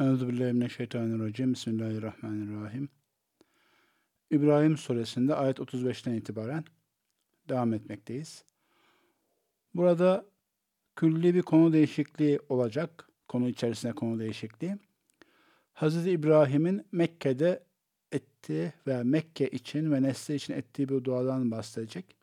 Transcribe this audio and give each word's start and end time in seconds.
Euzubillahimineşşeytanirracim. 0.00 1.52
Bismillahirrahmanirrahim. 1.52 2.88
İbrahim 4.30 4.76
suresinde 4.76 5.34
ayet 5.34 5.58
35'ten 5.58 6.14
itibaren 6.14 6.64
devam 7.48 7.74
etmekteyiz. 7.74 8.44
Burada 9.74 10.26
külli 10.96 11.34
bir 11.34 11.42
konu 11.42 11.72
değişikliği 11.72 12.40
olacak. 12.48 13.08
Konu 13.28 13.48
içerisinde 13.48 13.92
konu 13.92 14.18
değişikliği. 14.18 14.76
Hz. 15.74 16.06
İbrahim'in 16.06 16.86
Mekke'de 16.92 17.64
ettiği 18.12 18.72
ve 18.86 19.02
Mekke 19.02 19.48
için 19.48 19.92
ve 19.92 20.02
nesli 20.02 20.34
için 20.34 20.54
ettiği 20.54 20.88
bir 20.88 21.04
duadan 21.04 21.50
bahsedecek. 21.50 22.16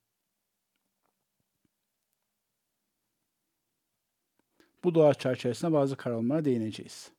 Bu 4.84 4.94
dua 4.94 5.14
çerçevesinde 5.14 5.72
bazı 5.72 5.96
kararlara 5.96 6.46
değineceğiz. 6.46 7.19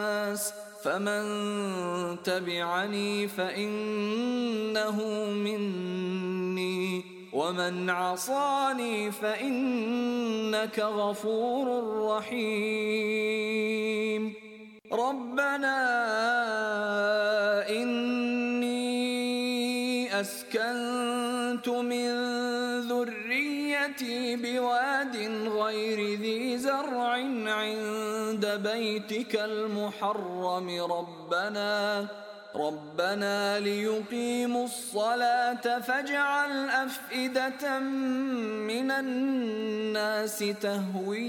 فمن 0.83 1.23
تبعني 2.23 3.27
فإنه 3.27 4.97
مني 5.31 7.03
ومن 7.33 7.89
عصاني 7.89 9.11
فإنك 9.11 10.79
غفور 10.79 11.67
رحيم. 12.17 13.71
ربنا 14.91 15.77
إني 17.69 19.01
أسكنت 20.21 21.69
من 21.69 22.11
ذريتي 24.01 24.35
بواد 24.35 25.15
غير 25.47 26.19
ذي 26.19 26.57
زرع 26.57 27.09
عند 27.47 28.45
بيتك 28.63 29.35
المحرم. 29.35 30.69
ربنا 30.91 32.07
ربنا 32.55 33.59
ليقيموا 33.59 34.65
الصلاة 34.65 35.79
فاجعل 35.79 36.69
أفئدة 36.69 37.79
من 37.79 38.91
الناس 38.91 40.39
تهوي 40.61 41.25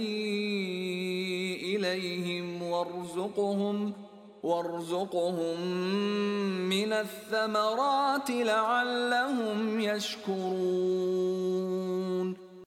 إليهم 1.77 2.63
وارزقهم 2.63 3.93
وارزقهم 4.43 5.61
من 6.69 6.93
الثمرات 6.93 8.31
لعلهم 8.31 9.81
يشكرون. 9.81 11.33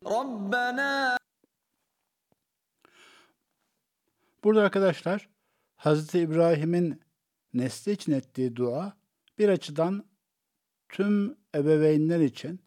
Rabbena 0.05 1.17
Burada 4.43 4.63
arkadaşlar 4.63 5.29
Hazreti 5.75 6.19
İbrahim'in 6.19 7.01
nesli 7.53 7.91
için 7.91 8.11
ettiği 8.11 8.55
dua 8.55 8.93
bir 9.39 9.49
açıdan 9.49 10.05
tüm 10.89 11.37
ebeveynler 11.55 12.19
için 12.19 12.59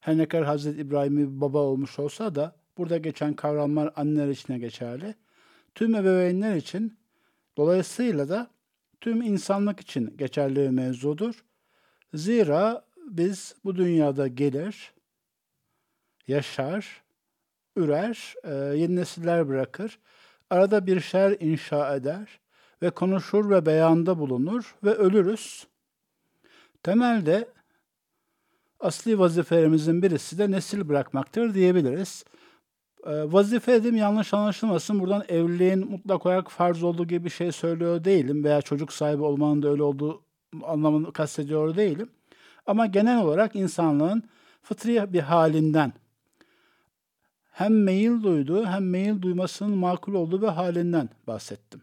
her 0.00 0.18
ne 0.18 0.28
kadar 0.28 0.44
Hazreti 0.44 0.80
İbrahim'i 0.80 1.40
baba 1.40 1.58
olmuş 1.58 1.98
olsa 1.98 2.34
da 2.34 2.56
burada 2.78 2.98
geçen 2.98 3.34
kavramlar 3.34 3.92
anneler 3.96 4.28
için 4.28 4.58
geçerli. 4.58 5.14
Tüm 5.74 5.94
ebeveynler 5.94 6.56
için 6.56 6.98
dolayısıyla 7.56 8.28
da 8.28 8.50
tüm 9.00 9.22
insanlık 9.22 9.80
için 9.80 10.16
geçerli 10.16 10.56
bir 10.56 10.68
mevzudur. 10.68 11.44
Zira 12.14 12.84
biz 13.06 13.54
bu 13.64 13.76
dünyada 13.76 14.28
gelir, 14.28 14.92
yaşar, 16.28 17.02
ürer, 17.76 18.34
e, 18.44 18.54
yeni 18.78 18.96
nesiller 18.96 19.48
bırakır, 19.48 19.98
arada 20.50 20.86
bir 20.86 21.00
şer 21.00 21.36
inşa 21.40 21.96
eder 21.96 22.40
ve 22.82 22.90
konuşur 22.90 23.50
ve 23.50 23.66
beyanda 23.66 24.18
bulunur 24.18 24.76
ve 24.84 24.94
ölürüz. 24.94 25.66
Temelde 26.82 27.48
asli 28.80 29.18
vazifelerimizin 29.18 30.02
birisi 30.02 30.38
de 30.38 30.50
nesil 30.50 30.88
bırakmaktır 30.88 31.54
diyebiliriz. 31.54 32.24
E, 33.06 33.32
vazife 33.32 33.72
dedim 33.72 33.96
yanlış 33.96 34.34
anlaşılmasın. 34.34 35.00
Buradan 35.00 35.24
evliliğin 35.28 35.90
mutlak 35.90 36.26
olarak 36.26 36.50
farz 36.50 36.82
olduğu 36.82 37.06
gibi 37.06 37.24
bir 37.24 37.30
şey 37.30 37.52
söylüyor 37.52 38.04
değilim 38.04 38.44
veya 38.44 38.62
çocuk 38.62 38.92
sahibi 38.92 39.22
olmanın 39.22 39.62
da 39.62 39.68
öyle 39.68 39.82
olduğu 39.82 40.22
anlamını 40.62 41.12
kastediyor 41.12 41.76
değilim. 41.76 42.10
Ama 42.66 42.86
genel 42.86 43.22
olarak 43.22 43.56
insanlığın 43.56 44.22
fıtri 44.62 45.12
bir 45.12 45.20
halinden 45.20 45.92
hem 47.58 47.82
meyil 47.82 48.22
duyduğu 48.22 48.66
hem 48.66 48.90
meyil 48.90 49.22
duymasının 49.22 49.78
makul 49.78 50.14
olduğu 50.14 50.42
bir 50.42 50.46
halinden 50.46 51.08
bahsettim. 51.26 51.82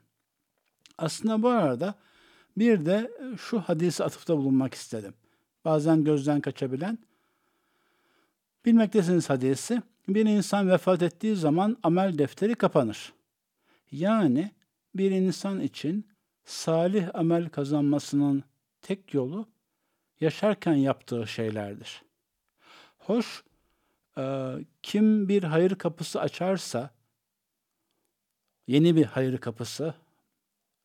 Aslında 0.97 1.41
bu 1.41 1.49
arada 1.49 1.95
bir 2.57 2.85
de 2.85 3.11
şu 3.37 3.59
hadisi 3.59 4.03
atıfta 4.03 4.37
bulunmak 4.37 4.73
istedim. 4.73 5.13
Bazen 5.65 6.03
gözden 6.03 6.41
kaçabilen. 6.41 6.97
Bilmektesiniz 8.65 9.29
hadisi. 9.29 9.81
Bir 10.07 10.25
insan 10.25 10.69
vefat 10.69 11.01
ettiği 11.01 11.35
zaman 11.35 11.77
amel 11.83 12.17
defteri 12.17 12.55
kapanır. 12.55 13.13
Yani 13.91 14.51
bir 14.95 15.11
insan 15.11 15.59
için 15.59 16.07
salih 16.45 17.09
amel 17.13 17.49
kazanmasının 17.49 18.43
tek 18.81 19.13
yolu 19.13 19.47
yaşarken 20.19 20.73
yaptığı 20.73 21.27
şeylerdir. 21.27 22.01
Hoş, 22.97 23.39
e, 23.39 23.44
kim 24.83 25.29
bir 25.29 25.43
hayır 25.43 25.75
kapısı 25.75 26.21
açarsa, 26.21 26.89
yeni 28.67 28.95
bir 28.95 29.05
hayır 29.05 29.37
kapısı, 29.37 29.93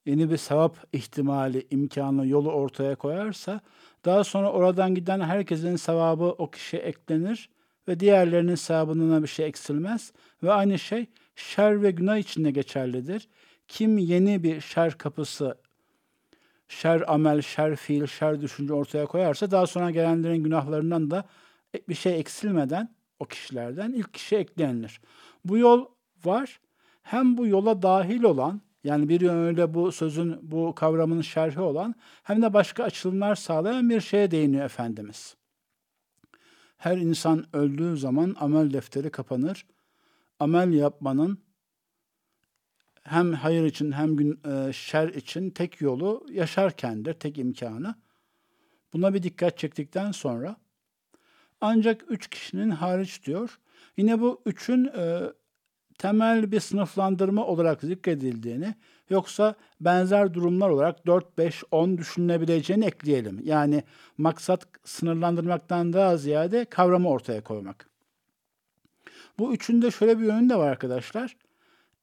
yeni 0.06 0.30
bir 0.30 0.36
sevap 0.36 0.76
ihtimali, 0.92 1.66
imkanı, 1.70 2.26
yolu 2.26 2.52
ortaya 2.52 2.94
koyarsa, 2.94 3.60
daha 4.04 4.24
sonra 4.24 4.52
oradan 4.52 4.94
giden 4.94 5.20
herkesin 5.20 5.76
sevabı 5.76 6.24
o 6.24 6.50
kişiye 6.50 6.82
eklenir 6.82 7.50
ve 7.88 8.00
diğerlerinin 8.00 8.54
sevabına 8.54 9.22
bir 9.22 9.28
şey 9.28 9.46
eksilmez 9.46 10.12
ve 10.42 10.52
aynı 10.52 10.78
şey 10.78 11.06
şer 11.36 11.82
ve 11.82 11.90
günah 11.90 12.16
içinde 12.16 12.50
geçerlidir. 12.50 13.28
Kim 13.68 13.98
yeni 13.98 14.42
bir 14.42 14.60
şer 14.60 14.98
kapısı, 14.98 15.58
şer 16.68 17.14
amel, 17.14 17.42
şer 17.42 17.76
fiil, 17.76 18.06
şer 18.06 18.40
düşünce 18.40 18.74
ortaya 18.74 19.06
koyarsa 19.06 19.50
daha 19.50 19.66
sonra 19.66 19.90
gelenlerin 19.90 20.44
günahlarından 20.44 21.10
da 21.10 21.24
bir 21.88 21.94
şey 21.94 22.20
eksilmeden 22.20 22.94
o 23.20 23.24
kişilerden 23.24 23.92
ilk 23.92 24.14
kişi 24.14 24.36
eklenilir. 24.36 25.00
Bu 25.44 25.58
yol 25.58 25.86
var. 26.24 26.60
Hem 27.02 27.36
bu 27.36 27.46
yola 27.46 27.82
dahil 27.82 28.22
olan 28.22 28.60
yani 28.84 29.08
bir 29.08 29.20
yönüyle 29.20 29.74
bu 29.74 29.92
sözün, 29.92 30.38
bu 30.42 30.74
kavramın 30.74 31.20
şerhi 31.20 31.60
olan 31.60 31.94
hem 32.22 32.42
de 32.42 32.54
başka 32.54 32.84
açılımlar 32.84 33.34
sağlayan 33.34 33.90
bir 33.90 34.00
şeye 34.00 34.30
değiniyor 34.30 34.64
Efendimiz. 34.64 35.36
Her 36.76 36.96
insan 36.96 37.44
öldüğü 37.52 37.96
zaman 37.96 38.36
amel 38.40 38.72
defteri 38.72 39.10
kapanır. 39.10 39.66
Amel 40.38 40.72
yapmanın 40.72 41.38
hem 43.02 43.32
hayır 43.32 43.64
için 43.64 43.92
hem 43.92 44.16
gün, 44.16 44.40
e, 44.44 44.72
şer 44.72 45.08
için 45.08 45.50
tek 45.50 45.80
yolu 45.80 46.26
yaşarkendir, 46.30 47.14
tek 47.14 47.38
imkanı. 47.38 47.94
Buna 48.92 49.14
bir 49.14 49.22
dikkat 49.22 49.58
çektikten 49.58 50.12
sonra 50.12 50.56
ancak 51.60 52.04
üç 52.08 52.28
kişinin 52.28 52.70
hariç 52.70 53.26
diyor. 53.26 53.58
Yine 53.96 54.20
bu 54.20 54.42
üçün 54.46 54.84
e, 54.84 55.20
temel 55.98 56.52
bir 56.52 56.60
sınıflandırma 56.60 57.46
olarak 57.46 57.80
zikredildiğini 57.80 58.74
yoksa 59.10 59.54
benzer 59.80 60.34
durumlar 60.34 60.68
olarak 60.68 61.06
4, 61.06 61.38
5, 61.38 61.64
10 61.70 61.98
düşünülebileceğini 61.98 62.84
ekleyelim. 62.84 63.40
Yani 63.44 63.82
maksat 64.18 64.66
sınırlandırmaktan 64.84 65.92
daha 65.92 66.16
ziyade 66.16 66.64
kavramı 66.64 67.08
ortaya 67.08 67.44
koymak. 67.44 67.90
Bu 69.38 69.54
üçünde 69.54 69.90
şöyle 69.90 70.18
bir 70.18 70.24
yönü 70.24 70.48
de 70.48 70.56
var 70.56 70.68
arkadaşlar. 70.68 71.36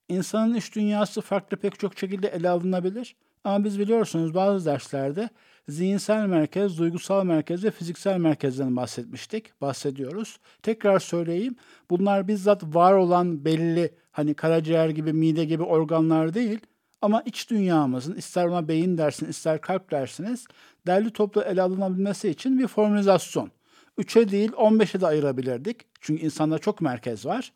İnsanın 0.10 0.53
iş 0.53 0.75
dünyası 0.75 1.21
farklı 1.21 1.57
pek 1.57 1.80
çok 1.80 2.00
şekilde 2.00 2.27
ele 2.27 2.50
alınabilir. 2.50 3.15
Ama 3.48 3.64
biz 3.64 3.80
biliyorsunuz 3.80 4.34
bazı 4.34 4.66
derslerde 4.66 5.30
zihinsel 5.70 6.26
merkez, 6.26 6.78
duygusal 6.78 7.26
merkez 7.26 7.64
ve 7.64 7.72
fiziksel 7.72 8.18
merkezden 8.18 8.76
bahsetmiştik, 8.76 9.62
bahsediyoruz. 9.62 10.40
Tekrar 10.64 11.00
söyleyeyim, 11.00 11.56
bunlar 11.90 12.28
bizzat 12.28 12.64
var 12.64 12.94
olan 12.94 13.46
belli, 13.46 13.94
hani 14.12 14.34
karaciğer 14.34 14.90
gibi, 14.90 15.14
mide 15.14 15.46
gibi 15.46 15.64
organlar 15.64 16.34
değil, 16.34 16.60
ama 17.02 17.22
iç 17.22 17.50
dünyamızın, 17.50 18.16
ister 18.16 18.46
ona 18.46 18.68
beyin 18.68 18.98
dersin, 18.98 19.26
ister 19.26 19.62
kalp 19.62 19.92
dersiniz, 19.92 20.48
derli 20.88 21.14
toplu 21.14 21.42
ele 21.42 21.62
alınabilmesi 21.62 22.30
için 22.30 22.60
bir 22.60 22.68
formülizasyon. 22.68 23.52
3'e 23.98 24.32
değil 24.32 24.52
15'e 24.52 25.02
de 25.02 25.08
ayırabilirdik. 25.08 25.86
Çünkü 26.02 26.26
insanda 26.26 26.60
çok 26.60 26.82
merkez 26.82 27.26
var. 27.26 27.54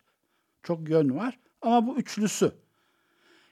Çok 0.64 0.90
yön 0.90 1.18
var. 1.18 1.40
Ama 1.62 1.88
bu 1.88 1.98
üçlüsü. 1.98 2.52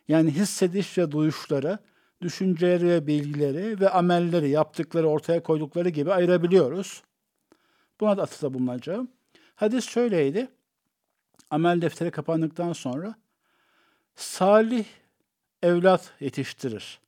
Yani 0.08 0.32
hissediş 0.32 0.98
ve 0.98 1.12
duyuşları, 1.12 1.80
düşünceleri 2.22 2.88
ve 2.88 3.08
bilgileri 3.08 3.80
ve 3.80 3.90
amelleri, 3.90 4.50
yaptıkları, 4.50 5.08
ortaya 5.08 5.44
koydukları 5.44 5.90
gibi 5.90 6.14
ayırabiliyoruz. 6.14 7.04
Buna 8.00 8.18
da 8.18 8.24
atıda 8.24 8.54
bulunacağım. 8.54 9.12
Hadis 9.56 9.90
şöyleydi. 9.90 10.48
Amel 11.50 11.82
defteri 11.82 12.12
kapandıktan 12.12 12.74
sonra 12.74 13.16
salih 14.16 14.86
evlat 15.64 16.14
yetiştirir 16.20 17.00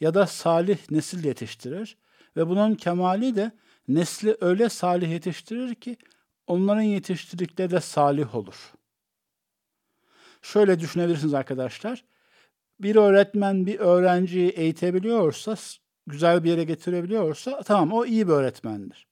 ya 0.00 0.14
da 0.14 0.26
salih 0.26 0.90
nesil 0.90 1.24
yetiştirir 1.24 1.96
ve 2.36 2.48
bunun 2.48 2.74
kemali 2.74 3.36
de 3.36 3.52
nesli 3.88 4.36
öyle 4.40 4.68
salih 4.68 5.10
yetiştirir 5.10 5.74
ki 5.74 5.96
onların 6.46 6.82
yetiştirdikleri 6.82 7.70
de 7.70 7.80
salih 7.80 8.34
olur. 8.34 8.72
Şöyle 10.42 10.80
düşünebilirsiniz 10.80 11.34
arkadaşlar. 11.34 12.04
Bir 12.80 12.96
öğretmen 12.96 13.66
bir 13.66 13.78
öğrenciyi 13.78 14.48
eğitebiliyorsa, 14.48 15.56
güzel 16.06 16.44
bir 16.44 16.50
yere 16.50 16.64
getirebiliyorsa 16.64 17.62
tamam 17.62 17.92
o 17.92 18.04
iyi 18.06 18.28
bir 18.28 18.32
öğretmendir. 18.32 19.06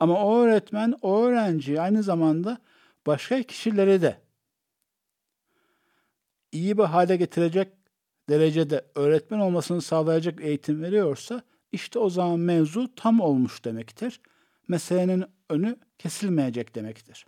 Ama 0.00 0.24
o 0.24 0.38
öğretmen 0.38 0.94
o 1.02 1.22
öğrenciyi 1.22 1.80
aynı 1.80 2.02
zamanda 2.02 2.58
başka 3.06 3.42
kişileri 3.42 4.02
de 4.02 4.16
iyi 6.52 6.78
bir 6.78 6.82
hale 6.82 7.16
getirecek 7.16 7.68
derecede 8.28 8.84
öğretmen 8.94 9.38
olmasını 9.38 9.82
sağlayacak 9.82 10.40
eğitim 10.40 10.82
veriyorsa 10.82 11.42
işte 11.72 11.98
o 11.98 12.10
zaman 12.10 12.38
mevzu 12.38 12.94
tam 12.94 13.20
olmuş 13.20 13.64
demektir. 13.64 14.20
Meselenin 14.68 15.24
önü 15.50 15.76
kesilmeyecek 15.98 16.74
demektir. 16.74 17.26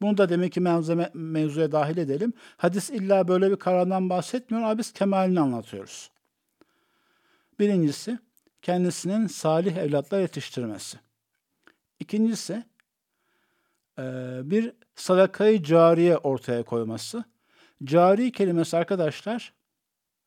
Bunu 0.00 0.18
da 0.18 0.28
demek 0.28 0.52
ki 0.52 0.60
mevzuya, 0.60 1.10
mevzuya 1.14 1.72
dahil 1.72 1.96
edelim. 1.96 2.32
Hadis 2.56 2.90
illa 2.90 3.28
böyle 3.28 3.50
bir 3.50 3.56
karardan 3.56 4.10
bahsetmiyor 4.10 4.64
ama 4.64 4.78
biz 4.78 4.92
kemalini 4.92 5.40
anlatıyoruz. 5.40 6.10
Birincisi, 7.58 8.18
kendisinin 8.62 9.26
salih 9.26 9.76
evlatlar 9.76 10.20
yetiştirmesi. 10.20 10.98
İkincisi, 12.00 12.64
bir 14.42 14.72
sadakayı 14.94 15.62
cariye 15.62 16.16
ortaya 16.16 16.62
koyması. 16.62 17.24
Cari 17.84 18.32
kelimesi 18.32 18.76
arkadaşlar, 18.76 19.52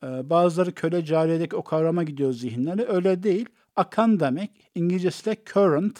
bazıları 0.04 0.74
köle 0.74 1.06
cariyedeki 1.06 1.56
o 1.56 1.64
kavrama 1.64 2.04
gidiyor 2.04 2.34
zihinleri. 2.34 2.88
Öyle 2.88 3.24
değil. 3.24 3.46
Akan 3.76 4.20
demek. 4.20 4.52
İngilizcesi 4.76 5.26
de 5.26 5.38
current. 5.54 6.00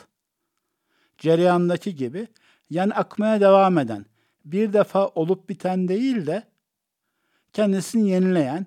Cereyandaki 1.18 1.96
gibi. 1.96 2.28
Yani 2.72 2.94
akmaya 2.94 3.42
devam 3.42 3.78
eden. 3.78 4.06
Bir 4.46 4.74
defa 4.74 5.08
olup 5.08 5.50
biten 5.50 5.88
değil 5.88 6.28
de 6.28 6.44
kendisini 7.54 8.10
yenileyen. 8.10 8.66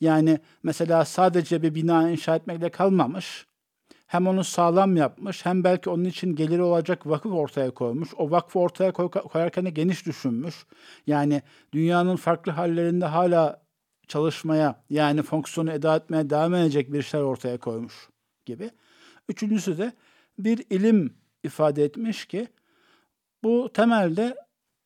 Yani 0.00 0.38
mesela 0.62 1.04
sadece 1.04 1.62
bir 1.62 1.74
bina 1.74 2.10
inşa 2.10 2.36
etmekle 2.36 2.70
kalmamış 2.70 3.46
hem 4.06 4.26
onu 4.26 4.44
sağlam 4.44 4.96
yapmış 4.96 5.46
hem 5.46 5.64
belki 5.64 5.90
onun 5.90 6.04
için 6.04 6.36
geliri 6.36 6.62
olacak 6.62 7.06
vakıf 7.06 7.32
ortaya 7.32 7.70
koymuş. 7.70 8.08
O 8.16 8.30
vakfı 8.30 8.58
ortaya 8.58 8.92
koy, 8.92 9.10
koyarken 9.10 9.66
de 9.66 9.70
geniş 9.70 10.06
düşünmüş. 10.06 10.66
Yani 11.06 11.42
dünyanın 11.72 12.16
farklı 12.16 12.52
hallerinde 12.52 13.04
hala 13.04 13.62
çalışmaya 14.08 14.84
yani 14.90 15.22
fonksiyonu 15.22 15.72
eda 15.72 15.96
etmeye 15.96 16.30
devam 16.30 16.54
edecek 16.54 16.92
bir 16.92 17.02
şeyler 17.02 17.24
ortaya 17.24 17.58
koymuş 17.58 18.08
gibi. 18.44 18.70
Üçüncüsü 19.28 19.78
de 19.78 19.92
bir 20.38 20.64
ilim 20.70 21.14
ifade 21.44 21.84
etmiş 21.84 22.26
ki 22.26 22.48
bu 23.46 23.72
temelde 23.72 24.36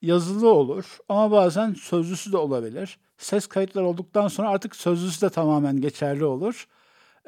yazılı 0.02 0.48
olur 0.48 0.98
ama 1.08 1.30
bazen 1.30 1.74
sözlüsü 1.74 2.32
de 2.32 2.36
olabilir. 2.36 2.98
Ses 3.18 3.46
kayıtları 3.46 3.86
olduktan 3.86 4.28
sonra 4.28 4.48
artık 4.48 4.76
sözlüsü 4.76 5.20
de 5.20 5.30
tamamen 5.30 5.80
geçerli 5.80 6.24
olur. 6.24 6.68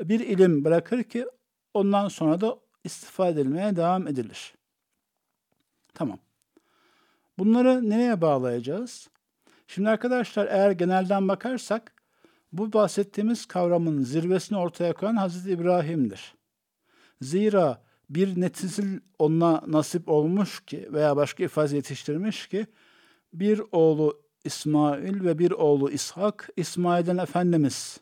Bir 0.00 0.20
ilim 0.20 0.64
bırakır 0.64 1.02
ki 1.02 1.26
Ondan 1.74 2.08
sonra 2.08 2.40
da 2.40 2.58
istifade 2.84 3.40
edilmeye 3.40 3.76
devam 3.76 4.08
edilir. 4.08 4.54
Tamam. 5.94 6.18
Bunları 7.38 7.90
nereye 7.90 8.20
bağlayacağız? 8.20 9.08
Şimdi 9.66 9.88
arkadaşlar 9.88 10.46
eğer 10.46 10.70
genelden 10.70 11.28
bakarsak 11.28 11.92
bu 12.52 12.72
bahsettiğimiz 12.72 13.46
kavramın 13.46 14.02
zirvesini 14.02 14.58
ortaya 14.58 14.92
koyan 14.92 15.16
Hazreti 15.16 15.50
İbrahim'dir. 15.50 16.34
Zira 17.20 17.82
bir 18.10 18.40
nesil 18.40 19.00
ona 19.18 19.62
nasip 19.66 20.08
olmuş 20.08 20.64
ki 20.64 20.88
veya 20.92 21.16
başka 21.16 21.44
ifade 21.44 21.76
yetiştirmiş 21.76 22.46
ki 22.46 22.66
bir 23.32 23.62
oğlu 23.72 24.22
İsmail 24.44 25.24
ve 25.24 25.38
bir 25.38 25.50
oğlu 25.50 25.90
İshak, 25.90 26.48
İsmail'den 26.56 27.18
Efendimiz 27.18 28.00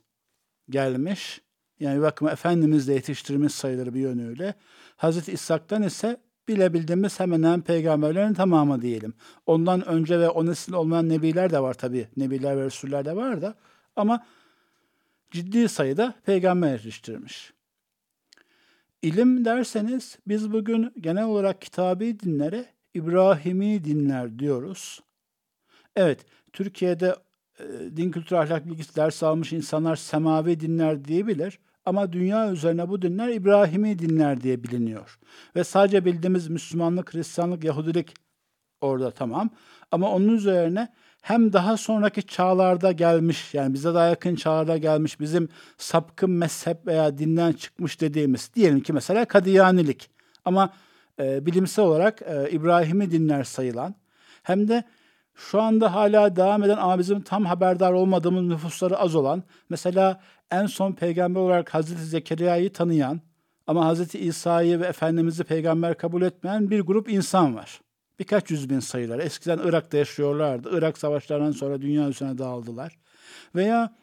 gelmiş 0.71 1.41
yani 1.81 2.03
bakma 2.03 2.31
Efendimiz 2.31 2.89
de 2.89 2.93
yetiştirmiş 2.93 3.55
sayılır 3.55 3.95
bir 3.95 4.01
yönüyle. 4.01 4.55
Hazreti 4.97 5.33
İshak'tan 5.33 5.83
ise 5.83 6.21
bilebildiğimiz 6.49 7.21
hemen 7.21 7.37
hemen 7.37 7.61
peygamberlerin 7.61 8.35
tamamı 8.35 8.83
diyelim. 8.83 9.15
Ondan 9.47 9.89
önce 9.89 10.21
ve 10.21 10.29
o 10.29 10.47
nesil 10.47 10.73
olmayan 10.73 11.09
nebiler 11.09 11.51
de 11.51 11.61
var 11.61 11.75
tabi. 11.75 12.09
Nebiler 12.17 12.57
ve 12.57 12.65
Resuller 12.65 13.05
de 13.05 13.17
var 13.17 13.43
da. 13.43 13.55
Ama 13.97 14.27
ciddi 15.31 15.69
sayıda 15.69 16.15
peygamber 16.27 16.73
yetiştirmiş. 16.73 17.53
İlim 19.03 19.45
derseniz 19.45 20.19
biz 20.29 20.53
bugün 20.53 20.93
genel 21.01 21.25
olarak 21.25 21.61
kitabi 21.61 22.21
dinlere 22.21 22.67
İbrahimi 22.95 23.85
dinler 23.85 24.39
diyoruz. 24.39 25.01
Evet, 25.97 26.27
Türkiye'de 26.53 27.17
e, 27.59 27.65
din 27.97 28.11
kültürü 28.11 28.39
ahlak 28.39 28.67
bilgisi 28.67 28.97
ders 28.97 29.23
almış 29.23 29.53
insanlar 29.53 29.97
semavi 29.97 30.61
dinler 30.61 31.05
diyebilir. 31.05 31.59
Ama 31.85 32.13
dünya 32.13 32.53
üzerine 32.53 32.89
bu 32.89 33.03
dinler 33.03 33.29
İbrahimi 33.29 33.99
dinler 33.99 34.41
diye 34.41 34.65
biliniyor. 34.65 35.19
Ve 35.57 35.65
sadece 35.65 36.05
bildiğimiz 36.05 36.49
Müslümanlık, 36.49 37.15
Hristiyanlık, 37.15 37.65
Yahudilik 37.65 38.15
orada 38.81 39.11
tamam. 39.11 39.51
Ama 39.91 40.11
onun 40.11 40.29
üzerine 40.29 40.93
hem 41.21 41.53
daha 41.53 41.77
sonraki 41.77 42.23
çağlarda 42.23 42.93
gelmiş 42.93 43.55
yani 43.55 43.75
bize 43.75 43.95
daha 43.95 44.07
yakın 44.07 44.37
çağlarda 44.37 44.77
gelmiş 44.77 45.21
bizim 45.21 45.49
sapkın 45.79 46.31
mezhep 46.31 46.87
veya 46.87 47.19
dinden 47.19 47.53
çıkmış 47.53 48.01
dediğimiz 48.01 48.51
diyelim 48.55 48.81
ki 48.81 48.93
mesela 48.93 49.25
Kadiyanilik 49.25 50.11
ama 50.45 50.71
e, 51.21 51.47
bilimsel 51.47 51.85
olarak 51.85 52.23
e, 52.23 52.51
İbrahimi 52.51 53.11
dinler 53.11 53.45
sayılan 53.45 53.95
hem 54.43 54.69
de 54.69 54.85
şu 55.35 55.63
anda 55.63 55.95
hala 55.95 56.37
devam 56.37 56.63
eden 56.63 56.77
ama 56.77 56.99
bizim 56.99 57.21
tam 57.21 57.45
haberdar 57.45 57.93
olmadığımız 57.93 58.45
nüfusları 58.45 58.99
az 58.99 59.15
olan, 59.15 59.43
mesela 59.69 60.21
en 60.51 60.67
son 60.67 60.93
peygamber 60.93 61.41
olarak 61.41 61.75
Hazreti 61.75 62.05
Zekeriya'yı 62.05 62.73
tanıyan 62.73 63.21
ama 63.67 63.87
Hazreti 63.87 64.19
İsa'yı 64.19 64.81
ve 64.81 64.87
Efendimiz'i 64.87 65.45
peygamber 65.45 65.99
kabul 65.99 66.23
etmeyen 66.23 66.71
bir 66.71 66.81
grup 66.81 67.11
insan 67.11 67.55
var. 67.55 67.81
Birkaç 68.21 68.51
yüz 68.51 68.71
bin 68.71 68.81
sayılar. 68.81 69.19
Eskiden 69.19 69.59
Irak'ta 69.59 69.97
yaşıyorlardı. 69.97 70.71
Irak 70.73 70.99
savaşlarından 70.99 71.53
sonra 71.53 71.83
dünya 71.83 72.09
üzerine 72.09 72.39
dağıldılar. 72.39 72.99
Veya 73.55 73.97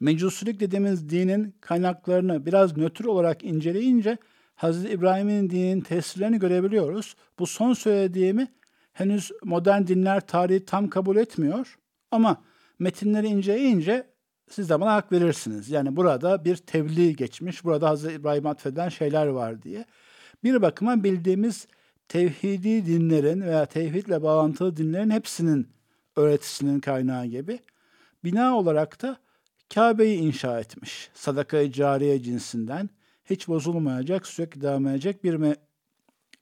mecusilik 0.00 0.60
dediğimiz 0.60 1.10
dinin 1.10 1.54
kaynaklarını 1.60 2.46
biraz 2.46 2.76
nötr 2.76 3.04
olarak 3.04 3.44
inceleyince 3.44 4.18
Hazreti 4.54 4.94
İbrahim'in 4.94 5.50
dinin 5.50 5.80
tesirlerini 5.80 6.38
görebiliyoruz. 6.38 7.16
Bu 7.38 7.46
son 7.46 7.72
söylediğimi 7.72 8.48
henüz 8.92 9.32
modern 9.44 9.86
dinler 9.86 10.26
tarihi 10.26 10.64
tam 10.64 10.88
kabul 10.88 11.16
etmiyor 11.16 11.78
ama 12.10 12.42
metinleri 12.78 13.26
inceleyince 13.26 14.06
siz 14.50 14.70
de 14.70 14.80
bana 14.80 14.94
hak 14.94 15.12
verirsiniz. 15.12 15.70
Yani 15.70 15.96
burada 15.96 16.44
bir 16.44 16.56
tevli 16.56 17.16
geçmiş, 17.16 17.64
burada 17.64 17.88
Hazreti 17.88 18.14
İbrahim 18.14 18.46
atfeden 18.46 18.88
şeyler 18.88 19.26
var 19.26 19.62
diye. 19.62 19.84
Bir 20.44 20.62
bakıma 20.62 21.04
bildiğimiz 21.04 21.66
tevhidi 22.10 22.86
dinlerin 22.86 23.40
veya 23.40 23.66
tevhidle 23.66 24.22
bağlantılı 24.22 24.76
dinlerin 24.76 25.10
hepsinin 25.10 25.68
öğretisinin 26.16 26.80
kaynağı 26.80 27.26
gibi. 27.26 27.58
Bina 28.24 28.58
olarak 28.58 29.02
da 29.02 29.16
Kabe'yi 29.74 30.18
inşa 30.18 30.60
etmiş. 30.60 31.10
Sadaka-i 31.14 31.72
cariye 31.72 32.22
cinsinden 32.22 32.90
hiç 33.24 33.48
bozulmayacak, 33.48 34.26
sürekli 34.26 34.60
devam 34.60 34.86
edecek 34.86 35.24
bir 35.24 35.34
me- 35.34 35.56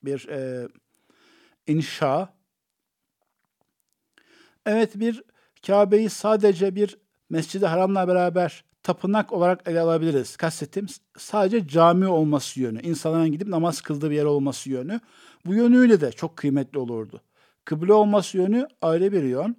bir 0.04 0.28
e, 0.28 0.68
inşa, 1.66 2.38
Evet 4.66 5.00
bir 5.00 5.22
Kabe'yi 5.66 6.10
sadece 6.10 6.74
bir 6.74 6.98
Mescid-i 7.30 7.66
Haram'la 7.66 8.08
beraber 8.08 8.64
tapınak 8.82 9.32
olarak 9.32 9.68
ele 9.68 9.80
alabiliriz. 9.80 10.36
Kastettiğim 10.36 10.88
sadece 11.18 11.68
cami 11.68 12.06
olması 12.06 12.60
yönü, 12.60 12.82
insanların 12.82 13.32
gidip 13.32 13.48
namaz 13.48 13.80
kıldığı 13.80 14.10
bir 14.10 14.16
yer 14.16 14.24
olması 14.24 14.70
yönü. 14.70 15.00
Bu 15.46 15.54
yönüyle 15.54 16.00
de 16.00 16.12
çok 16.12 16.36
kıymetli 16.36 16.78
olurdu. 16.78 17.20
Kıble 17.64 17.92
olması 17.92 18.36
yönü 18.36 18.68
ayrı 18.82 19.12
bir 19.12 19.22
yön. 19.22 19.56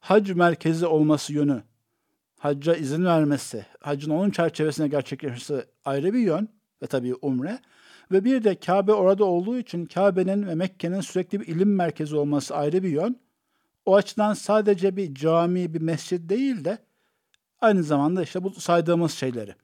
Hac 0.00 0.30
merkezi 0.30 0.86
olması 0.86 1.32
yönü, 1.32 1.62
hacca 2.38 2.74
izin 2.74 3.04
vermesi, 3.04 3.66
hacın 3.80 4.10
onun 4.10 4.30
çerçevesine 4.30 4.88
gerçekleşmesi 4.88 5.64
ayrı 5.84 6.12
bir 6.14 6.18
yön 6.18 6.48
ve 6.82 6.86
tabii 6.86 7.14
umre. 7.22 7.58
Ve 8.12 8.24
bir 8.24 8.44
de 8.44 8.54
Kabe 8.54 8.92
orada 8.92 9.24
olduğu 9.24 9.58
için 9.58 9.86
Kabe'nin 9.86 10.46
ve 10.46 10.54
Mekke'nin 10.54 11.00
sürekli 11.00 11.40
bir 11.40 11.46
ilim 11.46 11.74
merkezi 11.74 12.16
olması 12.16 12.56
ayrı 12.56 12.82
bir 12.82 12.88
yön. 12.88 13.20
O 13.86 13.94
açıdan 13.94 14.34
sadece 14.34 14.96
bir 14.96 15.14
cami, 15.14 15.74
bir 15.74 15.80
mescid 15.80 16.30
değil 16.30 16.64
de 16.64 16.78
aynı 17.60 17.82
zamanda 17.82 18.22
işte 18.22 18.44
bu 18.44 18.50
saydığımız 18.50 19.12
şeyleri 19.12 19.54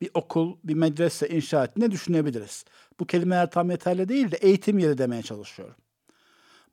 bir 0.00 0.10
okul, 0.14 0.56
bir 0.64 0.74
medrese 0.74 1.28
inşa 1.28 1.64
ettiğini 1.64 1.90
düşünebiliriz. 1.90 2.64
Bu 3.00 3.06
kelimeler 3.06 3.50
tam 3.50 3.70
yeterli 3.70 4.08
değil 4.08 4.30
de 4.30 4.36
eğitim 4.36 4.78
yeri 4.78 4.98
demeye 4.98 5.22
çalışıyorum. 5.22 5.76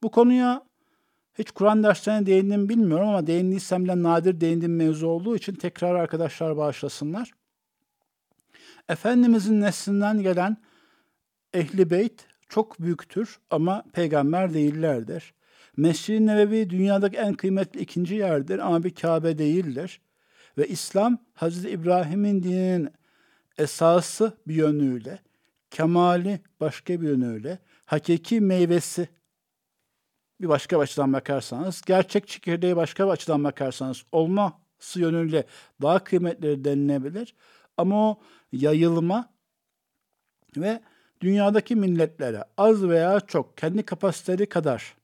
Bu 0.03 0.11
konuya 0.11 0.65
hiç 1.37 1.51
Kur'an 1.51 1.83
derslerine 1.83 2.25
değindim 2.25 2.69
bilmiyorum 2.69 3.07
ama 3.07 3.27
değindiysem 3.27 3.87
de 3.87 4.03
nadir 4.03 4.41
değindiğim 4.41 4.75
mevzu 4.75 5.07
olduğu 5.07 5.35
için 5.35 5.53
tekrar 5.53 5.95
arkadaşlar 5.95 6.57
bağışlasınlar. 6.57 7.31
Efendimizin 8.89 9.61
neslinden 9.61 10.21
gelen 10.21 10.57
ehli 11.53 11.89
beyt 11.89 12.27
çok 12.49 12.81
büyüktür 12.81 13.39
ama 13.49 13.83
peygamber 13.93 14.53
değillerdir. 14.53 15.33
Mescid-i 15.77 16.27
Nebevi 16.27 16.69
dünyadaki 16.69 17.17
en 17.17 17.33
kıymetli 17.33 17.79
ikinci 17.79 18.15
yerdir 18.15 18.59
ama 18.59 18.83
bir 18.83 18.95
Kabe 18.95 19.37
değildir. 19.37 20.01
Ve 20.57 20.67
İslam 20.67 21.17
Hazreti 21.33 21.69
İbrahim'in 21.69 22.43
dininin 22.43 22.89
esası 23.57 24.33
bir 24.47 24.55
yönüyle, 24.55 25.19
kemali 25.71 26.39
başka 26.59 27.01
bir 27.01 27.07
yönüyle, 27.07 27.59
hakiki 27.85 28.41
meyvesi 28.41 29.09
bir 30.41 30.49
başka 30.49 30.79
açıdan 30.79 31.13
bakarsanız, 31.13 31.81
gerçek 31.81 32.27
çekirdeği 32.27 32.75
başka 32.75 33.05
bir 33.05 33.11
açıdan 33.11 33.43
bakarsanız 33.43 34.03
olması 34.11 34.99
yönüyle 34.99 35.45
daha 35.81 36.03
kıymetli 36.03 36.65
denilebilir. 36.65 37.35
Ama 37.77 38.09
o 38.09 38.19
yayılma 38.51 39.29
ve 40.57 40.81
dünyadaki 41.21 41.75
milletlere 41.75 42.43
az 42.57 42.83
veya 42.83 43.19
çok 43.19 43.57
kendi 43.57 43.83
kapasiteleri 43.83 44.49
kadar 44.49 44.95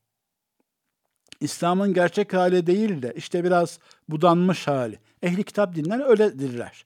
İslam'ın 1.39 1.93
gerçek 1.93 2.33
hali 2.33 2.67
değil 2.67 3.01
de 3.01 3.13
işte 3.15 3.43
biraz 3.43 3.79
budanmış 4.09 4.67
hali. 4.67 4.99
Ehli 5.21 5.43
kitap 5.43 5.75
dinler 5.75 6.09
öyledirler. 6.09 6.85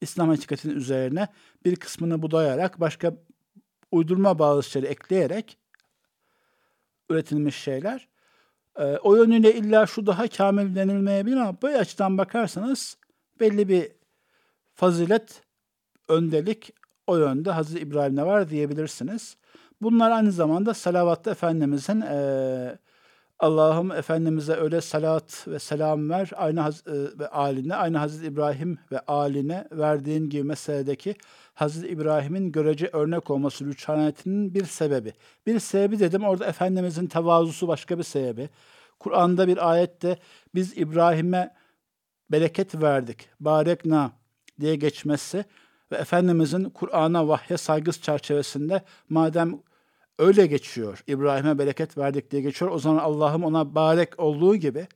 İslam 0.00 0.28
hakikatinin 0.28 0.74
üzerine 0.76 1.28
bir 1.64 1.76
kısmını 1.76 2.22
budayarak 2.22 2.80
başka 2.80 3.14
uydurma 3.90 4.62
şeyleri 4.62 4.92
ekleyerek 4.92 5.58
üretilmiş 7.10 7.56
şeyler. 7.56 8.08
E, 8.76 8.84
o 8.84 9.16
yönüyle 9.16 9.54
illa 9.54 9.86
şu 9.86 10.06
daha 10.06 10.28
kamil 10.28 10.76
denilmeyebilir 10.76 11.36
ama 11.36 11.62
böyle 11.62 11.78
açıdan 11.78 12.18
bakarsanız 12.18 12.96
belli 13.40 13.68
bir 13.68 13.92
fazilet, 14.74 15.42
öndelik 16.08 16.72
o 17.06 17.16
yönde 17.16 17.50
Hazreti 17.50 17.82
İbrahim'de 17.82 18.26
var 18.26 18.50
diyebilirsiniz. 18.50 19.36
Bunlar 19.82 20.10
aynı 20.10 20.32
zamanda 20.32 20.74
salavatta 20.74 21.30
Efendimizin 21.30 22.00
e, 22.00 22.78
Allah'ım 23.40 23.92
Efendimiz'e 23.92 24.52
öyle 24.56 24.80
salat 24.80 25.44
ve 25.48 25.58
selam 25.58 26.10
ver 26.10 26.30
aynı 26.36 26.60
Haz- 26.60 26.86
e, 26.86 27.18
ve 27.18 27.28
aline 27.28 27.74
aynı 27.74 27.98
Hazreti 27.98 28.26
İbrahim 28.26 28.78
ve 28.92 29.00
aline 29.00 29.68
verdiğin 29.72 30.30
gibi 30.30 30.44
meseledeki 30.44 31.14
Hazreti 31.54 31.88
İbrahim'in 31.88 32.52
görece 32.52 32.90
örnek 32.92 33.30
olması 33.30 33.64
rüçhanetinin 33.64 34.54
bir 34.54 34.64
sebebi. 34.64 35.12
Bir 35.46 35.58
sebebi 35.60 35.98
dedim 35.98 36.24
orada 36.24 36.46
Efendimiz'in 36.46 37.06
tevazusu 37.06 37.68
başka 37.68 37.98
bir 37.98 38.02
sebebi. 38.02 38.48
Kur'an'da 38.98 39.48
bir 39.48 39.70
ayette 39.70 40.18
biz 40.54 40.78
İbrahim'e 40.78 41.54
bereket 42.30 42.82
verdik. 42.82 43.28
Barekna 43.40 44.12
diye 44.60 44.76
geçmesi 44.76 45.44
ve 45.92 45.96
Efendimiz'in 45.96 46.64
Kur'an'a 46.64 47.28
vahye 47.28 47.56
saygısı 47.56 48.02
çerçevesinde 48.02 48.82
madem 49.08 49.60
öyle 50.20 50.46
geçiyor. 50.46 51.04
İbrahim'e 51.06 51.58
bereket 51.58 51.98
verdik 51.98 52.30
diye 52.30 52.42
geçiyor. 52.42 52.70
O 52.70 52.78
zaman 52.78 52.98
Allah'ım 52.98 53.44
ona 53.44 53.74
barek 53.74 54.20
olduğu 54.20 54.56
gibi 54.56 54.86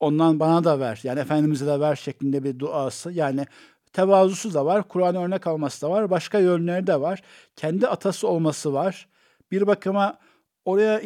ondan 0.00 0.40
bana 0.40 0.64
da 0.64 0.80
ver. 0.80 1.00
Yani 1.02 1.20
Efendimiz'e 1.20 1.66
de 1.66 1.80
ver 1.80 1.96
şeklinde 1.96 2.44
bir 2.44 2.58
duası. 2.58 3.12
Yani 3.12 3.46
tevazusu 3.92 4.54
da 4.54 4.66
var. 4.66 4.88
Kur'an 4.88 5.16
örnek 5.16 5.46
alması 5.46 5.82
da 5.82 5.90
var. 5.90 6.10
Başka 6.10 6.38
yönleri 6.38 6.86
de 6.86 7.00
var. 7.00 7.22
Kendi 7.56 7.88
atası 7.88 8.28
olması 8.28 8.72
var. 8.72 9.08
Bir 9.50 9.66
bakıma 9.66 10.18
oraya 10.64 11.02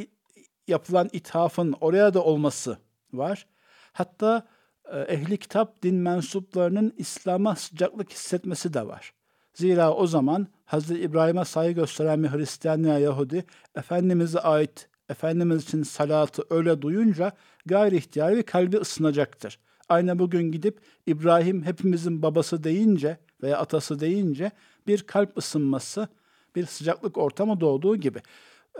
yapılan 0.68 1.08
ithafın 1.12 1.74
oraya 1.80 2.14
da 2.14 2.24
olması 2.24 2.78
var. 3.12 3.46
Hatta 3.92 4.46
e, 4.92 4.98
ehli 5.00 5.36
kitap 5.36 5.82
din 5.82 5.94
mensuplarının 5.94 6.94
İslam'a 6.96 7.56
sıcaklık 7.56 8.12
hissetmesi 8.12 8.74
de 8.74 8.86
var. 8.86 9.12
Zira 9.54 9.92
o 9.94 10.06
zaman 10.06 10.48
Hazreti 10.66 11.00
İbrahim'e 11.00 11.44
saygı 11.44 11.80
gösteren 11.80 12.22
bir 12.22 12.28
Hristiyan 12.28 12.84
veya 12.84 12.98
Yahudi 12.98 13.44
Efendimiz'e 13.76 14.40
ait 14.40 14.88
Efendimiz 15.08 15.62
için 15.62 15.82
salatı 15.82 16.42
öyle 16.50 16.82
duyunca 16.82 17.32
gayri 17.66 17.96
ihtiyari 17.96 18.42
kalbi 18.42 18.76
ısınacaktır. 18.76 19.58
Aynı 19.88 20.18
bugün 20.18 20.52
gidip 20.52 20.80
İbrahim 21.06 21.62
hepimizin 21.62 22.22
babası 22.22 22.64
deyince 22.64 23.18
veya 23.42 23.58
atası 23.58 24.00
deyince 24.00 24.50
bir 24.86 25.02
kalp 25.02 25.38
ısınması, 25.38 26.08
bir 26.56 26.66
sıcaklık 26.66 27.18
ortamı 27.18 27.60
doğduğu 27.60 27.96
gibi. 27.96 28.22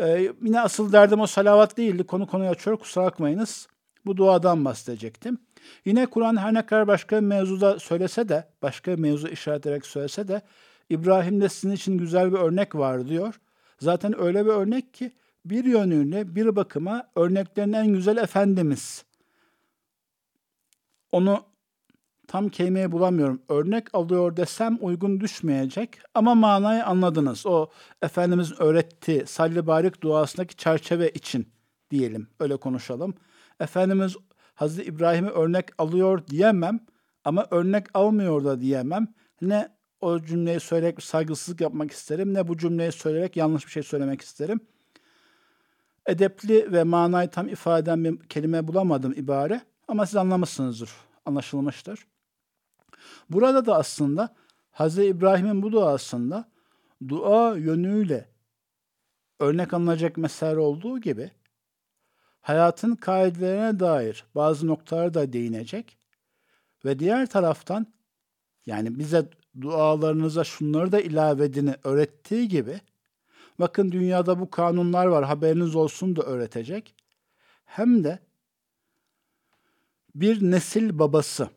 Ee, 0.01 0.33
yine 0.43 0.61
asıl 0.61 0.93
derdim 0.93 1.21
o 1.21 1.27
salavat 1.27 1.77
değildi. 1.77 2.05
Konu 2.05 2.27
konuyu 2.27 2.51
açıyor 2.51 2.77
kusura 2.77 3.05
bakmayınız. 3.05 3.69
Bu 4.07 4.17
duadan 4.17 4.65
bahsedecektim. 4.65 5.39
Yine 5.85 6.07
Kur'an 6.07 6.37
her 6.37 6.55
ne 6.55 6.67
kadar 6.67 6.87
başka 6.87 7.17
bir 7.17 7.27
mevzuda 7.27 7.79
söylese 7.79 8.29
de, 8.29 8.49
başka 8.63 8.93
bir 8.93 8.99
mevzu 8.99 9.29
işaret 9.29 9.67
ederek 9.67 9.87
söylese 9.87 10.29
de 10.29 10.43
İbrahim'de 10.91 11.49
sizin 11.49 11.75
için 11.75 11.99
güzel 11.99 12.33
bir 12.33 12.39
örnek 12.39 12.75
var 12.75 13.09
diyor. 13.09 13.41
Zaten 13.81 14.21
öyle 14.21 14.45
bir 14.47 14.51
örnek 14.51 14.95
ki 14.95 15.13
bir 15.45 15.65
yönüyle 15.65 16.35
bir 16.35 16.57
bakıma 16.57 17.11
örneklerin 17.17 17.73
en 17.73 17.87
güzel 17.87 18.17
Efendimiz. 18.17 19.05
Onu 21.13 21.45
tam 22.29 22.49
kelimeyi 22.49 22.93
bulamıyorum. 22.93 23.43
Örnek 23.49 23.95
alıyor 23.95 24.37
desem 24.37 24.79
uygun 24.81 25.21
düşmeyecek 25.21 25.99
ama 26.15 26.35
manayı 26.35 26.87
anladınız. 26.87 27.47
O 27.47 27.71
Efendimiz 28.03 28.61
öğrettiği 28.61 29.27
salli 29.27 29.67
barik 29.67 30.03
duasındaki 30.03 30.57
çerçeve 30.57 31.11
için 31.11 31.49
diyelim. 31.91 32.29
Öyle 32.41 32.57
konuşalım. 32.57 33.15
Efendimiz 33.61 34.17
Hazreti 34.55 34.89
İbrahim'i 34.89 35.31
örnek 35.31 35.69
alıyor 35.79 36.27
diyemem 36.27 36.81
ama 37.25 37.47
örnek 37.51 37.87
almıyor 37.95 38.45
da 38.45 38.61
diyemem. 38.61 39.07
Ne 39.41 39.76
o 40.01 40.21
cümleyi 40.23 40.61
söyleyerek 40.61 41.03
saygısızlık 41.03 41.61
yapmak 41.61 41.91
isterim 41.91 42.35
ne 42.35 42.49
bu 42.49 42.57
cümleyi 42.57 42.93
söyleyerek 42.93 43.37
yanlış 43.37 43.67
bir 43.67 43.71
şey 43.71 43.83
söylemek 43.83 44.21
isterim. 44.21 44.61
Edepli 46.07 46.73
ve 46.73 46.83
manayı 46.83 47.31
tam 47.31 47.49
ifade 47.49 47.83
eden 47.83 48.05
bir 48.05 48.29
kelime 48.29 48.69
bulamadım 48.69 49.13
ibare 49.17 49.61
ama 49.89 50.07
siz 50.07 50.17
anlamışsınızdır, 50.17 50.91
anlaşılmıştır. 51.25 52.07
Burada 53.31 53.67
da 53.67 53.77
aslında 53.77 54.35
Hz. 54.73 54.99
İbrahim'in 54.99 55.63
bu 55.63 55.73
duasında 55.73 56.49
dua 57.09 57.57
yönüyle 57.57 58.29
örnek 59.41 59.75
alınacak 59.75 60.17
mesele 60.17 60.59
olduğu 60.59 61.01
gibi 61.01 61.31
hayatın 62.41 62.97
kaidelerine 62.97 63.81
dair 63.81 64.25
bazı 64.35 64.67
noktalara 64.67 65.15
da 65.15 65.33
değinecek 65.33 65.99
ve 66.85 66.99
diğer 66.99 67.27
taraftan 67.27 67.87
yani 68.67 68.99
bize 68.99 69.31
dualarınıza 69.61 70.45
şunları 70.45 70.93
da 70.93 71.01
ilave 71.01 71.45
edini 71.45 71.75
öğrettiği 71.85 72.49
gibi 72.49 72.81
bakın 73.59 73.93
dünyada 73.93 74.41
bu 74.41 74.51
kanunlar 74.51 75.07
var 75.07 75.25
haberiniz 75.25 75.77
olsun 75.77 76.17
da 76.17 76.23
öğretecek. 76.23 76.95
Hem 77.65 78.05
de 78.05 78.19
bir 80.15 80.51
nesil 80.51 80.99
babası 80.99 81.49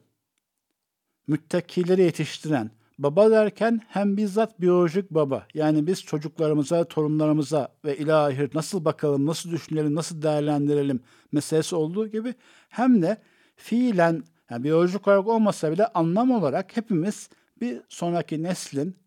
müttakileri 1.27 2.01
yetiştiren 2.01 2.71
baba 2.99 3.31
derken 3.31 3.81
hem 3.87 4.17
bizzat 4.17 4.61
biyolojik 4.61 5.11
baba 5.11 5.47
yani 5.53 5.87
biz 5.87 6.03
çocuklarımıza, 6.03 6.83
torunlarımıza 6.83 7.67
ve 7.85 7.97
ilahi 7.97 8.49
nasıl 8.53 8.85
bakalım, 8.85 9.25
nasıl 9.25 9.51
düşünelim, 9.51 9.95
nasıl 9.95 10.21
değerlendirelim 10.21 10.99
meselesi 11.31 11.75
olduğu 11.75 12.07
gibi 12.07 12.33
hem 12.69 13.01
de 13.01 13.17
fiilen 13.55 14.23
yani 14.49 14.63
biyolojik 14.63 15.07
olarak 15.07 15.27
olmasa 15.27 15.71
bile 15.71 15.87
anlam 15.87 16.31
olarak 16.31 16.77
hepimiz 16.77 17.29
bir 17.61 17.81
sonraki 17.89 18.43
neslin 18.43 18.97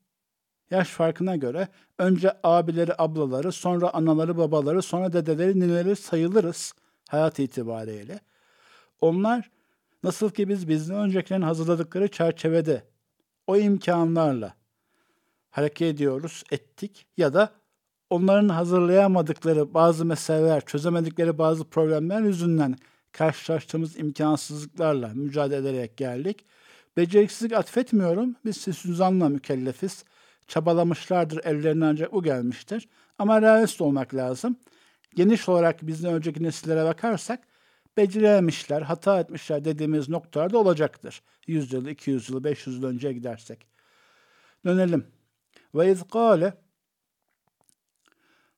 yaş 0.70 0.88
farkına 0.88 1.36
göre 1.36 1.68
önce 1.98 2.32
abileri, 2.42 2.92
ablaları, 2.98 3.52
sonra 3.52 3.94
anaları, 3.94 4.36
babaları, 4.36 4.82
sonra 4.82 5.12
dedeleri, 5.12 5.60
nineleri 5.60 5.96
sayılırız 5.96 6.72
hayat 7.08 7.38
itibariyle. 7.38 8.20
Onlar 9.00 9.50
nasıl 10.02 10.30
ki 10.30 10.48
biz 10.48 10.68
bizden 10.68 10.96
öncekilerin 10.96 11.42
hazırladıkları 11.42 12.08
çerçevede 12.08 12.82
o 13.46 13.56
imkanlarla 13.56 14.54
hareket 15.50 15.94
ediyoruz, 15.94 16.42
ettik 16.50 17.06
ya 17.16 17.34
da 17.34 17.52
onların 18.10 18.48
hazırlayamadıkları 18.48 19.74
bazı 19.74 20.04
meseleler, 20.04 20.66
çözemedikleri 20.66 21.38
bazı 21.38 21.64
problemler 21.64 22.20
yüzünden 22.20 22.76
karşılaştığımız 23.12 23.98
imkansızlıklarla 23.98 25.08
mücadele 25.14 25.68
ederek 25.68 25.96
geldik. 25.96 26.44
Beceriksizlik 26.96 27.52
atfetmiyorum. 27.52 28.36
Biz 28.44 28.56
süzanla 28.56 29.28
mükellefiz. 29.28 30.04
çabalamışlardır, 30.48 31.44
ellerine 31.44 31.84
ancak 31.84 32.12
bu 32.12 32.22
gelmiştir. 32.22 32.88
Ama 33.18 33.42
realist 33.42 33.80
olmak 33.80 34.14
lazım. 34.14 34.56
Geniş 35.14 35.48
olarak 35.48 35.86
bizden 35.86 36.14
önceki 36.14 36.42
nesillere 36.42 36.84
bakarsak 36.84 37.40
becerememişler, 37.96 38.82
hata 38.82 39.20
etmişler 39.20 39.64
dediğimiz 39.64 40.08
noktalarda 40.08 40.58
olacaktır. 40.58 41.22
100 41.46 41.72
yıl, 41.72 41.86
200 41.86 42.30
yıl, 42.30 42.44
500 42.44 42.76
yıl 42.76 42.84
önceye 42.84 43.12
gidersek. 43.12 43.66
Dönelim. 44.66 45.06
Ve 45.74 45.90
izgâle 45.92 46.54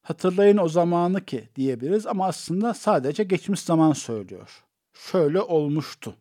hatırlayın 0.03 0.57
o 0.57 0.69
zamanı 0.69 1.25
ki 1.25 1.49
diyebiliriz 1.57 2.07
ama 2.07 2.26
aslında 2.26 2.75
sadece 2.75 3.25
geçmiş 3.25 3.61
zaman 3.61 3.93
söylüyor. 3.93 4.64
Şöyle 4.93 5.41
olmuştu. 5.41 6.17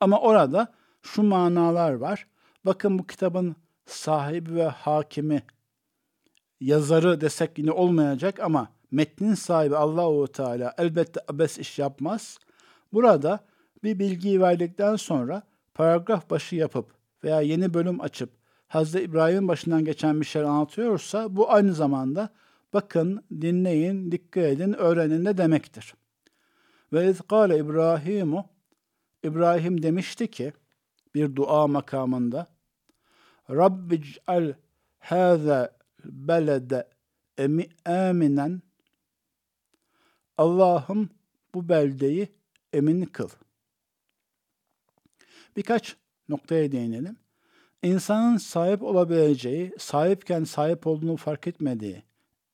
Ama 0.00 0.20
orada 0.20 0.74
şu 1.02 1.22
manalar 1.22 1.92
var. 1.92 2.26
Bakın 2.64 2.98
bu 2.98 3.06
kitabın 3.06 3.56
sahibi 3.86 4.54
ve 4.54 4.64
hakimi 4.64 5.42
yazarı 6.60 7.20
desek 7.20 7.58
yine 7.58 7.70
olmayacak 7.70 8.40
ama 8.40 8.68
metnin 8.90 9.34
sahibi 9.34 9.76
Allahu 9.76 10.28
Teala 10.28 10.74
elbette 10.78 11.20
abes 11.28 11.58
iş 11.58 11.78
yapmaz. 11.78 12.38
Burada 12.92 13.40
bir 13.84 13.98
bilgiyi 13.98 14.40
verdikten 14.40 14.96
sonra 14.96 15.42
paragraf 15.74 16.30
başı 16.30 16.56
yapıp 16.56 16.94
veya 17.24 17.40
yeni 17.40 17.74
bölüm 17.74 18.00
açıp 18.00 18.30
Hazreti 18.68 19.04
İbrahim 19.04 19.48
başından 19.48 19.84
geçen 19.84 20.20
bir 20.20 20.26
şey 20.26 20.42
anlatıyorsa 20.42 21.36
bu 21.36 21.52
aynı 21.52 21.74
zamanda 21.74 22.28
bakın, 22.72 23.24
dinleyin, 23.40 24.12
dikkat 24.12 24.44
edin, 24.44 24.72
öğrenin 24.72 25.24
de 25.24 25.38
demektir. 25.38 25.94
Ve 26.92 27.10
izkale 27.10 27.58
İbrahimu 27.58 28.48
İbrahim 29.22 29.82
demişti 29.82 30.30
ki 30.30 30.52
bir 31.14 31.36
dua 31.36 31.66
makamında 31.66 32.46
Rabbic'al 33.50 34.54
hâze 34.98 35.70
belede 36.04 36.88
aminen 37.84 38.62
Allah'ım 40.38 41.10
bu 41.54 41.68
beldeyi 41.68 42.28
emin 42.72 43.04
kıl. 43.04 43.28
Birkaç 45.56 45.96
noktaya 46.28 46.72
değinelim. 46.72 47.16
İnsanın 47.82 48.36
sahip 48.36 48.82
olabileceği, 48.82 49.72
sahipken 49.78 50.44
sahip 50.44 50.86
olduğunu 50.86 51.16
fark 51.16 51.46
etmediği 51.46 52.02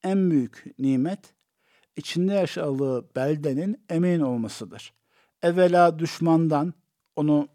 en 0.02 0.30
büyük 0.30 0.74
nimet, 0.78 1.34
içinde 1.96 2.32
yaşadığı 2.32 3.14
beldenin 3.16 3.84
emin 3.88 4.20
olmasıdır. 4.20 4.92
Evvela 5.42 5.98
düşmandan, 5.98 6.74
onu 7.16 7.48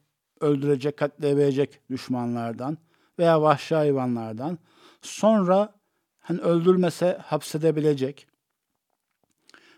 öldürecek, 0.44 0.98
katleyebilecek 0.98 1.82
düşmanlardan 1.90 2.78
veya 3.20 3.42
vahşi 3.42 3.76
hayvanlardan, 3.76 4.58
sonra 5.02 5.74
hani 6.20 6.42
öldürmese 6.42 7.18
hapsedebilecek 7.24 8.28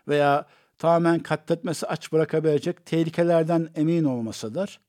veya 0.07 0.45
tamamen 0.77 1.19
katletmesi 1.19 1.87
aç 1.87 2.11
bırakabilecek 2.11 2.85
tehlikelerden 2.85 3.69
emin 3.75 4.03
olmasıdır. 4.03 4.79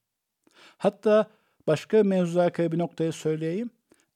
Hatta 0.79 1.31
başka 1.67 2.03
mevzuya 2.03 2.55
bir 2.55 2.79
noktayı 2.79 3.13
söyleyeyim. 3.13 3.71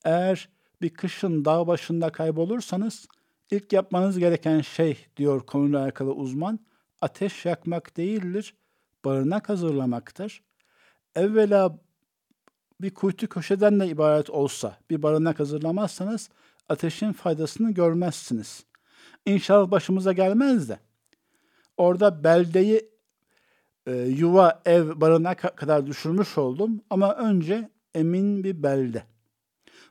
Eğer 0.05 0.49
bir 0.83 0.90
kışın 0.90 1.45
dağ 1.45 1.67
başında 1.67 2.12
kaybolursanız 2.12 3.09
ilk 3.50 3.73
yapmanız 3.73 4.19
gereken 4.19 4.61
şey 4.61 5.07
diyor 5.17 5.47
konuyla 5.47 5.83
alakalı 5.83 6.12
uzman 6.12 6.59
ateş 7.00 7.45
yakmak 7.45 7.97
değildir, 7.97 8.55
barınak 9.05 9.49
hazırlamaktır. 9.49 10.43
Evvela 11.14 11.79
bir 12.81 12.95
kuytu 12.95 13.29
köşeden 13.29 13.81
de 13.81 13.88
ibaret 13.88 14.31
olsa 14.31 14.76
bir 14.90 15.02
barınak 15.02 15.40
hazırlamazsanız 15.40 16.31
ateşin 16.69 17.12
faydasını 17.12 17.71
görmezsiniz. 17.71 18.64
İnşallah 19.26 19.71
başımıza 19.71 20.12
gelmez 20.12 20.69
de. 20.69 20.79
Orada 21.76 22.25
beldeyi 22.25 22.91
e, 23.87 23.93
yuva, 23.93 24.63
ev, 24.65 25.00
barınak 25.00 25.56
kadar 25.56 25.87
düşürmüş 25.87 26.39
oldum 26.39 26.80
ama 26.91 27.15
önce 27.15 27.71
emin 27.95 28.45
bir 28.45 28.63
belde. 28.63 29.02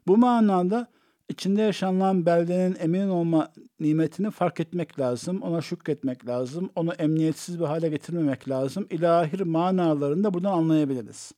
Bu 0.08 0.18
manada 0.18 0.88
içinde 1.30 1.62
yaşanılan 1.62 2.26
beldenin 2.26 2.78
emin 2.80 3.10
olma 3.10 3.54
nimetini 3.80 4.32
fark 4.32 4.60
etmek 4.60 5.00
lazım, 5.00 5.42
ona 5.42 5.62
şükretmek 5.62 6.28
lazım, 6.28 6.70
onu 6.76 6.94
emniyetsiz 6.94 7.60
bir 7.60 7.66
hale 7.66 7.90
getirmemek 7.90 8.50
lazım. 8.50 8.88
İlahir 8.90 9.40
manalarını 9.40 10.24
da 10.24 10.34
buradan 10.34 10.52
anlayabiliriz. 10.52 11.32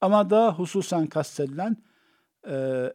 Ama 0.00 0.30
daha 0.30 0.58
hususen 0.58 1.06
kastedilen 1.06 1.76
e, 2.48 2.92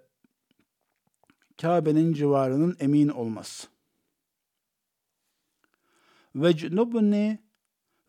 Kabe'nin 1.62 2.14
civarının 2.14 2.78
emin 2.80 3.08
olması. 3.08 3.68
Ve 6.36 6.58
cnubni 6.58 7.40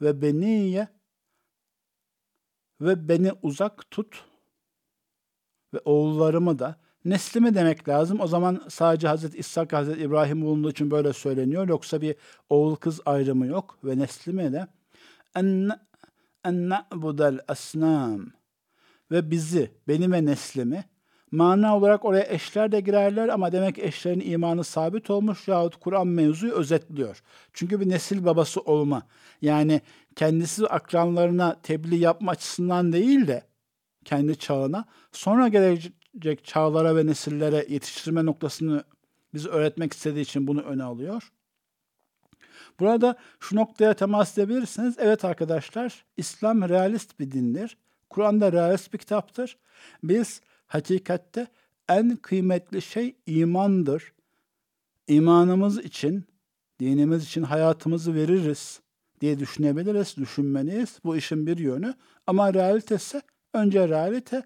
ve 0.00 0.22
beniye 0.22 0.88
ve 2.80 3.08
beni 3.08 3.32
uzak 3.42 3.90
tut 3.90 4.24
ve 5.74 5.78
oğullarımı 5.84 6.58
da 6.58 6.80
neslimi 7.04 7.54
demek 7.54 7.88
lazım. 7.88 8.20
O 8.20 8.26
zaman 8.26 8.62
sadece 8.68 9.08
Hazreti 9.08 9.38
İshak, 9.38 9.72
Hazreti 9.72 10.00
İbrahim 10.00 10.42
bulunduğu 10.42 10.70
için 10.70 10.90
böyle 10.90 11.12
söyleniyor. 11.12 11.68
Yoksa 11.68 12.00
bir 12.00 12.14
oğul 12.48 12.76
kız 12.76 13.00
ayrımı 13.06 13.46
yok 13.46 13.78
ve 13.84 13.98
neslimi 13.98 14.52
de 14.52 14.66
en 15.36 15.70
en 16.44 16.68
na'budel 16.68 17.40
asnam 17.48 18.26
ve 19.10 19.30
bizi, 19.30 19.70
beni 19.88 20.12
ve 20.12 20.24
neslimi 20.24 20.84
mana 21.30 21.76
olarak 21.76 22.04
oraya 22.04 22.26
eşler 22.28 22.72
de 22.72 22.80
girerler 22.80 23.28
ama 23.28 23.52
demek 23.52 23.78
eşlerin 23.78 24.20
imanı 24.20 24.64
sabit 24.64 25.10
olmuş 25.10 25.48
yahut 25.48 25.76
Kur'an 25.76 26.06
mevzuyu 26.06 26.52
özetliyor. 26.52 27.22
Çünkü 27.52 27.80
bir 27.80 27.88
nesil 27.88 28.24
babası 28.24 28.60
olma. 28.60 29.02
Yani 29.42 29.80
kendisi 30.16 30.66
akranlarına 30.66 31.56
tebliğ 31.62 31.96
yapma 31.96 32.30
açısından 32.32 32.92
değil 32.92 33.26
de 33.26 33.42
kendi 34.04 34.38
çağına 34.38 34.84
sonra 35.12 35.48
gelecek 35.48 35.92
çağlara 36.44 36.96
ve 36.96 37.06
nesillere 37.06 37.66
yetiştirme 37.68 38.24
noktasını 38.24 38.84
bizi 39.34 39.48
öğretmek 39.48 39.92
istediği 39.92 40.20
için 40.20 40.46
bunu 40.46 40.62
öne 40.62 40.82
alıyor. 40.82 41.32
Burada 42.80 43.16
şu 43.40 43.56
noktaya 43.56 43.94
temas 43.94 44.38
edebilirsiniz. 44.38 44.94
Evet 44.98 45.24
arkadaşlar, 45.24 46.04
İslam 46.16 46.68
realist 46.68 47.20
bir 47.20 47.30
dindir. 47.30 47.76
Kur'an'da 48.10 48.52
realist 48.52 48.92
bir 48.92 48.98
kitaptır. 48.98 49.58
Biz 50.02 50.40
hakikatte 50.66 51.46
en 51.88 52.16
kıymetli 52.16 52.82
şey 52.82 53.16
imandır. 53.26 54.12
İmanımız 55.08 55.78
için, 55.78 56.24
dinimiz 56.80 57.24
için 57.24 57.42
hayatımızı 57.42 58.14
veririz 58.14 58.80
diye 59.20 59.38
düşünebiliriz, 59.38 60.16
düşünmeliyiz. 60.16 60.98
Bu 61.04 61.16
işin 61.16 61.46
bir 61.46 61.58
yönü. 61.58 61.94
Ama 62.26 62.54
realitesi 62.54 63.22
önce 63.54 63.88
realite, 63.88 64.42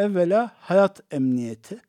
evvela 0.00 0.50
hayat 0.60 1.00
emniyeti. 1.10 1.80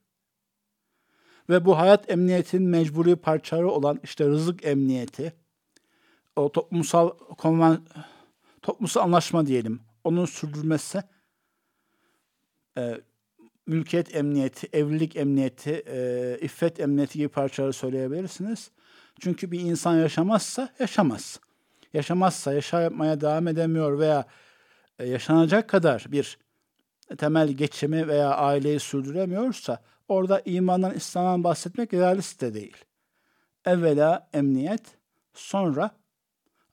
Ve 1.49 1.65
bu 1.65 1.77
hayat 1.77 2.11
emniyetin 2.11 2.63
mecburi 2.63 3.15
parçaları 3.15 3.69
olan 3.69 3.99
işte 4.03 4.25
rızık 4.25 4.65
emniyeti, 4.65 5.33
o 6.35 6.51
toplumsal 6.51 7.09
konvan, 7.37 7.85
toplumsal 8.61 9.01
anlaşma 9.01 9.45
diyelim, 9.45 9.79
onun 10.03 10.25
sürdürmesi, 10.25 11.03
e, 12.77 13.01
mülkiyet 13.67 14.15
emniyeti, 14.15 14.67
evlilik 14.73 15.15
emniyeti, 15.15 15.83
e, 15.87 16.37
iffet 16.41 16.79
emniyeti 16.79 17.17
gibi 17.17 17.27
parçaları 17.27 17.73
söyleyebilirsiniz. 17.73 18.71
Çünkü 19.19 19.51
bir 19.51 19.59
insan 19.59 19.95
yaşamazsa 19.95 20.69
yaşamaz. 20.79 21.39
Yaşamazsa, 21.93 22.53
yaşamaya 22.53 23.21
devam 23.21 23.47
edemiyor 23.47 23.99
veya 23.99 24.25
e, 24.99 25.09
yaşanacak 25.09 25.69
kadar 25.69 26.05
bir 26.09 26.37
temel 27.17 27.49
geçimi 27.49 28.07
veya 28.07 28.35
aileyi 28.35 28.79
sürdüremiyorsa 28.79 29.81
orada 30.07 30.41
imandan, 30.45 30.93
İslam'dan 30.93 31.43
bahsetmek 31.43 31.93
realist 31.93 32.41
de 32.41 32.53
değil. 32.53 32.77
Evvela 33.65 34.29
emniyet, 34.33 34.97
sonra 35.33 35.91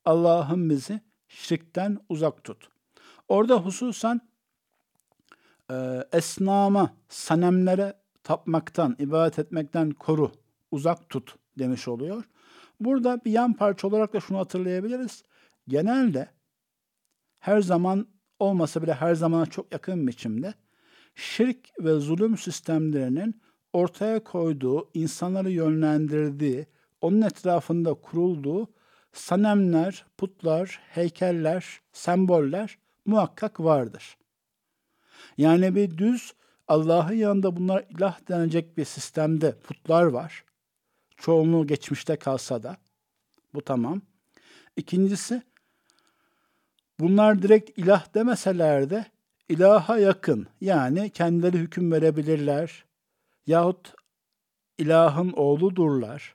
Allah'ın 0.05 0.71
bizi 0.71 1.01
şirkten 1.29 1.99
uzak 2.09 2.45
tut. 2.45 2.69
Orada 3.29 3.57
hususen 3.57 4.21
e, 5.71 6.05
esnama, 6.13 6.95
sanemlere 7.09 7.95
tapmaktan, 8.23 8.97
ibadet 8.99 9.39
etmekten 9.39 9.91
koru, 9.91 10.33
uzak 10.71 11.09
tut 11.09 11.37
demiş 11.59 11.89
oluyor. 11.89 12.25
Burada 12.81 13.21
bir 13.25 13.31
yan 13.31 13.53
parça 13.53 13.89
olarak 13.89 14.13
da 14.13 14.21
şunu 14.21 14.39
hatırlayabiliriz. 14.39 15.25
Genelde 15.69 16.29
her 17.41 17.61
zaman 17.61 18.07
olmasa 18.39 18.83
bile 18.83 18.95
her 18.95 19.15
zamana 19.15 19.47
çok 19.47 19.73
yakın 19.73 20.07
biçimde 20.07 20.55
şirk 21.15 21.59
ve 21.81 21.93
zulüm 21.93 22.37
sistemlerinin 22.37 23.41
ortaya 23.73 24.25
koyduğu, 24.25 24.91
insanları 24.95 25.51
yönlendirdiği, 25.51 26.67
onun 27.01 27.23
etrafında 27.23 27.95
kurulduğu 27.95 28.69
sanemler, 29.13 30.07
putlar, 30.19 30.81
heykeller, 30.89 31.81
semboller 31.93 32.79
muhakkak 33.05 33.61
vardır. 33.61 34.17
Yani 35.39 35.75
bir 35.75 35.99
düz 35.99 36.33
Allah'ın 36.69 37.15
yanında 37.15 37.57
bunlar 37.57 37.85
ilah 37.91 38.29
denecek 38.29 38.77
bir 38.77 38.85
sistemde 38.85 39.59
putlar 39.59 40.03
var. 40.05 40.45
Çoğunluğu 41.17 41.67
geçmişte 41.67 42.17
kalsa 42.17 42.63
da. 42.63 42.77
Bu 43.55 43.63
tamam. 43.63 44.03
İkincisi 44.77 45.43
bunlar 47.01 47.43
direkt 47.43 47.79
ilah 47.79 48.15
demeseler 48.15 48.91
de 48.91 49.07
ilaha 49.49 49.99
yakın. 49.99 50.47
Yani 50.61 51.11
kendileri 51.11 51.59
hüküm 51.59 51.93
verebilirler. 51.93 52.85
Yahut 53.47 53.95
ilahın 54.79 55.33
oğludurlar 55.33 56.35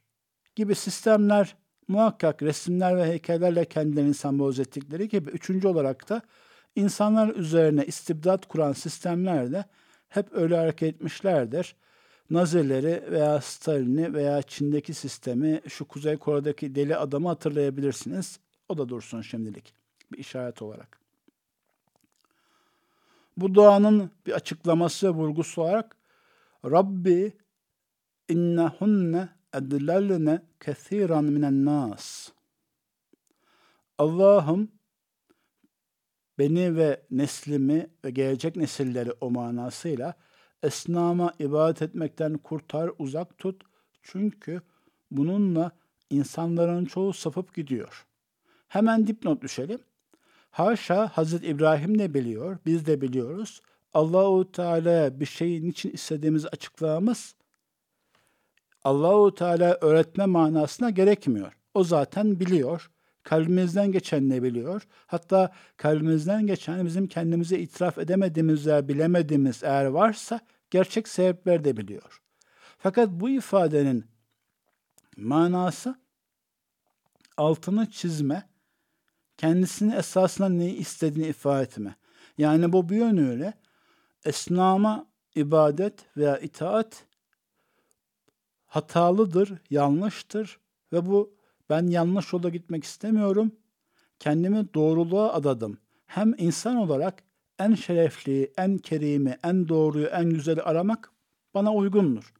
gibi 0.56 0.76
sistemler 0.76 1.56
muhakkak 1.88 2.44
resimler 2.44 2.98
ve 2.98 3.06
heykellerle 3.06 3.66
kendilerini 3.66 4.14
sembolize 4.14 4.62
ettikleri 4.62 5.10
gibi 5.10 5.30
üçüncü 5.30 5.68
olarak 5.68 6.10
da 6.10 6.22
insanlar 6.76 7.36
üzerine 7.36 7.86
istibdat 7.86 8.46
kuran 8.46 8.74
sistemler 8.74 9.52
de 9.52 9.66
hep 10.10 10.28
öyle 10.32 10.58
hareket 10.58 10.96
etmişlerdir. 10.96 11.76
Nazileri 12.30 13.12
veya 13.12 13.42
Stalin'i 13.42 14.14
veya 14.14 14.42
Çin'deki 14.42 14.94
sistemi, 14.94 15.62
şu 15.68 15.86
Kuzey 15.86 16.18
Kore'deki 16.18 16.76
deli 16.76 16.98
adamı 16.98 17.28
hatırlayabilirsiniz. 17.28 18.40
O 18.70 18.78
da 18.78 18.90
dursun 18.90 19.22
şimdilik 19.22 19.83
bir 20.14 20.18
işaret 20.18 20.62
olarak. 20.62 21.00
Bu 23.38 23.54
duanın 23.54 24.12
bir 24.26 24.32
açıklaması 24.32 25.08
ve 25.08 25.12
vurgusu 25.12 25.62
olarak 25.62 25.98
Rabbi 26.66 27.34
innehunne 28.30 29.30
edlelne 29.54 30.42
kethiran 30.60 31.24
minen 31.24 31.66
nas. 31.66 32.30
Allah'ım 33.98 34.72
beni 36.40 36.76
ve 36.76 37.02
neslimi 37.12 37.88
ve 38.06 38.12
gelecek 38.12 38.56
nesilleri 38.56 39.12
o 39.22 39.32
manasıyla 39.32 40.14
esnama 40.64 41.34
ibadet 41.40 41.82
etmekten 41.82 42.38
kurtar, 42.38 42.92
uzak 43.00 43.38
tut. 43.38 43.64
Çünkü 44.04 44.62
bununla 45.12 45.72
insanların 46.10 46.86
çoğu 46.86 47.14
sapıp 47.14 47.56
gidiyor. 47.56 48.06
Hemen 48.68 49.08
dipnot 49.08 49.42
düşelim. 49.42 49.80
Haşa 50.54 51.08
Hazreti 51.08 51.48
İbrahim 51.48 52.00
de 52.00 52.14
biliyor, 52.14 52.58
biz 52.66 52.86
de 52.86 53.02
biliyoruz. 53.02 53.62
Allahu 53.94 54.52
Teala'ya 54.52 55.20
bir 55.20 55.26
şeyin 55.26 55.70
için 55.70 55.92
istediğimizi 55.92 56.48
açıklamamız 56.48 57.36
Allahu 58.84 59.36
Teala 59.36 59.78
öğretme 59.82 60.26
manasına 60.26 60.90
gerekmiyor. 60.90 61.54
O 61.74 61.84
zaten 61.84 62.40
biliyor. 62.40 62.92
Kalbimizden 63.24 63.92
geçen 63.92 64.30
ne 64.30 64.44
biliyor. 64.44 64.88
Hatta 65.08 65.54
kalbimizden 65.78 66.48
geçen 66.48 66.86
bizim 66.86 67.08
kendimize 67.08 67.60
itiraf 67.60 67.98
edemediğimiz 67.98 68.68
veya 68.68 68.88
bilemediğimiz 68.88 69.64
eğer 69.64 69.86
varsa 69.86 70.40
gerçek 70.72 71.08
sebepler 71.08 71.64
de 71.64 71.78
biliyor. 71.78 72.22
Fakat 72.78 73.10
bu 73.10 73.30
ifadenin 73.30 74.06
manası 75.18 75.96
altını 77.38 77.90
çizme, 77.90 78.53
kendisini 79.44 79.96
esasında 79.96 80.50
neyi 80.50 80.76
istediğini 80.76 81.28
ifade 81.28 81.64
etme. 81.64 81.96
Yani 82.38 82.74
bu 82.74 82.90
bir 82.90 82.96
yönüyle 82.96 83.54
esnama 84.26 85.08
ibadet 85.36 86.18
veya 86.18 86.38
itaat 86.40 87.06
hatalıdır, 88.66 89.54
yanlıştır 89.70 90.60
ve 90.94 91.06
bu 91.06 91.36
ben 91.70 91.88
yanlış 91.88 92.34
yola 92.34 92.50
gitmek 92.50 92.84
istemiyorum. 92.84 93.52
Kendimi 94.20 94.74
doğruluğa 94.74 95.34
adadım. 95.34 95.78
Hem 96.06 96.34
insan 96.38 96.76
olarak 96.76 97.24
en 97.60 97.76
şerefli, 97.76 98.54
en 98.58 98.78
kerimi, 98.78 99.38
en 99.44 99.70
doğruyu, 99.70 100.06
en 100.06 100.30
güzeli 100.30 100.62
aramak 100.62 101.12
bana 101.54 101.74
uygundur. 101.74 102.34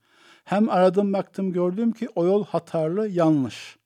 Hem 0.44 0.70
aradım 0.70 1.14
baktım 1.14 1.54
gördüm 1.54 1.92
ki 1.92 2.10
o 2.16 2.26
yol 2.26 2.46
hatarlı, 2.46 3.08
yanlış. 3.08 3.78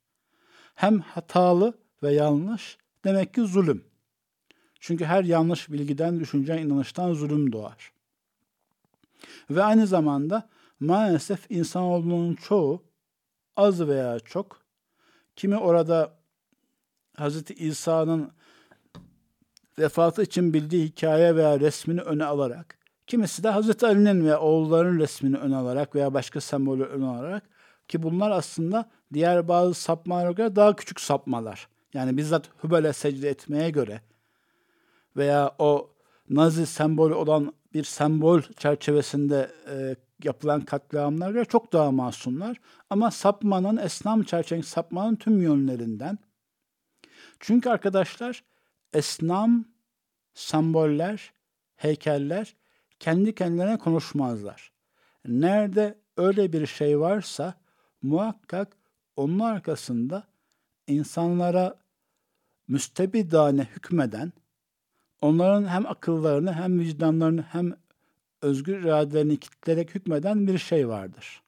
Hem 0.75 0.99
hatalı 0.99 1.73
ve 2.03 2.13
yanlış 2.13 2.77
demek 3.07 3.33
ki 3.33 3.41
zulüm. 3.41 3.83
Çünkü 4.79 5.05
her 5.05 5.23
yanlış 5.23 5.71
bilgiden, 5.71 6.19
düşünce, 6.19 6.61
inanıştan 6.61 7.13
zulüm 7.13 7.51
doğar. 7.51 7.91
Ve 9.49 9.63
aynı 9.63 9.87
zamanda 9.87 10.49
maalesef 10.79 11.51
insanoğlunun 11.51 12.35
çoğu 12.35 12.83
az 13.55 13.87
veya 13.87 14.19
çok 14.19 14.61
kimi 15.35 15.57
orada 15.57 16.13
Hz. 17.17 17.51
İsa'nın 17.51 18.31
vefatı 19.79 20.23
için 20.23 20.53
bildiği 20.53 20.85
hikaye 20.85 21.35
veya 21.35 21.59
resmini 21.59 22.01
öne 22.01 22.25
alarak, 22.25 22.77
kimisi 23.07 23.43
de 23.43 23.51
Hz. 23.51 23.83
Ali'nin 23.83 24.25
ve 24.25 24.37
oğulların 24.37 24.99
resmini 24.99 25.37
öne 25.37 25.55
alarak 25.55 25.95
veya 25.95 26.13
başka 26.13 26.41
sembolü 26.41 26.83
öne 26.83 27.05
alarak 27.05 27.43
ki 27.87 28.03
bunlar 28.03 28.31
aslında 28.31 28.89
diğer 29.13 29.47
bazı 29.47 29.73
sapmalara 29.73 30.31
göre 30.31 30.55
daha 30.55 30.75
küçük 30.75 30.99
sapmalar. 30.99 31.67
Yani 31.93 32.17
bizzat 32.17 32.49
Hübel'e 32.63 32.93
secde 32.93 33.29
etmeye 33.29 33.69
göre 33.69 34.01
veya 35.17 35.55
o 35.59 35.89
Nazi 36.29 36.65
sembolü 36.65 37.13
olan 37.13 37.53
bir 37.73 37.83
sembol 37.83 38.41
çerçevesinde 38.41 39.51
e, 39.69 39.95
yapılan 40.23 40.61
katliamlara 40.61 41.31
göre 41.31 41.45
çok 41.45 41.73
daha 41.73 41.91
masumlar. 41.91 42.57
Ama 42.89 43.11
sapmanın, 43.11 43.77
esnam 43.77 44.23
çerçevesinde 44.23 44.69
sapmanın 44.69 45.15
tüm 45.15 45.41
yönlerinden. 45.41 46.17
Çünkü 47.39 47.69
arkadaşlar 47.69 48.43
esnam, 48.93 49.65
semboller, 50.33 51.33
heykeller 51.75 52.55
kendi 52.99 53.35
kendilerine 53.35 53.77
konuşmazlar. 53.77 54.71
Nerede 55.25 55.97
öyle 56.17 56.53
bir 56.53 56.65
şey 56.65 56.99
varsa 56.99 57.53
muhakkak 58.01 58.77
onun 59.15 59.39
arkasında 59.39 60.23
insanlara 60.87 61.79
müstebidane 62.67 63.63
hükmeden, 63.63 64.33
onların 65.21 65.67
hem 65.67 65.85
akıllarını 65.85 66.53
hem 66.53 66.79
vicdanlarını 66.79 67.41
hem 67.41 67.73
özgür 68.41 68.83
iradelerini 68.83 69.37
kitleyerek 69.37 69.95
hükmeden 69.95 70.47
bir 70.47 70.57
şey 70.57 70.87
vardır. 70.87 71.41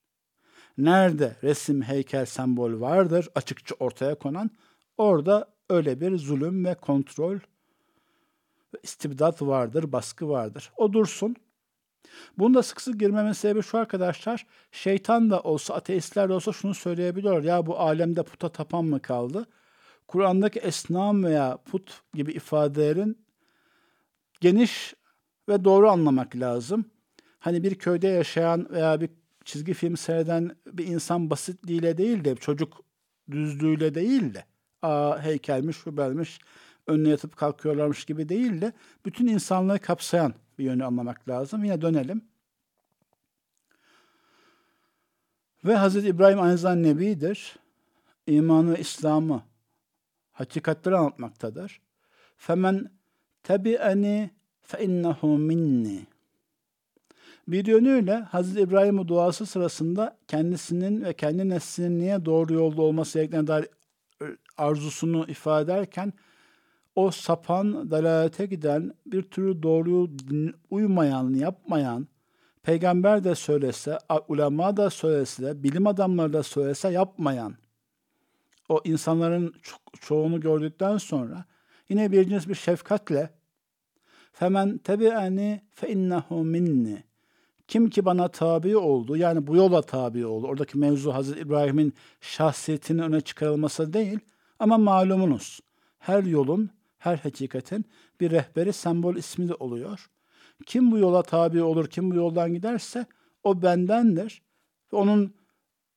Nerede 0.77 1.35
resim, 1.43 1.81
heykel, 1.81 2.25
sembol 2.25 2.81
vardır 2.81 3.29
açıkça 3.35 3.75
ortaya 3.79 4.15
konan, 4.15 4.51
orada 4.97 5.53
öyle 5.69 6.01
bir 6.01 6.17
zulüm 6.17 6.65
ve 6.65 6.75
kontrol 6.75 7.39
istibdat 8.83 9.41
vardır, 9.41 9.91
baskı 9.91 10.29
vardır. 10.29 10.71
O 10.77 10.93
dursun. 10.93 11.35
Bunda 12.37 12.63
sık 12.63 12.81
sık 12.81 12.99
girmemin 12.99 13.31
sebebi 13.31 13.63
şu 13.63 13.77
arkadaşlar, 13.77 14.45
şeytan 14.71 15.29
da 15.29 15.41
olsa, 15.41 15.73
ateistler 15.73 16.29
de 16.29 16.33
olsa 16.33 16.53
şunu 16.53 16.73
söyleyebiliyor. 16.73 17.43
Ya 17.43 17.65
bu 17.65 17.79
alemde 17.79 18.23
puta 18.23 18.49
tapan 18.49 18.85
mı 18.85 19.01
kaldı? 19.01 19.45
Kur'an'daki 20.07 20.59
esnam 20.59 21.23
veya 21.23 21.57
put 21.65 22.01
gibi 22.13 22.31
ifadelerin 22.31 23.17
geniş 24.41 24.93
ve 25.49 25.63
doğru 25.63 25.89
anlamak 25.89 26.35
lazım. 26.35 26.85
Hani 27.39 27.63
bir 27.63 27.75
köyde 27.75 28.07
yaşayan 28.07 28.67
veya 28.69 29.01
bir 29.01 29.09
çizgi 29.45 29.73
film 29.73 29.97
seyreden 29.97 30.55
bir 30.65 30.87
insan 30.87 31.29
basitliğiyle 31.29 31.97
değil 31.97 32.25
de 32.25 32.35
çocuk 32.35 32.81
düzlüğüyle 33.31 33.95
değil 33.95 34.33
de 34.33 34.45
aa 34.81 35.21
heykelmiş, 35.21 35.85
hübelmiş, 35.85 36.39
önüne 36.87 37.09
yatıp 37.09 37.37
kalkıyorlarmış 37.37 38.05
gibi 38.05 38.29
değil 38.29 38.61
de 38.61 38.73
bütün 39.05 39.27
insanlığı 39.27 39.79
kapsayan 39.79 40.33
bir 40.59 40.63
yönü 40.63 40.85
anlamak 40.85 41.29
lazım. 41.29 41.63
Yine 41.63 41.81
dönelim. 41.81 42.21
Ve 45.65 45.77
Hz. 45.77 45.95
İbrahim 45.95 46.57
zamanda 46.57 46.75
Nebidir. 46.75 47.55
İmanı 48.27 48.77
İslam'ı 48.77 49.43
hakikatleri 50.31 50.95
anlatmaktadır. 50.95 51.81
Femen 52.37 52.91
tebi'eni 53.43 54.31
fe 54.61 54.85
innehu 54.85 55.37
minni. 55.37 56.07
Bir 57.47 57.65
yönüyle 57.65 58.27
Hz. 58.31 58.57
İbrahim'in 58.57 59.07
duası 59.07 59.45
sırasında 59.45 60.17
kendisinin 60.27 61.03
ve 61.03 61.13
kendi 61.13 61.49
neslinin 61.49 61.99
niye 61.99 62.25
doğru 62.25 62.53
yolda 62.53 62.81
olması 62.81 63.13
gerektiğine 63.19 63.47
dair 63.47 63.67
arzusunu 64.57 65.25
ifade 65.27 65.73
ederken 65.73 66.13
o 66.95 67.11
sapan, 67.11 67.91
dalalete 67.91 68.45
giden, 68.45 68.93
bir 69.05 69.23
türlü 69.23 69.63
doğruyu 69.63 70.09
uymayan, 70.69 71.33
yapmayan, 71.33 72.07
peygamber 72.63 73.23
de 73.23 73.35
söylese, 73.35 73.97
ulema 74.27 74.77
da 74.77 74.89
söylese, 74.89 75.63
bilim 75.63 75.87
adamları 75.87 76.33
da 76.33 76.43
söylese 76.43 76.89
yapmayan, 76.89 77.55
o 78.69 78.81
insanların 78.83 79.47
ço- 79.47 79.99
çoğunu 80.01 80.39
gördükten 80.39 80.97
sonra 80.97 81.45
yine 81.89 82.11
bir 82.11 82.29
cins 82.29 82.47
bir 82.47 82.55
şefkatle 82.55 83.29
Femen 84.39 84.77
tebi'eni 84.77 85.61
fe 85.71 85.89
innehu 85.89 86.43
minni. 86.43 87.03
Kim 87.67 87.89
ki 87.89 88.05
bana 88.05 88.27
tabi 88.27 88.77
oldu, 88.77 89.17
yani 89.17 89.47
bu 89.47 89.55
yola 89.55 89.81
tabi 89.81 90.25
oldu. 90.25 90.47
Oradaki 90.47 90.77
mevzu 90.77 91.13
Hazreti 91.13 91.39
İbrahim'in 91.39 91.93
şahsiyetinin 92.21 92.99
öne 92.99 93.21
çıkarılması 93.21 93.93
değil. 93.93 94.19
Ama 94.59 94.77
malumunuz, 94.77 95.59
her 95.99 96.23
yolun, 96.23 96.69
her 96.99 97.17
hakikatin 97.17 97.85
bir 98.19 98.31
rehberi, 98.31 98.73
sembol 98.73 99.15
ismi 99.15 99.49
de 99.49 99.53
oluyor. 99.53 100.09
Kim 100.65 100.91
bu 100.91 100.97
yola 100.97 101.23
tabi 101.23 101.61
olur, 101.63 101.87
kim 101.87 102.11
bu 102.11 102.15
yoldan 102.15 102.53
giderse 102.53 103.05
o 103.43 103.61
bendendir. 103.61 104.41
Ve 104.93 104.97
onun 104.97 105.33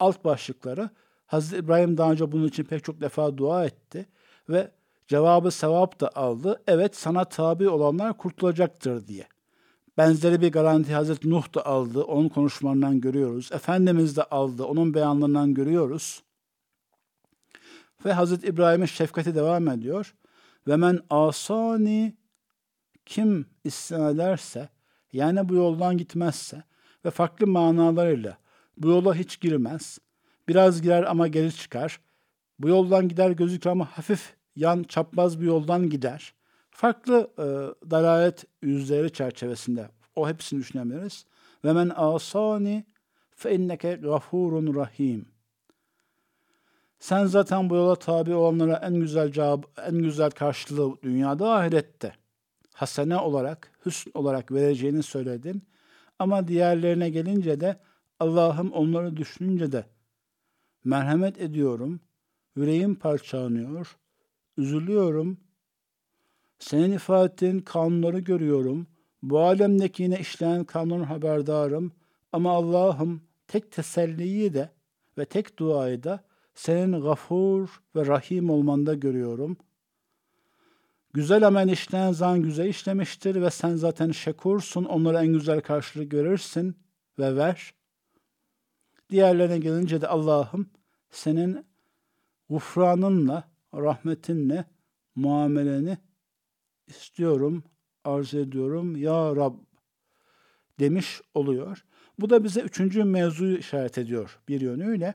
alt 0.00 0.24
başlıkları 0.24 0.90
Hazreti 1.26 1.64
İbrahim 1.64 1.98
daha 1.98 2.12
önce 2.12 2.32
bunun 2.32 2.48
için 2.48 2.64
pek 2.64 2.84
çok 2.84 3.00
defa 3.00 3.38
dua 3.38 3.64
etti 3.64 4.06
ve 4.48 4.70
cevabı 5.08 5.50
sevap 5.50 6.00
da 6.00 6.10
aldı. 6.14 6.62
Evet 6.66 6.96
sana 6.96 7.24
tabi 7.24 7.68
olanlar 7.68 8.16
kurtulacaktır 8.16 9.06
diye. 9.06 9.26
Benzeri 9.98 10.40
bir 10.40 10.52
garanti 10.52 10.94
Hazreti 10.94 11.30
Nuh 11.30 11.54
da 11.54 11.66
aldı. 11.66 12.02
Onun 12.02 12.28
konuşmalarından 12.28 13.00
görüyoruz. 13.00 13.52
Efendimiz 13.52 14.16
de 14.16 14.24
aldı. 14.24 14.64
Onun 14.64 14.94
beyanlarından 14.94 15.54
görüyoruz. 15.54 16.22
Ve 18.04 18.12
Hazreti 18.12 18.46
İbrahim'in 18.46 18.86
şefkati 18.86 19.34
devam 19.34 19.68
ediyor. 19.68 20.14
Ve 20.68 20.76
men 20.76 21.00
asani 21.10 22.16
kim 23.06 23.46
isyan 23.64 24.14
ederse 24.14 24.68
yani 25.12 25.48
bu 25.48 25.54
yoldan 25.54 25.96
gitmezse 25.96 26.62
ve 27.04 27.10
farklı 27.10 27.46
manalarıyla 27.46 28.38
bu 28.76 28.88
yola 28.88 29.14
hiç 29.14 29.40
girmez. 29.40 29.98
Biraz 30.48 30.82
girer 30.82 31.02
ama 31.02 31.28
geri 31.28 31.56
çıkar. 31.56 32.00
Bu 32.58 32.68
yoldan 32.68 33.08
gider 33.08 33.30
gözükür 33.30 33.70
ama 33.70 33.84
hafif 33.84 34.34
yan 34.56 34.82
çapmaz 34.82 35.40
bir 35.40 35.46
yoldan 35.46 35.90
gider. 35.90 36.34
Farklı 36.70 37.30
e, 37.38 37.44
dalalet 37.90 38.44
yüzleri 38.62 39.12
çerçevesinde 39.12 39.88
o 40.16 40.28
hepsini 40.28 40.60
düşünebiliriz. 40.60 41.26
Ve 41.64 41.72
men 41.72 41.92
asani 41.96 42.84
fe 43.30 43.54
inneke 43.54 43.94
gafurun 43.94 44.74
rahim. 44.74 45.31
Sen 47.02 47.26
zaten 47.26 47.70
bu 47.70 47.74
yola 47.74 47.96
tabi 47.96 48.34
olanlara 48.34 48.76
en 48.76 48.94
güzel 48.94 49.32
cevap, 49.32 49.80
en 49.88 49.98
güzel 49.98 50.30
karşılığı 50.30 51.02
dünyada 51.02 51.54
ahirette. 51.54 52.12
Hasene 52.74 53.16
olarak, 53.16 53.72
hüsn 53.86 54.10
olarak 54.14 54.52
vereceğini 54.52 55.02
söyledin. 55.02 55.62
Ama 56.18 56.48
diğerlerine 56.48 57.10
gelince 57.10 57.60
de 57.60 57.76
Allah'ım 58.20 58.72
onları 58.72 59.16
düşününce 59.16 59.72
de 59.72 59.84
merhamet 60.84 61.40
ediyorum, 61.40 62.00
yüreğim 62.56 62.94
parçalanıyor, 62.94 63.96
üzülüyorum. 64.56 65.40
Senin 66.58 66.92
ifade 66.92 67.32
ettiğin 67.32 67.60
kanunları 67.60 68.18
görüyorum. 68.18 68.86
Bu 69.22 69.40
alemdeki 69.40 70.02
yine 70.02 70.20
işleyen 70.20 70.64
kanun 70.64 71.02
haberdarım. 71.02 71.92
Ama 72.32 72.50
Allah'ım 72.52 73.22
tek 73.46 73.72
teselliyi 73.72 74.54
de 74.54 74.70
ve 75.18 75.24
tek 75.24 75.58
duayı 75.58 76.02
da 76.02 76.31
senin 76.54 77.00
gafur 77.00 77.68
ve 77.96 78.06
rahim 78.06 78.50
olmanda 78.50 78.94
görüyorum. 78.94 79.56
Güzel 81.14 81.46
amel 81.46 81.68
işleyen 81.68 82.12
zan 82.12 82.42
güzel 82.42 82.66
işlemiştir 82.66 83.42
ve 83.42 83.50
sen 83.50 83.76
zaten 83.76 84.10
şekursun, 84.10 84.84
onlara 84.84 85.24
en 85.24 85.32
güzel 85.32 85.60
karşılık 85.60 86.14
verirsin 86.14 86.76
ve 87.18 87.36
ver. 87.36 87.74
Diğerlerine 89.10 89.58
gelince 89.58 90.00
de 90.00 90.08
Allah'ım 90.08 90.70
senin 91.10 91.66
gufranınla, 92.48 93.48
rahmetinle 93.74 94.64
muameleni 95.14 95.98
istiyorum, 96.86 97.64
arz 98.04 98.34
ediyorum 98.34 98.96
ya 98.96 99.36
Rab 99.36 99.54
demiş 100.80 101.20
oluyor. 101.34 101.84
Bu 102.18 102.30
da 102.30 102.44
bize 102.44 102.60
üçüncü 102.60 103.04
mevzuyu 103.04 103.58
işaret 103.58 103.98
ediyor 103.98 104.40
bir 104.48 104.60
yönüyle. 104.60 105.14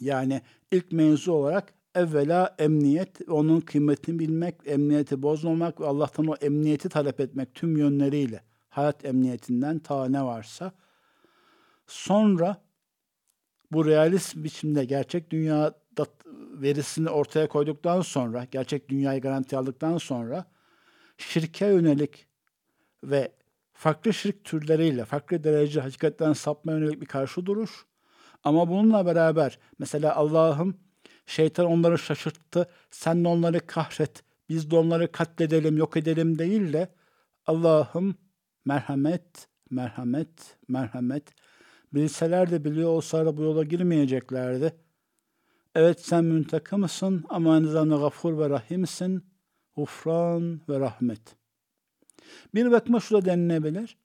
Yani 0.00 0.42
ilk 0.70 0.92
mevzu 0.92 1.32
olarak 1.32 1.74
evvela 1.94 2.54
emniyet, 2.58 3.28
onun 3.28 3.60
kıymetini 3.60 4.18
bilmek, 4.18 4.54
emniyeti 4.64 5.22
bozmamak 5.22 5.80
ve 5.80 5.86
Allah'tan 5.86 6.26
o 6.26 6.34
emniyeti 6.34 6.88
talep 6.88 7.20
etmek 7.20 7.54
tüm 7.54 7.76
yönleriyle, 7.76 8.42
hayat 8.68 9.04
emniyetinden 9.04 9.78
ta 9.78 10.08
ne 10.08 10.24
varsa. 10.24 10.72
Sonra 11.86 12.62
bu 13.72 13.86
realist 13.86 14.36
biçimde 14.36 14.84
gerçek 14.84 15.30
dünyada 15.30 16.06
verisini 16.52 17.10
ortaya 17.10 17.48
koyduktan 17.48 18.00
sonra, 18.00 18.44
gerçek 18.50 18.88
dünyayı 18.88 19.20
garanti 19.20 19.56
aldıktan 19.56 19.98
sonra 19.98 20.44
şirke 21.18 21.66
yönelik 21.66 22.26
ve 23.04 23.32
farklı 23.72 24.14
şirk 24.14 24.44
türleriyle, 24.44 25.04
farklı 25.04 25.44
derece 25.44 25.80
hakikatten 25.80 26.32
sapma 26.32 26.72
yönelik 26.72 27.00
bir 27.00 27.06
karşı 27.06 27.46
duruş. 27.46 27.86
Ama 28.44 28.68
bununla 28.68 29.06
beraber 29.06 29.58
mesela 29.78 30.16
Allah'ım 30.16 30.76
şeytan 31.26 31.66
onları 31.66 31.98
şaşırttı, 31.98 32.70
sen 32.90 33.24
de 33.24 33.28
onları 33.28 33.66
kahret, 33.66 34.22
biz 34.48 34.70
de 34.70 34.76
onları 34.76 35.12
katledelim, 35.12 35.76
yok 35.76 35.96
edelim 35.96 36.38
değil 36.38 36.72
de 36.72 36.88
Allah'ım 37.46 38.14
merhamet, 38.64 39.48
merhamet, 39.70 40.58
merhamet. 40.68 41.34
Bilseler 41.94 42.50
de 42.50 42.64
biliyor 42.64 42.88
olsalar 42.88 43.36
bu 43.36 43.42
yola 43.42 43.64
girmeyeceklerdi. 43.64 44.76
Evet 45.74 46.00
sen 46.00 46.24
müntakımsın 46.24 47.24
ama 47.28 47.54
aynı 47.54 47.68
zamanda 47.68 47.96
gafur 47.96 48.38
ve 48.38 48.50
rahimsin, 48.50 49.24
gufran 49.76 50.60
ve 50.68 50.80
rahmet. 50.80 51.36
Bir 52.54 52.70
bakma 52.70 53.00
şu 53.00 53.24
denilebilir. 53.24 53.96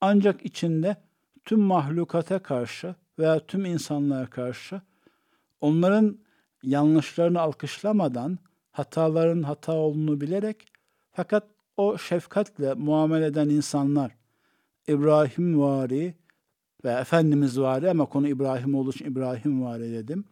Ancak 0.00 0.44
içinde 0.44 0.96
tüm 1.44 1.60
mahlukata 1.60 2.38
karşı 2.38 2.94
veya 3.18 3.46
tüm 3.46 3.64
insanlara 3.64 4.26
karşı 4.26 4.80
onların 5.60 6.18
yanlışlarını 6.62 7.40
alkışlamadan 7.40 8.38
hataların 8.72 9.42
hata 9.42 9.72
olduğunu 9.72 10.20
bilerek 10.20 10.72
fakat 11.12 11.46
o 11.76 11.98
şefkatle 11.98 12.74
muamele 12.74 13.26
eden 13.26 13.48
insanlar 13.48 14.16
İbrahim 14.88 15.60
vari 15.60 16.14
ve 16.84 16.90
Efendimiz 16.92 17.60
vari 17.60 17.90
ama 17.90 18.06
konu 18.06 18.28
İbrahim 18.28 18.74
olduğu 18.74 18.90
için 18.90 19.04
İbrahim 19.04 19.64
vari 19.64 19.92
dedim. 19.92 20.24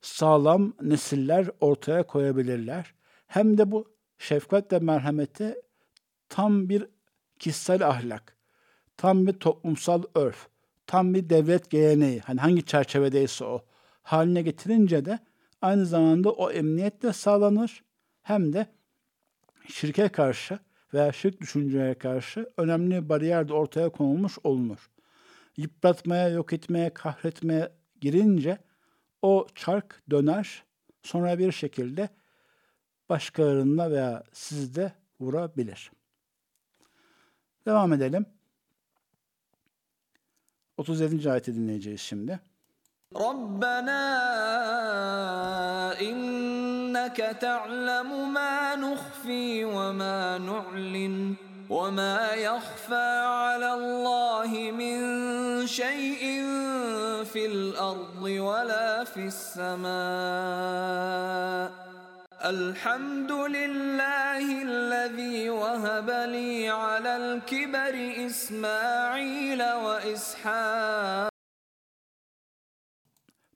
Sağlam 0.00 0.72
nesiller 0.82 1.50
ortaya 1.60 2.06
koyabilirler. 2.06 2.94
Hem 3.26 3.58
de 3.58 3.70
bu 3.70 3.88
şefkat 4.18 4.72
ve 4.72 4.78
merhameti 4.78 5.54
tam 6.28 6.68
bir 6.68 6.86
kişisel 7.38 7.88
ahlak, 7.88 8.36
tam 8.96 9.26
bir 9.26 9.32
toplumsal 9.32 10.02
örf, 10.14 10.48
tam 10.90 11.14
bir 11.14 11.30
devlet 11.30 11.70
geleneği, 11.70 12.20
hani 12.20 12.40
hangi 12.40 12.66
çerçevedeyse 12.66 13.44
o 13.44 13.64
haline 14.02 14.42
getirince 14.42 15.04
de 15.04 15.18
aynı 15.62 15.86
zamanda 15.86 16.30
o 16.30 16.50
emniyet 16.50 17.02
de 17.02 17.12
sağlanır 17.12 17.84
hem 18.22 18.52
de 18.52 18.66
şirke 19.68 20.08
karşı 20.08 20.58
veya 20.94 21.12
şirk 21.12 21.40
düşüncelere 21.40 21.94
karşı 21.94 22.50
önemli 22.56 23.08
bariyer 23.08 23.48
de 23.48 23.52
ortaya 23.52 23.88
konulmuş 23.88 24.38
olunur. 24.44 24.90
Yıpratmaya, 25.56 26.28
yok 26.28 26.52
etmeye, 26.52 26.94
kahretmeye 26.94 27.72
girince 28.00 28.58
o 29.22 29.46
çark 29.54 30.02
döner, 30.10 30.64
sonra 31.02 31.38
bir 31.38 31.52
şekilde 31.52 32.08
başkalarında 33.08 33.90
veya 33.90 34.24
sizde 34.32 34.92
vurabilir. 35.20 35.90
Devam 37.66 37.92
edelim. 37.92 38.26
37. 40.79 41.31
ayeti 41.31 41.55
dinleyeceğiz 41.55 42.01
şimdi. 42.01 42.39
ربنا 43.15 44.03
إنك 46.01 47.17
تعلم 47.17 48.33
ما 48.33 48.75
نخفي 48.75 49.65
وما 49.65 50.37
نعلن 50.37 51.35
وما 51.69 52.31
يخفى 52.33 53.25
على 53.25 53.73
الله 53.73 54.71
من 54.71 54.97
شيء 55.67 56.23
في 57.23 57.45
الأرض 57.45 58.23
ولا 58.23 59.03
في 59.03 59.25
السماء 59.33 59.85
الحمد 62.45 63.31
لله 63.31 64.45
الذي 64.69 65.49
وهب 65.49 66.09
لي 66.09 66.69
على 66.69 67.11
الكبر 67.17 67.93
إسماعيل 68.25 69.61
وإسحاق 69.85 71.29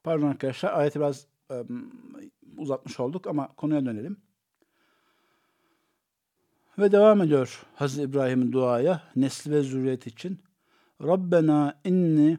Pardon 0.03 0.27
arkadaşlar 0.27 0.73
ayeti 0.73 0.99
biraz 0.99 1.27
um, 1.49 1.91
uzatmış 2.57 2.99
olduk 2.99 3.27
ama 3.27 3.47
konuya 3.47 3.85
dönelim. 3.85 4.17
Ve 6.79 6.91
devam 6.91 7.21
ediyor 7.21 7.63
Hazreti 7.75 8.09
İbrahim'in 8.09 8.51
duaya 8.51 9.03
nesli 9.15 9.51
ve 9.51 9.61
zürriyet 9.61 10.07
için. 10.07 10.43
Rabbena 11.03 11.79
inni 11.83 12.37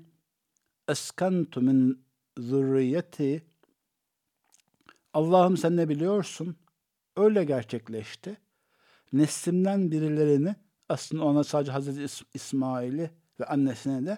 eskantu 0.88 1.60
min 1.60 2.04
zürriyeti 2.38 3.44
Allah'ım 5.15 5.57
sen 5.57 5.77
ne 5.77 5.89
biliyorsun? 5.89 6.55
Öyle 7.15 7.43
gerçekleşti. 7.43 8.37
Neslimden 9.13 9.91
birilerini 9.91 10.55
aslında 10.89 11.23
ona 11.23 11.43
sadece 11.43 11.71
Hazreti 11.71 12.25
İsmail'i 12.33 13.11
ve 13.39 13.45
annesine 13.45 14.05
de 14.05 14.17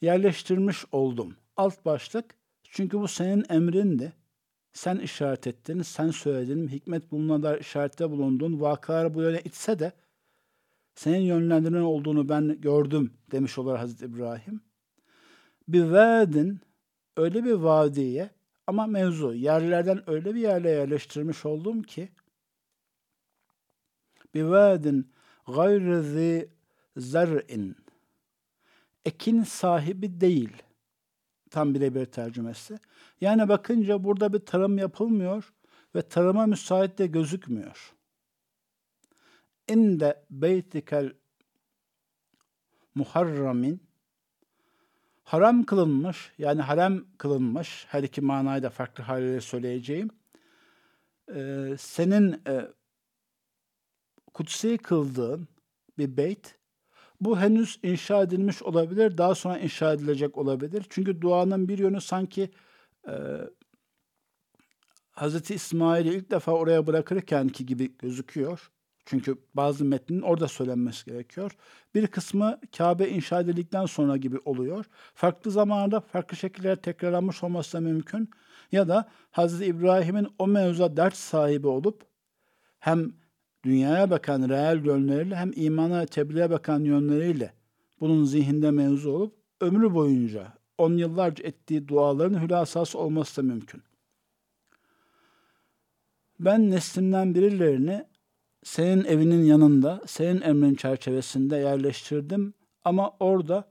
yerleştirmiş 0.00 0.84
oldum. 0.92 1.36
Alt 1.56 1.84
başlık 1.84 2.34
çünkü 2.62 2.98
bu 2.98 3.08
senin 3.08 3.44
emrindi. 3.48 4.12
Sen 4.72 4.96
işaret 4.96 5.46
ettin, 5.46 5.82
sen 5.82 6.10
söyledin, 6.10 6.68
hikmet 6.68 7.10
bulunana 7.10 7.56
işarette 7.56 8.10
bulundun. 8.10 8.60
Vakalar 8.60 9.14
bu 9.14 9.22
yöne 9.22 9.40
itse 9.40 9.78
de 9.78 9.92
senin 10.94 11.20
yönlendiren 11.20 11.80
olduğunu 11.80 12.28
ben 12.28 12.60
gördüm 12.60 13.12
demiş 13.30 13.58
olur 13.58 13.76
Hazreti 13.76 14.04
İbrahim. 14.04 14.60
Bir 15.68 15.84
vadin 15.84 16.60
öyle 17.16 17.44
bir 17.44 17.52
vadiye 17.52 18.30
ama 18.66 18.86
mevzu 18.86 19.34
yerlerden 19.34 20.10
öyle 20.10 20.34
bir 20.34 20.40
yerle 20.40 20.70
yerleştirmiş 20.70 21.44
oldum 21.44 21.82
ki 21.82 22.08
bir 24.34 24.42
vadin 24.42 25.12
gayri 25.46 26.48
zer'in 26.96 27.76
ekin 29.04 29.42
sahibi 29.42 30.20
değil. 30.20 30.62
Tam 31.50 31.74
birebir 31.74 32.06
tercümesi. 32.06 32.78
Yani 33.20 33.48
bakınca 33.48 34.04
burada 34.04 34.32
bir 34.32 34.38
tarım 34.38 34.78
yapılmıyor 34.78 35.52
ve 35.94 36.02
tarıma 36.02 36.46
müsait 36.46 36.98
de 36.98 37.06
gözükmüyor. 37.06 37.94
İnde 39.68 40.24
beytikel 40.30 41.12
muharramin 42.94 43.82
haram 45.24 45.64
kılınmış 45.64 46.32
yani 46.38 46.62
harem 46.62 47.04
kılınmış 47.18 47.86
her 47.88 48.02
iki 48.02 48.20
manayı 48.20 48.62
da 48.62 48.70
farklı 48.70 49.04
haliyle 49.04 49.40
söyleyeceğim. 49.40 50.10
Ee, 51.34 51.76
senin 51.78 52.32
e, 52.46 52.68
kutsi 54.34 54.78
kıldığın 54.78 55.48
bir 55.98 56.16
beyt 56.16 56.54
bu 57.20 57.38
henüz 57.38 57.80
inşa 57.82 58.22
edilmiş 58.22 58.62
olabilir, 58.62 59.18
daha 59.18 59.34
sonra 59.34 59.58
inşa 59.58 59.92
edilecek 59.92 60.38
olabilir. 60.38 60.86
Çünkü 60.90 61.20
duanın 61.20 61.68
bir 61.68 61.78
yönü 61.78 62.00
sanki 62.00 62.50
e, 63.08 63.12
Hz. 65.12 65.50
İsmail'i 65.50 66.14
ilk 66.14 66.30
defa 66.30 66.52
oraya 66.52 66.86
bırakırken 66.86 67.48
ki 67.48 67.66
gibi 67.66 67.96
gözüküyor. 67.98 68.70
Çünkü 69.06 69.36
bazı 69.54 69.84
metnin 69.84 70.22
orada 70.22 70.48
söylenmesi 70.48 71.04
gerekiyor. 71.04 71.52
Bir 71.94 72.06
kısmı 72.06 72.60
Kabe 72.76 73.08
inşa 73.08 73.40
edildikten 73.40 73.86
sonra 73.86 74.16
gibi 74.16 74.38
oluyor. 74.44 74.84
Farklı 75.14 75.50
zamanlarda 75.50 76.00
farklı 76.00 76.36
şekillerde 76.36 76.80
tekrarlanmış 76.80 77.44
olması 77.44 77.76
da 77.76 77.80
mümkün. 77.80 78.30
Ya 78.72 78.88
da 78.88 79.08
Hz. 79.32 79.60
İbrahim'in 79.62 80.28
o 80.38 80.46
mevzuda 80.46 80.96
dert 80.96 81.16
sahibi 81.16 81.66
olup 81.66 82.02
hem 82.78 83.12
dünyaya 83.64 84.10
bakan 84.10 84.48
reel 84.48 84.84
yönleriyle 84.84 85.36
hem 85.36 85.52
imana 85.56 86.06
tebliğe 86.06 86.50
bakan 86.50 86.80
yönleriyle 86.80 87.54
bunun 88.00 88.24
zihinde 88.24 88.70
mevzu 88.70 89.10
olup 89.10 89.34
ömrü 89.60 89.94
boyunca 89.94 90.52
on 90.78 90.96
yıllarca 90.96 91.44
ettiği 91.44 91.88
duaların 91.88 92.42
hülasası 92.42 92.98
olması 92.98 93.36
da 93.36 93.46
mümkün. 93.46 93.82
Ben 96.40 96.70
neslimden 96.70 97.34
birilerini 97.34 98.04
senin 98.64 99.04
evinin 99.04 99.44
yanında, 99.44 100.02
senin 100.06 100.40
emrin 100.40 100.74
çerçevesinde 100.74 101.56
yerleştirdim 101.56 102.54
ama 102.84 103.16
orada 103.20 103.68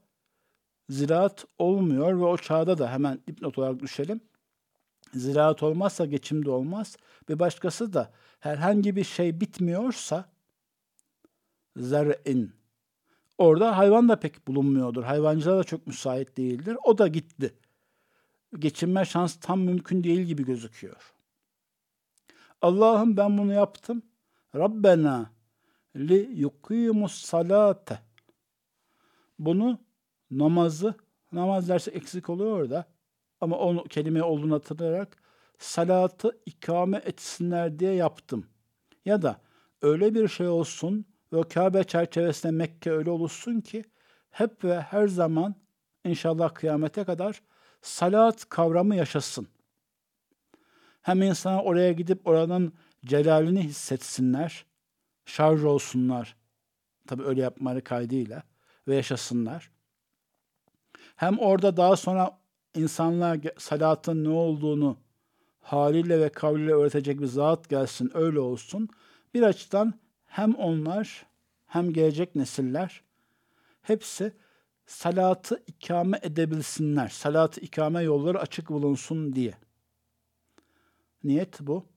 ziraat 0.88 1.44
olmuyor 1.58 2.20
ve 2.20 2.24
o 2.24 2.36
çağda 2.36 2.78
da 2.78 2.92
hemen 2.92 3.20
dipnot 3.26 3.58
olarak 3.58 3.80
düşelim. 3.80 4.20
Ziraat 5.14 5.62
olmazsa 5.62 6.04
geçim 6.04 6.44
de 6.44 6.50
olmaz. 6.50 6.96
Bir 7.28 7.38
başkası 7.38 7.92
da 7.92 8.12
herhangi 8.40 8.96
bir 8.96 9.04
şey 9.04 9.40
bitmiyorsa 9.40 10.24
zer'in 11.76 12.52
orada 13.38 13.76
hayvan 13.76 14.08
da 14.08 14.20
pek 14.20 14.48
bulunmuyordur. 14.48 15.04
Hayvancılığa 15.04 15.58
da 15.58 15.64
çok 15.64 15.86
müsait 15.86 16.36
değildir. 16.36 16.76
O 16.84 16.98
da 16.98 17.08
gitti. 17.08 17.54
Geçinme 18.58 19.04
şansı 19.04 19.40
tam 19.40 19.60
mümkün 19.60 20.04
değil 20.04 20.20
gibi 20.20 20.44
gözüküyor. 20.44 21.14
Allah'ım 22.62 23.16
ben 23.16 23.38
bunu 23.38 23.52
yaptım. 23.52 24.02
Rabbena 24.54 25.30
li 25.96 26.30
yukimus 26.32 27.14
salate. 27.14 27.98
Bunu 29.38 29.78
namazı, 30.30 30.94
namaz 31.32 31.68
dersi 31.68 31.90
eksik 31.90 32.30
oluyor 32.30 32.70
da 32.70 32.84
ama 33.40 33.58
o 33.58 33.84
kelime 33.84 34.22
olduğunu 34.22 34.54
hatırlayarak 34.54 35.16
salatı 35.58 36.38
ikame 36.46 37.02
etsinler 37.04 37.78
diye 37.78 37.92
yaptım. 37.92 38.46
Ya 39.04 39.22
da 39.22 39.40
öyle 39.82 40.14
bir 40.14 40.28
şey 40.28 40.48
olsun 40.48 41.06
ve 41.32 41.42
Kabe 41.42 41.84
çerçevesinde 41.84 42.52
Mekke 42.52 42.90
öyle 42.90 43.10
oluşsun 43.10 43.60
ki 43.60 43.84
hep 44.30 44.64
ve 44.64 44.80
her 44.80 45.08
zaman 45.08 45.54
inşallah 46.04 46.54
kıyamete 46.54 47.04
kadar 47.04 47.42
salat 47.82 48.48
kavramı 48.48 48.96
yaşasın. 48.96 49.48
Hem 51.02 51.22
insana 51.22 51.62
oraya 51.62 51.92
gidip 51.92 52.26
oranın 52.26 52.72
celalini 53.04 53.62
hissetsinler, 53.62 54.66
şarj 55.24 55.64
olsunlar. 55.64 56.36
Tabi 57.06 57.22
öyle 57.22 57.40
yapmaları 57.40 57.84
kaydıyla 57.84 58.42
ve 58.88 58.96
yaşasınlar. 58.96 59.70
Hem 61.16 61.38
orada 61.38 61.76
daha 61.76 61.96
sonra 61.96 62.38
insanlar 62.74 63.40
salatın 63.58 64.24
ne 64.24 64.28
olduğunu 64.28 64.98
haliyle 65.60 66.20
ve 66.20 66.28
kavliyle 66.28 66.72
öğretecek 66.72 67.20
bir 67.20 67.26
zat 67.26 67.68
gelsin, 67.68 68.10
öyle 68.14 68.40
olsun. 68.40 68.88
Bir 69.34 69.42
açıdan 69.42 69.94
hem 70.26 70.54
onlar 70.54 71.26
hem 71.66 71.92
gelecek 71.92 72.34
nesiller 72.34 73.02
hepsi 73.82 74.32
salatı 74.86 75.62
ikame 75.66 76.18
edebilsinler. 76.22 77.08
Salatı 77.08 77.60
ikame 77.60 78.02
yolları 78.02 78.40
açık 78.40 78.70
bulunsun 78.70 79.32
diye. 79.32 79.54
Niyet 81.24 81.60
bu. 81.60 81.93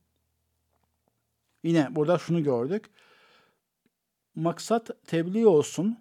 Yine 1.67 1.95
burada 1.95 2.17
şunu 2.17 2.43
gördük. 2.43 2.85
Maksat 4.35 4.89
tebliğ 5.07 5.47
olsun 5.47 5.97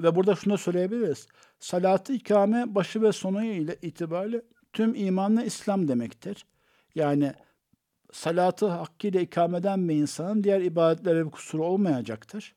ve 0.00 0.16
burada 0.16 0.34
şunu 0.34 0.52
da 0.52 0.58
söyleyebiliriz. 0.58 1.28
Salatı 1.60 2.12
ikame 2.12 2.74
başı 2.74 3.02
ve 3.02 3.12
sonu 3.12 3.44
ile 3.44 3.76
itibariyle 3.82 4.42
tüm 4.72 4.94
imanla 4.94 5.44
İslam 5.44 5.88
demektir. 5.88 6.46
Yani 6.94 7.34
salatı 8.12 8.68
hakkıyla 8.68 9.20
ikame 9.20 9.58
eden 9.58 9.88
bir 9.88 9.94
insanın 9.94 10.44
diğer 10.44 10.60
ibadetlere 10.60 11.26
bir 11.26 11.30
kusuru 11.30 11.64
olmayacaktır. 11.64 12.54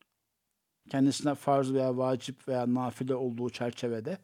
Kendisine 0.89 1.35
farz 1.35 1.73
veya 1.73 1.97
vacip 1.97 2.47
veya 2.47 2.73
nafile 2.73 3.15
olduğu 3.15 3.49
çerçevede. 3.49 4.17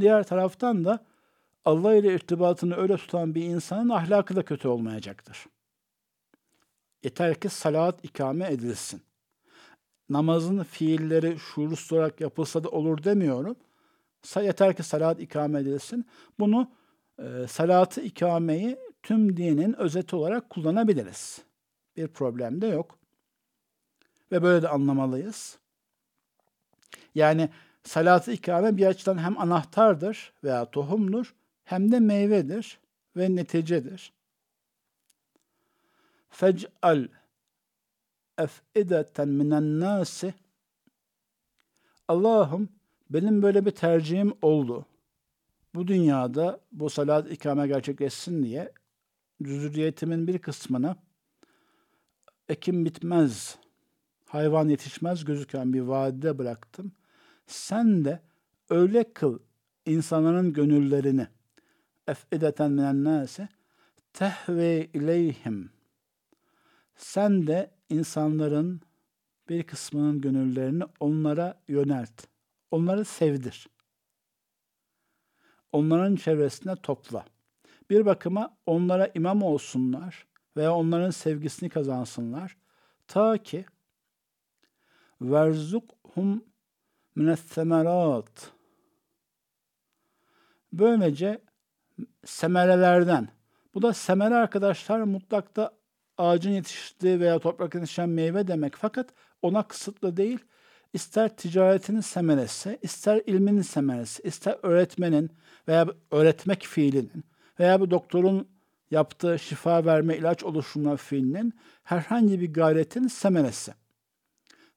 Diğer 0.00 0.22
taraftan 0.22 0.84
da 0.84 1.04
Allah 1.64 1.94
ile 1.94 2.14
irtibatını 2.14 2.76
öyle 2.76 2.96
tutan 2.96 3.34
bir 3.34 3.42
insanın 3.42 3.88
ahlakı 3.88 4.36
da 4.36 4.42
kötü 4.44 4.68
olmayacaktır. 4.68 5.46
Yeter 7.02 7.40
ki 7.40 7.48
salat 7.48 8.04
ikame 8.04 8.52
edilsin. 8.52 9.02
Namazın 10.08 10.62
fiilleri 10.62 11.38
şuursuz 11.38 11.92
olarak 11.92 12.20
yapılsa 12.20 12.64
da 12.64 12.68
olur 12.68 13.04
demiyorum. 13.04 13.56
Yeter 14.36 14.76
ki 14.76 14.82
salat 14.82 15.20
ikame 15.20 15.60
edilsin. 15.60 16.06
Bunu 16.38 16.70
e, 17.18 17.46
salatı 17.48 18.00
ikameyi 18.00 18.78
tüm 19.02 19.36
dinin 19.36 19.72
özeti 19.72 20.16
olarak 20.16 20.50
kullanabiliriz. 20.50 21.42
Bir 21.96 22.08
problem 22.08 22.60
de 22.60 22.66
yok. 22.66 22.98
Ve 24.32 24.42
böyle 24.42 24.62
de 24.62 24.68
anlamalıyız. 24.68 25.58
Yani 27.14 27.48
salatı 27.84 28.32
ikame 28.32 28.76
bir 28.76 28.86
açıdan 28.86 29.18
hem 29.18 29.38
anahtardır 29.38 30.32
veya 30.44 30.70
tohumdur 30.70 31.34
hem 31.64 31.92
de 31.92 32.00
meyvedir 32.00 32.78
ve 33.16 33.36
neticedir. 33.36 34.12
Fec'al 36.32 37.08
ef'ideten 38.38 39.28
minen 39.28 39.80
nasi 39.80 40.34
Allah'ım 42.08 42.68
benim 43.10 43.42
böyle 43.42 43.66
bir 43.66 43.70
tercihim 43.70 44.32
oldu. 44.42 44.86
Bu 45.74 45.88
dünyada 45.88 46.60
bu 46.72 46.90
salat 46.90 47.30
ikame 47.30 47.66
gerçekleşsin 47.66 48.42
diye 48.42 48.72
zürriyetimin 49.40 50.26
bir 50.26 50.38
kısmını 50.38 50.96
ekim 52.48 52.84
bitmez, 52.84 53.58
hayvan 54.28 54.68
yetişmez 54.68 55.24
gözüken 55.24 55.72
bir 55.72 55.80
vadide 55.80 56.38
bıraktım. 56.38 56.92
Sen 57.46 58.04
de 58.04 58.20
öyle 58.70 59.12
kıl 59.12 59.38
insanların 59.86 60.52
gönüllerini 60.52 61.26
efideten 62.08 62.70
minen 62.70 63.04
nase 63.04 63.48
tehve 64.12 64.86
ileyhim 64.86 65.70
sen 66.96 67.46
de 67.46 67.70
insanların 67.88 68.80
bir 69.48 69.62
kısmının 69.62 70.20
gönüllerini 70.20 70.84
onlara 71.00 71.62
yönelt. 71.68 72.26
Onları 72.70 73.04
sevdir. 73.04 73.66
Onların 75.72 76.16
çevresine 76.16 76.76
topla 76.76 77.24
bir 77.90 78.06
bakıma 78.06 78.56
onlara 78.66 79.10
imam 79.14 79.42
olsunlar 79.42 80.26
veya 80.56 80.74
onların 80.74 81.10
sevgisini 81.10 81.68
kazansınlar. 81.68 82.56
Ta 83.06 83.38
ki 83.38 83.64
verzukhum 85.20 86.44
minessemerat 87.14 88.52
Böylece 90.72 91.42
semerelerden 92.24 93.28
bu 93.74 93.82
da 93.82 93.92
semere 93.92 94.34
arkadaşlar 94.34 95.00
mutlakta 95.00 95.72
ağacın 96.17 96.51
yetiştiği 96.51 97.19
veya 97.19 97.39
topraktan 97.39 97.79
yetişen 97.79 98.09
meyve 98.09 98.47
demek. 98.47 98.75
Fakat 98.75 99.09
ona 99.41 99.63
kısıtlı 99.67 100.17
değil. 100.17 100.39
ister 100.93 101.35
ticaretinin 101.35 102.01
semeresi, 102.01 102.79
ister 102.81 103.21
ilminin 103.25 103.61
semeresi, 103.61 104.23
ister 104.23 104.57
öğretmenin 104.63 105.29
veya 105.67 105.87
öğretmek 106.11 106.63
fiilinin 106.63 107.23
veya 107.59 107.81
bir 107.81 107.91
doktorun 107.91 108.47
yaptığı 108.91 109.39
şifa 109.39 109.85
verme, 109.85 110.17
ilaç 110.17 110.43
oluşturma 110.43 110.95
fiilinin 110.95 111.53
herhangi 111.83 112.41
bir 112.41 112.53
gayretin 112.53 113.07
semeresi. 113.07 113.73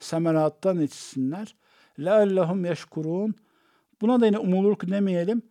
Semerattan 0.00 0.80
içsinler. 0.80 1.54
لَاَلَّهُمْ 1.98 2.68
yeşkurun. 2.68 3.34
Buna 4.00 4.20
da 4.20 4.26
yine 4.26 4.38
umulur 4.38 4.80
demeyelim. 4.80 5.42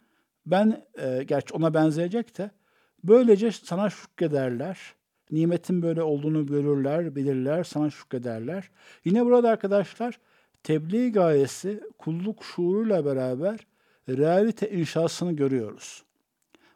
Ben, 0.46 0.86
e, 0.98 1.24
gerçi 1.24 1.54
ona 1.54 1.74
benzeyecek 1.74 2.38
de, 2.38 2.52
böylece 3.04 3.52
sana 3.52 3.90
şükrederler. 3.90 4.78
Nimetin 5.35 5.83
böyle 5.83 6.03
olduğunu 6.03 6.47
görürler, 6.47 7.17
bilirler, 7.17 7.65
sana 7.65 7.91
şükrederler. 7.91 8.71
Yine 9.05 9.25
burada 9.25 9.49
arkadaşlar, 9.49 10.19
tebliğ 10.63 11.13
gayesi 11.13 11.81
kulluk 11.99 12.45
şuuruyla 12.45 13.05
beraber 13.05 13.67
realite 14.09 14.71
inşasını 14.71 15.33
görüyoruz. 15.33 16.05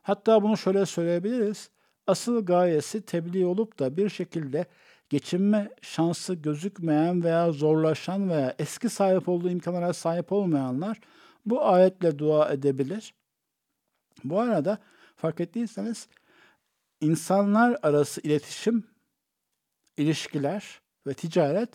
Hatta 0.03 0.43
bunu 0.43 0.57
şöyle 0.57 0.87
söyleyebiliriz. 0.87 1.71
Asıl 2.07 2.47
gayesi 2.47 3.03
tebliğ 3.03 3.47
olup 3.47 3.79
da 3.79 3.97
bir 3.97 4.09
şekilde 4.09 4.67
geçinme 5.09 5.71
şansı 5.83 6.35
gözükmeyen 6.35 7.25
veya 7.25 7.53
zorlaşan 7.53 8.31
veya 8.31 8.55
eski 8.59 8.89
sahip 8.89 9.29
olduğu 9.29 9.51
imkanlara 9.51 9.93
sahip 9.93 10.33
olmayanlar 10.33 11.01
bu 11.47 11.65
ayetle 11.65 12.19
dua 12.19 12.53
edebilir. 12.53 13.15
Bu 14.25 14.41
arada 14.41 14.79
fark 15.17 15.41
ettiyseniz 15.41 16.09
insanlar 17.01 17.79
arası 17.83 18.21
iletişim, 18.21 18.85
ilişkiler 19.97 20.81
ve 21.07 21.15
ticaret 21.15 21.71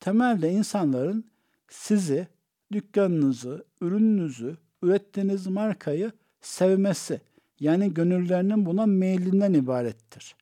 temelde 0.00 0.50
insanların 0.50 1.30
sizi, 1.68 2.28
dükkanınızı, 2.72 3.64
ürününüzü, 3.80 4.56
ürettiğiniz 4.82 5.46
markayı 5.46 6.12
sevmesi, 6.40 7.20
yani 7.60 7.94
gönüllerinin 7.94 8.66
buna 8.66 8.86
meylinden 8.86 9.54
ibarettir. 9.54 10.36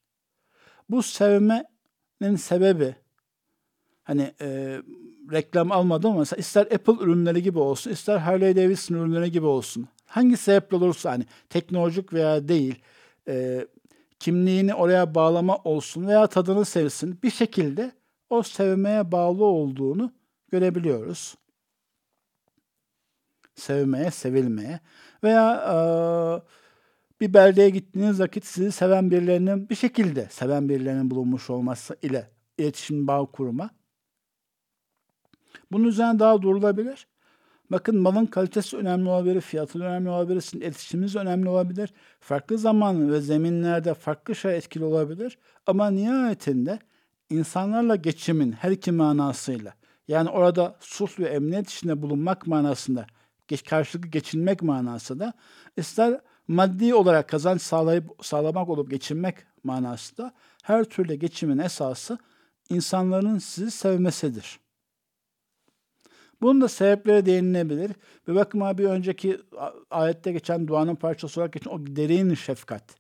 Bu 0.91 1.03
sevmenin 1.03 2.37
sebebi, 2.37 2.97
hani 4.03 4.35
e, 4.41 4.81
reklam 5.33 5.73
almadım 5.73 6.11
ama 6.11 6.19
mesela 6.19 6.41
ister 6.41 6.63
Apple 6.63 7.05
ürünleri 7.05 7.43
gibi 7.43 7.59
olsun, 7.59 7.91
ister 7.91 8.19
Harley 8.19 8.57
Davidson 8.57 8.95
ürünleri 8.95 9.33
gibi 9.33 9.47
olsun. 9.47 9.89
Hangi 10.07 10.37
sebeple 10.37 10.77
olursa 10.77 11.11
hani 11.11 11.25
teknolojik 11.49 12.13
veya 12.13 12.49
değil, 12.49 12.83
e, 13.29 13.67
kimliğini 14.25 14.75
oraya 14.75 15.15
bağlama 15.15 15.57
olsun 15.57 16.07
veya 16.07 16.27
tadını 16.27 16.65
sevsin 16.65 17.23
bir 17.23 17.31
şekilde 17.31 17.93
o 18.31 18.43
sevmeye 18.43 19.13
bağlı 19.13 19.45
olduğunu 19.45 20.13
görebiliyoruz. 20.49 21.35
Sevmeye, 23.55 24.11
sevilmeye 24.11 24.81
veya 25.25 25.55
e, 25.57 25.77
bir 27.21 27.35
beldeye 27.35 27.71
gittiğiniz 27.71 28.21
vakit 28.21 28.45
sizi 28.45 28.73
seven 28.73 29.11
birilerinin 29.11 29.69
bir 29.69 29.75
şekilde 29.75 30.29
seven 30.31 30.69
birilerinin 30.69 31.11
bulunmuş 31.11 31.51
olması 31.51 31.97
ile 32.03 32.31
iletişim 32.59 33.07
bağ 33.07 33.27
kurma. 33.27 33.71
Bunun 35.73 35.85
üzerine 35.85 36.19
daha 36.19 36.43
durulabilir. 36.43 37.07
Bakın 37.71 37.97
malın 37.99 38.27
kalitesi 38.27 38.77
önemli 38.77 39.09
olabilir, 39.09 39.41
fiyatı 39.41 39.83
önemli 39.83 40.09
olabilir, 40.09 40.41
sizin 40.41 40.61
iletişiminiz 40.61 41.17
önemli 41.17 41.49
olabilir. 41.49 41.91
Farklı 42.21 42.59
zaman 42.59 43.13
ve 43.13 43.21
zeminlerde 43.21 43.95
farklı 43.95 44.35
şey 44.35 44.57
etkili 44.57 44.85
olabilir. 44.85 45.39
Ama 45.67 45.91
nihayetinde 45.91 46.79
insanlarla 47.31 47.97
geçimin 47.97 48.53
her 48.53 48.71
iki 48.71 48.93
manasıyla 48.93 49.75
yani 50.09 50.31
orada 50.31 50.77
sulh 50.81 51.19
ve 51.19 51.25
emniyet 51.25 51.71
içinde 51.71 52.03
bulunmak 52.03 52.47
manasında 52.47 53.07
geç, 53.49 53.65
karşılıklı 53.65 54.11
geçinmek 54.11 54.63
manasında 54.63 55.33
ister 55.77 56.21
maddi 56.49 56.95
olarak 56.95 57.29
kazanç 57.29 57.63
sağlayıp 57.63 58.11
sağlamak 58.23 58.69
olup 58.69 58.91
geçinmek 58.91 59.37
manasında 59.65 60.33
her 60.63 60.85
türlü 60.85 61.15
geçimin 61.15 61.59
esası 61.59 62.19
insanların 62.71 63.39
sizi 63.39 63.71
sevmesidir. 63.71 64.64
Bunun 66.45 66.61
da 66.61 66.69
sebepleri 66.69 67.27
değinilebilir. 67.27 67.93
Bir 68.29 68.35
bakıma 68.35 68.79
bir 68.79 68.85
önceki 68.85 69.41
ayette 69.91 70.33
geçen 70.33 70.69
duanın 70.69 70.95
parçası 70.95 71.41
olarak 71.41 71.53
geçen 71.53 71.71
o 71.71 71.79
derin 71.87 72.35
şefkat, 72.35 72.97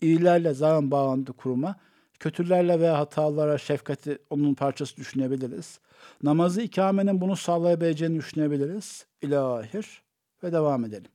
iyilerle 0.00 0.54
zaman 0.54 0.90
bağlantı 0.90 1.32
kurma, 1.32 1.76
kötülerle 2.20 2.80
veya 2.80 2.98
hatalara 2.98 3.58
şefkati 3.58 4.18
onun 4.30 4.54
parçası 4.54 4.96
düşünebiliriz. 4.96 5.80
Namazı 6.22 6.62
ikamenin 6.62 7.20
bunu 7.20 7.36
sağlayabileceğini 7.36 8.18
düşünebiliriz. 8.18 9.06
İlahir 9.22 10.02
ve 10.42 10.52
devam 10.52 10.84
edelim. 10.84 11.10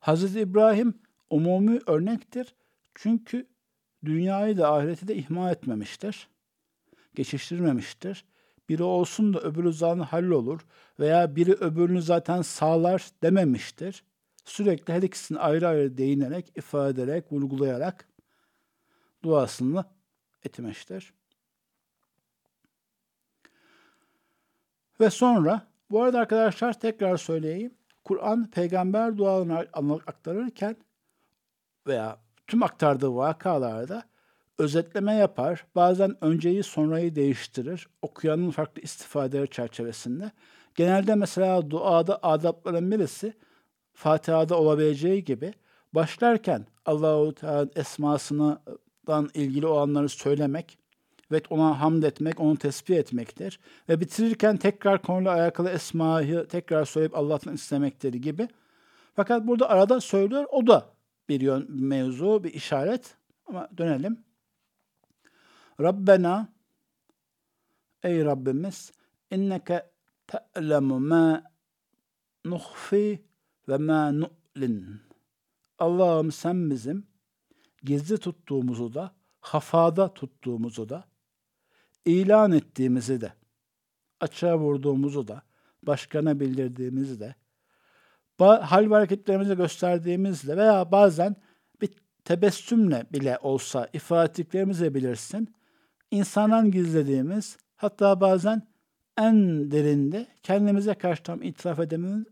Hz. 0.00 0.36
İbrahim 0.36 0.94
umumi 1.30 1.80
örnektir. 1.86 2.54
Çünkü 2.94 3.46
dünyayı 4.04 4.58
da 4.58 4.72
ahireti 4.72 5.08
de 5.08 5.16
ihmal 5.16 5.52
etmemiştir. 5.52 6.28
Geçiştirmemiştir. 7.18 8.24
Biri 8.68 8.82
olsun 8.82 9.34
da 9.34 9.40
öbürü 9.40 9.72
zaten 9.72 10.02
hallolur 10.02 10.60
veya 11.00 11.36
biri 11.36 11.52
öbürünü 11.52 12.02
zaten 12.02 12.42
sağlar 12.42 13.08
dememiştir. 13.22 14.04
Sürekli 14.44 14.92
her 14.92 15.02
ikisini 15.02 15.38
ayrı 15.38 15.68
ayrı 15.68 15.98
değinerek, 15.98 16.52
ifade 16.56 17.02
ederek, 17.02 17.32
vurgulayarak 17.32 18.08
duasını 19.22 19.84
etmiştir. 20.44 21.12
Ve 25.00 25.10
sonra, 25.10 25.66
bu 25.90 26.02
arada 26.02 26.18
arkadaşlar 26.18 26.80
tekrar 26.80 27.16
söyleyeyim. 27.16 27.74
Kur'an 28.04 28.50
peygamber 28.50 29.16
dualarını 29.16 29.58
aktarırken 30.06 30.76
veya 31.86 32.18
tüm 32.46 32.62
aktardığı 32.62 33.14
vakalarda 33.14 34.04
özetleme 34.58 35.14
yapar. 35.14 35.66
Bazen 35.74 36.24
önceyi 36.24 36.62
sonrayı 36.62 37.14
değiştirir. 37.14 37.88
Okuyanın 38.02 38.50
farklı 38.50 38.82
istifadeleri 38.82 39.50
çerçevesinde. 39.50 40.32
Genelde 40.74 41.14
mesela 41.14 41.70
duada 41.70 42.22
adapların 42.22 42.90
birisi 42.90 43.32
Fatiha'da 43.92 44.58
olabileceği 44.58 45.24
gibi 45.24 45.52
başlarken 45.92 46.66
Allahu 46.86 47.34
Teala 47.34 47.68
esmasından 47.76 49.30
ilgili 49.34 49.66
olanları 49.66 50.08
söylemek 50.08 50.78
ve 51.32 51.42
ona 51.50 51.80
hamd 51.80 52.02
etmek, 52.02 52.40
onu 52.40 52.56
tesbih 52.56 52.96
etmektir. 52.96 53.60
Ve 53.88 54.00
bitirirken 54.00 54.56
tekrar 54.56 55.02
konuyla 55.02 55.32
alakalı 55.32 55.70
esmayı 55.70 56.46
tekrar 56.46 56.84
söyleyip 56.84 57.16
Allah'tan 57.16 57.54
istemektir 57.54 58.14
gibi. 58.14 58.48
Fakat 59.14 59.46
burada 59.46 59.68
arada 59.68 60.00
söylüyor, 60.00 60.44
o 60.50 60.66
da 60.66 60.86
bir 61.28 61.40
yön, 61.40 61.66
mevzu, 61.68 62.44
bir 62.44 62.54
işaret. 62.54 63.14
Ama 63.46 63.68
dönelim. 63.78 64.27
Rabbena, 65.80 66.48
ey 68.02 68.24
Rabbimiz, 68.24 68.92
inneke 69.30 69.90
te'lemu 70.26 71.00
ma 71.00 71.42
nuhfi 72.44 73.24
ve 73.68 73.76
ma 73.76 74.12
nu'lin. 74.12 75.00
Allah'ım 75.78 76.32
sen 76.32 76.70
bizim 76.70 77.06
gizli 77.82 78.18
tuttuğumuzu 78.18 78.94
da, 78.94 79.14
hafada 79.40 80.14
tuttuğumuzu 80.14 80.88
da, 80.88 81.04
ilan 82.04 82.52
ettiğimizi 82.52 83.20
de, 83.20 83.32
açığa 84.20 84.58
vurduğumuzu 84.58 85.28
da, 85.28 85.42
başkana 85.82 86.40
bildirdiğimizi 86.40 87.20
de, 87.20 87.34
hal 88.38 88.90
ve 88.90 88.94
hareketlerimizi 88.94 89.56
gösterdiğimizle 89.56 90.56
veya 90.56 90.92
bazen 90.92 91.36
bir 91.80 91.90
tebessümle 92.24 93.06
bile 93.12 93.38
olsa 93.38 93.88
ifade 93.92 94.30
ettiklerimizi 94.30 94.94
bilirsin. 94.94 95.54
İnsandan 96.10 96.70
gizlediğimiz, 96.70 97.58
hatta 97.76 98.20
bazen 98.20 98.62
en 99.18 99.70
derinde 99.70 100.26
kendimize 100.42 100.94
karşı 100.94 101.22
tam 101.22 101.42
itiraf 101.42 101.78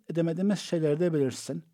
edemediğimiz 0.08 0.58
şeyleri 0.58 1.00
de 1.00 1.12
bilirsin. 1.12 1.64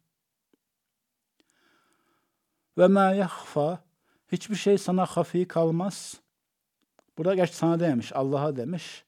Ve 2.79 2.87
ma 2.87 3.13
yahfa 3.13 3.85
hiçbir 4.33 4.55
şey 4.55 4.79
sana 4.79 5.07
hafi 5.07 5.49
kalmaz. 5.49 6.21
Burada 7.19 7.35
gerçi 7.35 7.57
sana 7.57 7.81
dememiş, 7.81 8.13
Allah'a 8.13 8.57
demiş. 8.57 9.05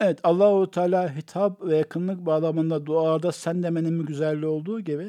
Evet 0.00 0.20
Allahu 0.22 0.70
Teala 0.70 1.16
hitap 1.16 1.62
ve 1.62 1.76
yakınlık 1.76 2.26
bağlamında 2.26 2.86
duada 2.86 3.32
sen 3.32 3.62
demenin 3.62 3.94
mi 3.94 4.06
güzelliği 4.06 4.46
olduğu 4.46 4.80
gibi 4.80 5.08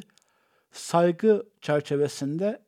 saygı 0.71 1.45
çerçevesinde 1.61 2.66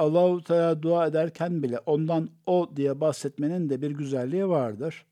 Allahu 0.00 0.44
Teala 0.44 0.82
dua 0.82 1.06
ederken 1.06 1.62
bile 1.62 1.78
ondan 1.78 2.30
o 2.46 2.70
diye 2.76 3.00
bahsetmenin 3.00 3.70
de 3.70 3.82
bir 3.82 3.90
güzelliği 3.90 4.48
vardır. 4.48 5.06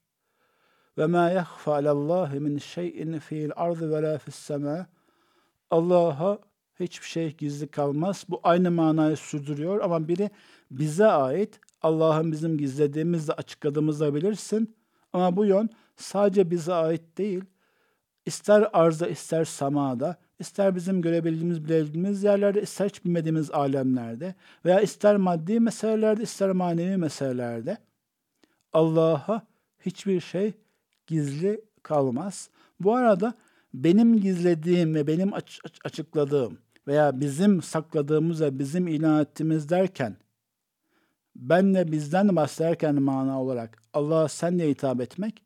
Ve 0.99 1.07
ma 1.07 1.31
yahfa 1.31 1.75
alallahi 1.75 2.41
min 2.41 2.59
şey'in 2.59 3.19
fi'l 3.19 3.51
ardı 3.57 3.91
ve 3.91 4.03
la 4.03 4.19
fi's 4.19 4.35
sema. 4.35 4.87
Allah'a 5.71 6.39
hiçbir 6.81 7.07
şey 7.07 7.37
gizli 7.37 7.69
kalmaz. 7.69 8.25
Bu 8.29 8.41
aynı 8.43 8.71
manayı 8.71 9.17
sürdürüyor 9.17 9.81
ama 9.81 10.09
biri 10.09 10.31
bize 10.71 11.07
ait, 11.07 11.61
Allah'ın 11.83 12.33
bizim 12.33 12.59
gizlediğimizde 12.59 13.33
açıkladığımızda 13.33 14.15
bilirsin. 14.15 14.77
Ama 15.13 15.37
bu 15.37 15.45
yön 15.45 15.71
sadece 15.97 16.51
bize 16.51 16.75
ait 16.75 17.19
değil. 17.19 17.45
İster 18.27 18.69
arzda 18.73 19.09
ister 19.09 19.45
samada, 19.45 20.17
ister 20.39 20.77
bizim 20.77 21.03
görebildiğimiz, 21.03 21.65
bilebildiğimiz 21.65 22.25
yerlerde, 22.25 22.63
ister 22.63 22.89
hiç 22.89 23.05
bilmediğimiz 23.05 23.51
alemlerde 23.51 24.35
veya 24.65 24.81
ister 24.81 25.17
maddi 25.17 25.61
meselelerde, 25.61 26.23
ister 26.23 26.51
manevi 26.51 26.97
meselelerde 26.97 27.79
Allah'a 28.73 29.43
hiçbir 29.81 30.21
şey 30.21 30.53
gizli 31.07 31.61
kalmaz. 31.83 32.51
Bu 32.81 32.95
arada 32.95 33.35
benim 33.75 34.21
gizlediğim 34.21 34.95
ve 34.95 35.07
benim 35.07 35.35
aç- 35.35 35.61
açıkladığım 35.85 36.59
veya 36.87 37.21
bizim 37.21 37.63
sakladığımız 37.63 38.41
ve 38.41 38.59
bizim 38.59 38.89
ilan 38.89 39.23
ettiğimiz 39.23 39.69
derken 39.69 40.17
benle 41.37 41.93
bizden 41.93 42.37
bahsederken 42.37 43.03
mana 43.03 43.43
olarak 43.43 43.83
Allah'a 43.93 44.29
sen 44.29 44.59
diye 44.59 44.69
hitap 44.69 45.01
etmek 45.01 45.43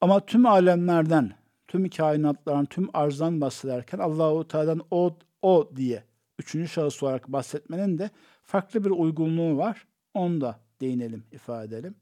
ama 0.00 0.26
tüm 0.26 0.46
alemlerden, 0.46 1.32
tüm 1.68 1.90
kainatların, 1.90 2.64
tüm 2.64 2.88
arzdan 2.94 3.40
bahsederken 3.40 3.98
Allahu 3.98 4.48
Teala'dan 4.48 4.82
o, 4.90 5.16
o 5.42 5.70
diye 5.76 6.04
üçüncü 6.38 6.68
şahıs 6.68 7.02
olarak 7.02 7.28
bahsetmenin 7.28 7.98
de 7.98 8.10
farklı 8.42 8.84
bir 8.84 8.90
uygunluğu 8.90 9.56
var. 9.56 9.86
Onu 10.14 10.40
da 10.40 10.60
değinelim, 10.80 11.24
ifade 11.32 11.78
edelim. 11.78 11.94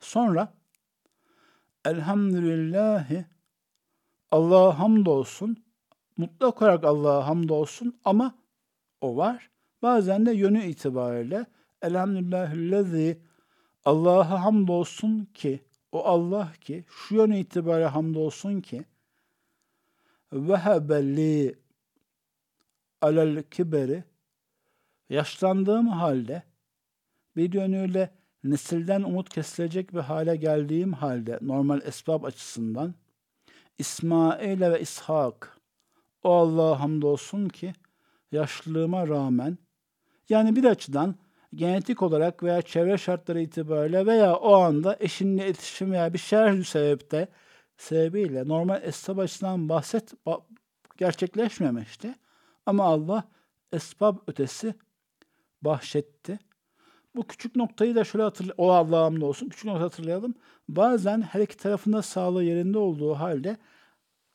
Sonra 0.00 0.52
Elhamdülillahi 1.84 3.26
Allah'a 4.30 4.78
hamdolsun. 4.78 5.64
Mutlak 6.16 6.62
olarak 6.62 6.84
Allah'a 6.84 7.26
hamdolsun 7.26 8.00
ama 8.04 8.34
o 9.00 9.16
var. 9.16 9.50
Bazen 9.82 10.26
de 10.26 10.32
yönü 10.32 10.64
itibariyle 10.64 11.46
Elhamdülillahillezî 11.82 13.18
Allah'a 13.84 14.44
hamdolsun 14.44 15.24
ki 15.34 15.60
o 15.92 16.04
Allah 16.04 16.52
ki 16.60 16.84
şu 16.88 17.14
yönü 17.14 17.38
itibariyle 17.38 17.86
hamdolsun 17.86 18.60
ki 18.60 18.84
vehebelli 20.32 21.58
alel 23.00 23.42
kiberi. 23.42 24.04
Yaşlandığım 25.08 25.88
halde 25.88 26.42
bir 27.36 27.52
yönüyle 27.52 28.10
nesilden 28.44 29.02
umut 29.02 29.28
kesilecek 29.28 29.94
bir 29.94 29.98
hale 29.98 30.36
geldiğim 30.36 30.92
halde 30.92 31.38
normal 31.42 31.82
esbab 31.82 32.24
açısından 32.24 32.94
İsmail 33.78 34.60
ve 34.60 34.80
İshak 34.80 35.58
o 36.22 36.34
Allah'a 36.34 36.80
hamdolsun 36.80 37.48
ki 37.48 37.72
yaşlılığıma 38.32 39.08
rağmen 39.08 39.58
yani 40.28 40.56
bir 40.56 40.64
açıdan 40.64 41.14
genetik 41.54 42.02
olarak 42.02 42.42
veya 42.42 42.62
çevre 42.62 42.98
şartları 42.98 43.40
itibariyle 43.40 44.06
veya 44.06 44.36
o 44.36 44.54
anda 44.54 44.96
eşinle 45.00 45.44
iletişim 45.46 45.92
veya 45.92 46.12
bir 46.12 46.18
şerh 46.18 46.64
sebepte 46.64 47.28
sebebiyle 47.76 48.48
normal 48.48 48.82
esbab 48.82 49.18
açısından 49.18 49.68
bahset 49.68 50.14
gerçekleşmemişti. 50.96 52.14
Ama 52.66 52.84
Allah 52.84 53.24
esbab 53.72 54.16
ötesi 54.26 54.74
bahşetti. 55.62 56.38
Bu 57.16 57.26
küçük 57.26 57.56
noktayı 57.56 57.94
da 57.94 58.04
şöyle 58.04 58.22
hatırlayalım. 58.22 58.64
O 58.64 58.72
Allah'a 58.72 59.04
hamd 59.04 59.22
olsun. 59.22 59.48
Küçük 59.48 59.64
nokta 59.64 59.84
hatırlayalım. 59.84 60.34
Bazen 60.68 61.22
her 61.22 61.40
iki 61.40 61.56
tarafında 61.56 62.02
sağlığı 62.02 62.44
yerinde 62.44 62.78
olduğu 62.78 63.14
halde 63.14 63.56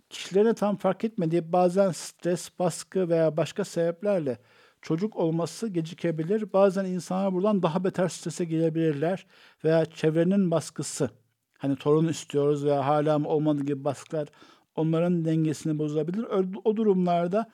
kişilere 0.10 0.54
tam 0.54 0.76
fark 0.76 1.04
etmediği 1.04 1.52
bazen 1.52 1.92
stres, 1.92 2.60
baskı 2.60 3.10
veya 3.10 3.38
başka 3.38 3.66
sebeplerle 3.66 4.38
çocuk 4.86 5.16
olması 5.16 5.68
gecikebilir. 5.68 6.54
Bazen 6.54 6.86
insanlar 6.86 7.34
buradan 7.34 7.64
daha 7.64 7.84
beter 7.84 8.10
strese 8.10 8.46
gelebilirler 8.46 9.26
veya 9.64 9.86
çevrenin 9.86 10.52
baskısı. 10.52 11.10
Hani 11.58 11.76
torun 11.76 12.08
istiyoruz 12.08 12.66
veya 12.66 12.86
hala 12.86 13.20
mı 13.20 13.28
olmadı 13.30 13.64
gibi 13.64 13.84
baskılar 13.84 14.28
onların 14.76 15.26
dengesini 15.26 15.80
bozabilir. 15.80 16.24
O, 16.64 16.76
durumlarda 16.76 17.52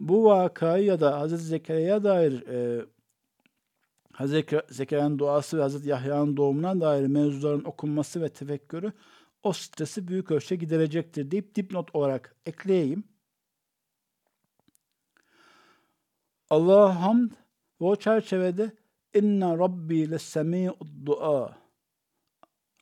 bu 0.00 0.24
vakayı 0.24 0.84
ya 0.84 1.00
da 1.00 1.20
Hazreti 1.20 1.42
Zekeriya'ya 1.42 2.04
dair 2.04 2.46
e, 2.46 2.84
Hazreti 4.12 4.60
Zekeriya'nın 4.70 5.18
duası 5.18 5.58
ve 5.58 5.62
Hazreti 5.62 5.88
Yahya'nın 5.88 6.36
doğumuna 6.36 6.80
dair 6.80 7.06
mevzuların 7.06 7.64
okunması 7.64 8.22
ve 8.22 8.28
tefekkürü 8.28 8.92
o 9.42 9.52
stresi 9.52 10.08
büyük 10.08 10.30
ölçüde 10.30 10.56
giderecektir 10.56 11.30
deyip 11.30 11.54
dipnot 11.54 11.94
olarak 11.94 12.36
ekleyeyim. 12.46 13.04
Allah'a 16.50 17.02
hamd 17.02 17.30
ve 17.80 17.84
o 17.84 17.96
çerçevede 17.96 18.72
inna 19.14 19.58
rabbi 19.58 20.10
lesemi'ud 20.10 21.06
dua 21.06 21.58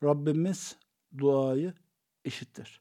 Rabbimiz 0.02 0.76
duayı 1.18 1.74
işittir. 2.24 2.80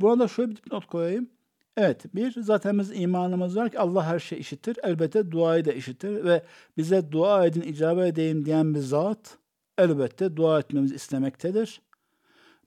Burada 0.00 0.28
şöyle 0.28 0.50
bir 0.50 0.56
dipnot 0.56 0.86
koyayım. 0.86 1.30
Evet, 1.76 2.14
bir 2.14 2.42
zaten 2.42 2.78
biz 2.78 3.00
imanımız 3.00 3.56
var 3.56 3.70
ki 3.70 3.78
Allah 3.78 4.06
her 4.06 4.18
şeyi 4.18 4.40
işitir. 4.40 4.78
Elbette 4.82 5.30
duayı 5.30 5.64
da 5.64 5.72
işitir 5.72 6.24
ve 6.24 6.42
bize 6.76 7.12
dua 7.12 7.46
edin, 7.46 7.62
icabet 7.62 8.06
edeyim 8.06 8.44
diyen 8.44 8.74
bir 8.74 8.80
zat 8.80 9.38
elbette 9.78 10.36
dua 10.36 10.58
etmemizi 10.58 10.94
istemektedir. 10.94 11.80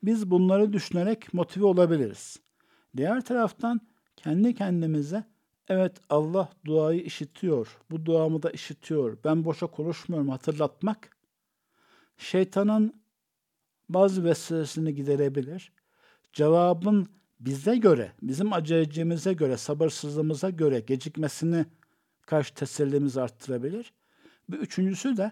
Biz 0.04 0.32
bunları 0.32 0.74
düşünerek 0.74 1.34
motive 1.34 1.66
olabiliriz. 1.66 2.40
Diğer 2.98 3.22
taraftan 3.22 3.82
kendi 4.16 4.56
kendimize 4.56 5.24
evet 5.70 5.98
Allah 6.10 6.50
duayı 6.66 7.02
işitiyor, 7.02 7.78
bu 7.92 8.06
duamı 8.06 8.44
da 8.44 8.52
işitiyor, 8.52 9.18
ben 9.24 9.46
boşa 9.46 9.68
konuşmuyorum 9.68 10.30
hatırlatmak 10.30 11.18
şeytanın 12.18 13.02
bazı 13.90 14.24
vesilesini 14.24 14.96
giderebilir. 14.96 15.72
Cevabın 16.34 17.08
bize 17.40 17.78
göre, 17.78 18.12
bizim 18.22 18.54
aceleciliğimize 18.54 19.34
göre, 19.34 19.58
sabırsızlığımıza 19.58 20.50
göre 20.50 20.80
gecikmesini 20.80 21.66
karşı 22.26 22.54
tesellimizi 22.54 23.22
arttırabilir. 23.22 23.94
Bir 24.50 24.58
üçüncüsü 24.58 25.18
de 25.18 25.32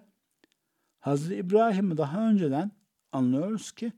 Hazreti 0.99 1.36
İbrahim'i 1.36 1.97
daha 1.97 2.29
önceden 2.29 2.71
anlıyoruz 3.11 3.71
ki 3.71 3.93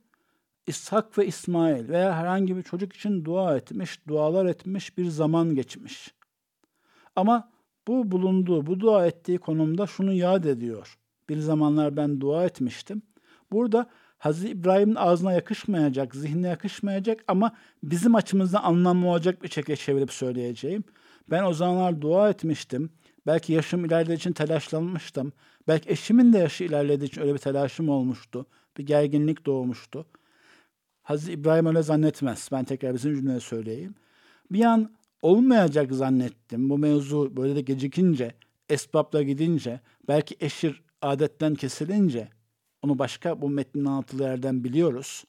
İshak 0.68 1.18
ve 1.18 1.28
İsmail 1.28 1.90
veya 1.90 2.16
herhangi 2.16 2.58
bir 2.58 2.64
çocuk 2.64 2.94
için 2.94 3.26
dua 3.26 3.58
etmiş, 3.58 4.08
dualar 4.08 4.46
etmiş 4.46 4.98
bir 4.98 5.06
zaman 5.06 5.56
geçmiş. 5.56 6.17
Ama 7.18 7.52
bu 7.88 8.12
bulunduğu, 8.12 8.66
bu 8.66 8.80
dua 8.80 9.08
ettiği 9.08 9.38
konumda 9.38 9.88
şunu 9.88 10.14
yad 10.14 10.44
ediyor. 10.44 10.98
Bir 11.30 11.38
zamanlar 11.38 11.98
ben 11.98 12.22
dua 12.22 12.46
etmiştim. 12.46 13.02
Burada 13.52 13.90
Hazreti 14.18 14.52
İbrahim'in 14.52 14.96
ağzına 14.96 15.34
yakışmayacak, 15.34 16.16
zihnine 16.16 16.48
yakışmayacak 16.48 17.24
ama 17.28 17.56
bizim 17.84 18.16
açımızdan 18.16 18.64
anlamlı 18.64 19.08
olacak 19.08 19.44
bir 19.44 19.50
şekilde 19.50 19.76
çevirip 19.76 20.12
söyleyeceğim. 20.12 20.84
Ben 21.30 21.44
o 21.44 21.54
zamanlar 21.54 22.02
dua 22.02 22.30
etmiştim. 22.30 22.90
Belki 23.28 23.54
yaşım 23.54 23.86
ilerlediği 23.86 24.18
için 24.18 24.32
telaşlanmıştım. 24.32 25.34
Belki 25.68 25.90
eşimin 25.90 26.34
de 26.34 26.38
yaşı 26.38 26.64
ilerlediği 26.64 27.08
için 27.08 27.22
öyle 27.22 27.34
bir 27.34 27.40
telaşım 27.40 27.90
olmuştu. 27.90 28.46
Bir 28.78 28.86
gerginlik 28.86 29.46
doğmuştu. 29.46 30.06
Hazreti 31.04 31.34
İbrahim 31.34 31.66
öyle 31.66 31.82
zannetmez. 31.82 32.50
Ben 32.52 32.64
tekrar 32.64 32.94
bizim 32.94 33.16
cümleyi 33.16 33.40
söyleyeyim. 33.40 33.96
Bir 34.52 34.66
an 34.66 34.97
olmayacak 35.22 35.94
zannettim. 35.94 36.70
Bu 36.70 36.78
mevzu 36.78 37.38
böyle 37.38 37.56
de 37.56 37.62
gecikince, 37.62 38.36
esbabla 38.70 39.24
gidince, 39.24 39.80
belki 40.08 40.36
eşir 40.40 40.84
adetten 41.02 41.56
kesilince 41.56 42.30
onu 42.82 43.00
başka 43.00 43.42
bu 43.42 43.50
metnin 43.50 43.86
anlatılı 43.86 44.24
yerden 44.24 44.64
biliyoruz. 44.64 45.24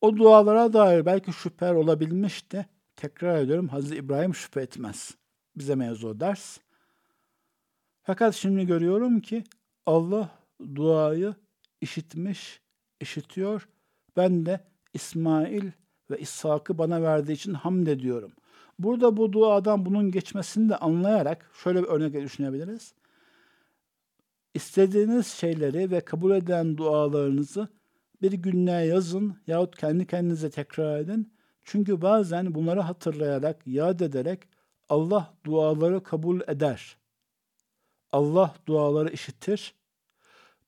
O 0.00 0.16
dualara 0.16 0.72
dair 0.72 1.06
belki 1.06 1.32
şüphe 1.32 1.72
olabilmişti. 1.72 2.66
Tekrar 2.96 3.38
ediyorum 3.38 3.68
Hazreti 3.68 3.96
İbrahim 3.96 4.34
şüphe 4.34 4.60
etmez. 4.60 5.14
Bize 5.56 5.74
mevzu 5.74 6.20
ders. 6.20 6.58
Fakat 8.02 8.34
şimdi 8.34 8.66
görüyorum 8.66 9.20
ki 9.20 9.44
Allah 9.86 10.30
duayı 10.74 11.34
işitmiş, 11.80 12.60
işitiyor. 13.00 13.68
Ben 14.16 14.46
de 14.46 14.60
İsmail 14.94 15.70
ve 16.10 16.18
İshak'ı 16.18 16.78
bana 16.78 17.02
verdiği 17.02 17.32
için 17.32 17.54
hamd 17.54 17.86
ediyorum. 17.86 18.32
Burada 18.78 19.16
bu 19.16 19.32
duadan 19.32 19.86
bunun 19.86 20.10
geçmesini 20.10 20.68
de 20.68 20.76
anlayarak 20.76 21.50
şöyle 21.62 21.82
bir 21.82 21.88
örnek 21.88 22.14
düşünebiliriz. 22.14 22.94
İstediğiniz 24.54 25.26
şeyleri 25.26 25.90
ve 25.90 26.00
kabul 26.00 26.30
edilen 26.30 26.76
dualarınızı 26.76 27.68
bir 28.22 28.32
günlüğe 28.32 28.86
yazın 28.86 29.36
yahut 29.46 29.76
kendi 29.76 30.06
kendinize 30.06 30.50
tekrar 30.50 30.98
edin. 30.98 31.32
Çünkü 31.64 32.02
bazen 32.02 32.54
bunları 32.54 32.80
hatırlayarak, 32.80 33.66
yad 33.66 34.00
ederek 34.00 34.40
Allah 34.88 35.34
duaları 35.46 36.02
kabul 36.02 36.40
eder. 36.46 36.96
Allah 38.12 38.54
duaları 38.66 39.10
işitir. 39.10 39.74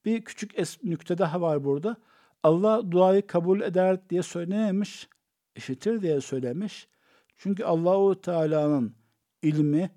Bir 0.05 0.25
küçük 0.25 0.83
nükte 0.83 1.17
daha 1.17 1.41
var 1.41 1.63
burada. 1.63 1.97
Allah 2.43 2.91
duayı 2.91 3.27
kabul 3.27 3.61
eder 3.61 4.09
diye 4.09 4.23
söylememiş, 4.23 5.09
işitir 5.55 6.01
diye 6.01 6.21
söylemiş. 6.21 6.87
Çünkü 7.37 7.63
Allahu 7.63 8.21
Teala'nın 8.21 8.95
ilmi, 9.41 9.91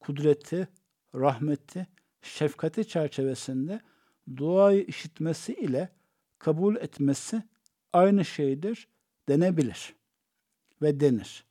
kudreti, 0.00 0.68
rahmeti, 1.14 1.86
şefkati 2.22 2.88
çerçevesinde 2.88 3.80
duayı 4.36 4.84
işitmesi 4.84 5.54
ile 5.54 5.88
kabul 6.38 6.76
etmesi 6.76 7.42
aynı 7.92 8.24
şeydir 8.24 8.88
denebilir 9.28 9.94
ve 10.82 11.00
denir. 11.00 11.44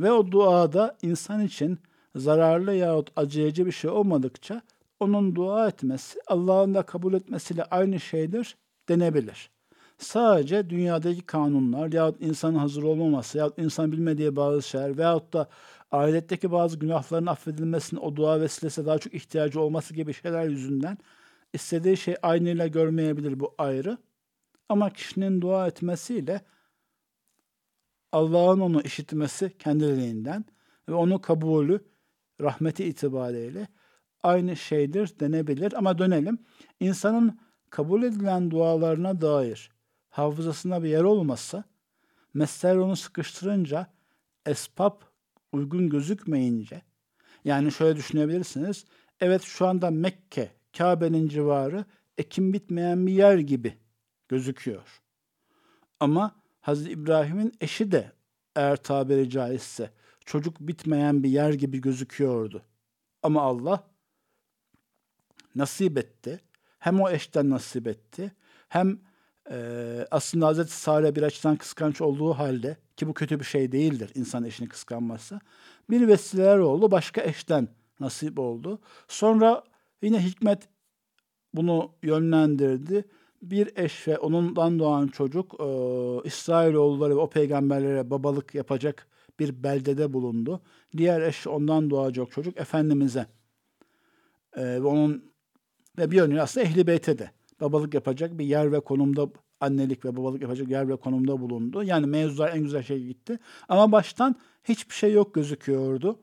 Ve 0.00 0.12
o 0.12 0.32
duada 0.32 0.98
insan 1.02 1.44
için 1.44 1.78
zararlı 2.16 2.74
yahut 2.74 3.10
acıyıcı 3.16 3.66
bir 3.66 3.72
şey 3.72 3.90
olmadıkça 3.90 4.62
onun 5.00 5.34
dua 5.34 5.68
etmesi 5.68 6.20
Allah'ın 6.26 6.74
da 6.74 6.82
kabul 6.82 7.14
etmesiyle 7.14 7.64
aynı 7.64 8.00
şeydir 8.00 8.56
denebilir. 8.88 9.50
Sadece 10.02 10.70
dünyadaki 10.70 11.22
kanunlar 11.22 11.92
yahut 11.92 12.22
insanın 12.22 12.58
hazır 12.58 12.82
olmaması 12.82 13.38
yahut 13.38 13.58
insan 13.58 13.92
bilmediği 13.92 14.36
bazı 14.36 14.62
şeyler 14.62 14.98
veyahut 14.98 15.32
da 15.32 15.48
ahiretteki 15.90 16.52
bazı 16.52 16.78
günahların 16.78 17.26
affedilmesinin 17.26 18.00
o 18.00 18.16
dua 18.16 18.40
vesilesi 18.40 18.86
daha 18.86 18.98
çok 18.98 19.14
ihtiyacı 19.14 19.60
olması 19.60 19.94
gibi 19.94 20.14
şeyler 20.14 20.48
yüzünden 20.48 20.98
istediği 21.52 21.96
şey 21.96 22.16
aynıyla 22.22 22.66
görmeyebilir 22.66 23.40
bu 23.40 23.54
ayrı. 23.58 23.98
Ama 24.68 24.90
kişinin 24.90 25.40
dua 25.40 25.66
etmesiyle 25.66 26.40
Allah'ın 28.12 28.60
onu 28.60 28.82
işitmesi 28.82 29.58
kendiliğinden 29.58 30.44
ve 30.88 30.94
onu 30.94 31.20
kabulü 31.20 31.80
rahmeti 32.40 32.84
itibariyle 32.84 33.68
aynı 34.22 34.56
şeydir 34.56 35.20
denebilir. 35.20 35.72
Ama 35.72 35.98
dönelim. 35.98 36.38
İnsanın 36.80 37.40
kabul 37.70 38.02
edilen 38.02 38.50
dualarına 38.50 39.20
dair 39.20 39.70
hafızasında 40.12 40.82
bir 40.82 40.88
yer 40.88 41.02
olmasa, 41.02 41.64
mesler 42.34 42.76
onu 42.76 42.96
sıkıştırınca, 42.96 43.86
esbab 44.46 45.00
uygun 45.52 45.88
gözükmeyince, 45.88 46.82
yani 47.44 47.72
şöyle 47.72 47.96
düşünebilirsiniz, 47.96 48.84
evet 49.20 49.42
şu 49.42 49.66
anda 49.66 49.90
Mekke, 49.90 50.50
Kabe'nin 50.78 51.28
civarı 51.28 51.84
ekim 52.18 52.52
bitmeyen 52.52 53.06
bir 53.06 53.12
yer 53.12 53.38
gibi 53.38 53.78
gözüküyor. 54.28 55.00
Ama 56.00 56.34
Hazreti 56.60 56.90
İbrahim'in 56.90 57.52
eşi 57.60 57.92
de 57.92 58.12
eğer 58.56 58.76
tabiri 58.76 59.30
caizse 59.30 59.90
çocuk 60.24 60.60
bitmeyen 60.60 61.22
bir 61.22 61.28
yer 61.28 61.52
gibi 61.52 61.80
gözüküyordu. 61.80 62.62
Ama 63.22 63.42
Allah 63.42 63.84
nasip 65.54 65.98
etti. 65.98 66.40
Hem 66.78 67.00
o 67.00 67.10
eşten 67.10 67.50
nasip 67.50 67.86
etti. 67.86 68.32
Hem 68.68 69.00
aslında 70.10 70.46
Hazreti 70.46 70.72
Sare 70.72 71.16
bir 71.16 71.22
açıdan 71.22 71.56
kıskanç 71.56 72.00
olduğu 72.00 72.32
halde 72.32 72.76
ki 72.96 73.08
bu 73.08 73.14
kötü 73.14 73.40
bir 73.40 73.44
şey 73.44 73.72
değildir 73.72 74.10
insan 74.14 74.44
eşini 74.44 74.68
kıskanması. 74.68 75.40
Bir 75.90 76.08
vesileler 76.08 76.58
oldu. 76.58 76.90
Başka 76.90 77.22
eşten 77.22 77.68
nasip 78.00 78.38
oldu. 78.38 78.78
Sonra 79.08 79.64
yine 80.02 80.24
hikmet 80.24 80.68
bunu 81.54 81.92
yönlendirdi. 82.02 83.04
Bir 83.42 83.70
eş 83.76 84.08
ve 84.08 84.18
onundan 84.18 84.78
doğan 84.78 85.06
çocuk 85.06 85.54
e, 85.60 85.64
İsrailoğulları 86.24 87.16
ve 87.16 87.20
o 87.20 87.30
peygamberlere 87.30 88.10
babalık 88.10 88.54
yapacak 88.54 89.06
bir 89.38 89.62
beldede 89.62 90.12
bulundu. 90.12 90.60
Diğer 90.96 91.20
eş 91.22 91.46
ondan 91.46 91.90
doğacak 91.90 92.30
çocuk 92.30 92.60
Efendimiz'e 92.60 93.26
e, 94.56 94.62
ve 94.62 94.84
onun 94.84 95.32
ve 95.98 96.10
bir 96.10 96.16
yönüyle 96.16 96.42
aslında 96.42 96.66
ehli 96.66 96.86
beyte 96.86 97.18
de 97.18 97.30
babalık 97.62 97.94
yapacak 97.94 98.38
bir 98.38 98.44
yer 98.44 98.72
ve 98.72 98.80
konumda 98.80 99.28
annelik 99.60 100.04
ve 100.04 100.16
babalık 100.16 100.42
yapacak 100.42 100.68
yer 100.68 100.88
ve 100.88 100.96
konumda 100.96 101.40
bulundu. 101.40 101.82
Yani 101.82 102.06
mevzular 102.06 102.50
en 102.56 102.62
güzel 102.62 102.82
şey 102.82 103.04
gitti. 103.04 103.38
Ama 103.68 103.92
baştan 103.92 104.36
hiçbir 104.64 104.94
şey 104.94 105.12
yok 105.12 105.34
gözüküyordu. 105.34 106.18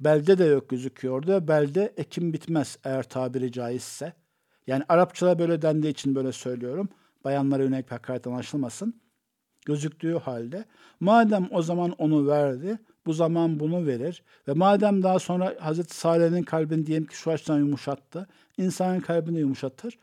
Belde 0.00 0.38
de 0.38 0.44
yok 0.44 0.68
gözüküyordu. 0.68 1.48
Belde 1.48 1.94
ekim 1.96 2.32
bitmez 2.32 2.78
eğer 2.84 3.02
tabiri 3.02 3.52
caizse. 3.52 4.12
Yani 4.66 4.84
Arapçada 4.88 5.38
böyle 5.38 5.62
dendiği 5.62 5.92
için 5.92 6.14
böyle 6.14 6.32
söylüyorum. 6.32 6.88
Bayanlara 7.24 7.62
yönelik 7.62 7.86
bir 7.86 7.90
hakaret 7.90 8.26
anlaşılmasın. 8.26 9.00
Gözüktüğü 9.66 10.14
halde. 10.14 10.64
Madem 11.00 11.48
o 11.50 11.62
zaman 11.62 11.90
onu 11.90 12.26
verdi, 12.26 12.78
bu 13.06 13.12
zaman 13.12 13.60
bunu 13.60 13.86
verir. 13.86 14.22
Ve 14.48 14.52
madem 14.52 15.02
daha 15.02 15.18
sonra 15.18 15.56
Hazreti 15.60 15.96
Salih'in 15.96 16.42
kalbini 16.42 16.86
diyelim 16.86 17.06
ki 17.06 17.16
şu 17.16 17.30
açıdan 17.30 17.58
yumuşattı. 17.58 18.26
insanın 18.58 19.00
kalbini 19.00 19.38
yumuşatır. 19.38 19.98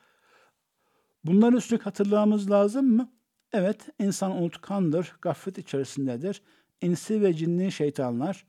Bunları 1.23 1.55
üstelik 1.55 1.85
hatırlamamız 1.85 2.51
lazım 2.51 2.85
mı? 2.85 3.11
Evet, 3.53 3.89
insan 3.99 4.31
unutkandır, 4.31 5.15
gaflet 5.21 5.57
içerisindedir. 5.57 6.41
İnsi 6.81 7.21
ve 7.21 7.33
cinni 7.33 7.71
şeytanlar 7.71 8.45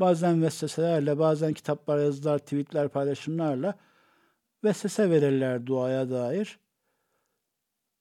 bazen 0.00 0.42
vesveselerle, 0.42 1.18
bazen 1.18 1.52
kitaplar, 1.52 1.98
yazılar, 1.98 2.38
tweetler, 2.38 2.88
paylaşımlarla 2.88 3.74
vesvese 4.64 5.10
verirler 5.10 5.66
duaya 5.66 6.10
dair. 6.10 6.58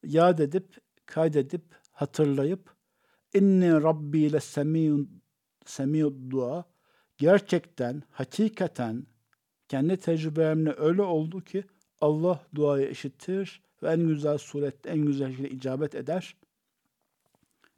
Yad 0.03 0.39
edip, 0.39 0.77
kaydedip, 1.05 1.63
hatırlayıp 1.91 2.75
inni 3.33 3.83
rabbi 3.83 4.33
le 4.33 4.39
semiyun 4.39 5.20
semiyud 5.65 6.31
dua 6.31 6.65
gerçekten, 7.17 8.03
hakikaten 8.11 9.05
kendi 9.67 9.97
tecrübemle 9.97 10.75
öyle 10.77 11.01
oldu 11.01 11.41
ki 11.41 11.63
Allah 12.01 12.39
duayı 12.55 12.89
işitir 12.89 13.63
ve 13.83 13.89
en 13.89 14.07
güzel 14.07 14.37
surette, 14.37 14.89
en 14.89 15.05
güzel 15.05 15.29
şekilde 15.31 15.49
icabet 15.49 15.95
eder. 15.95 16.35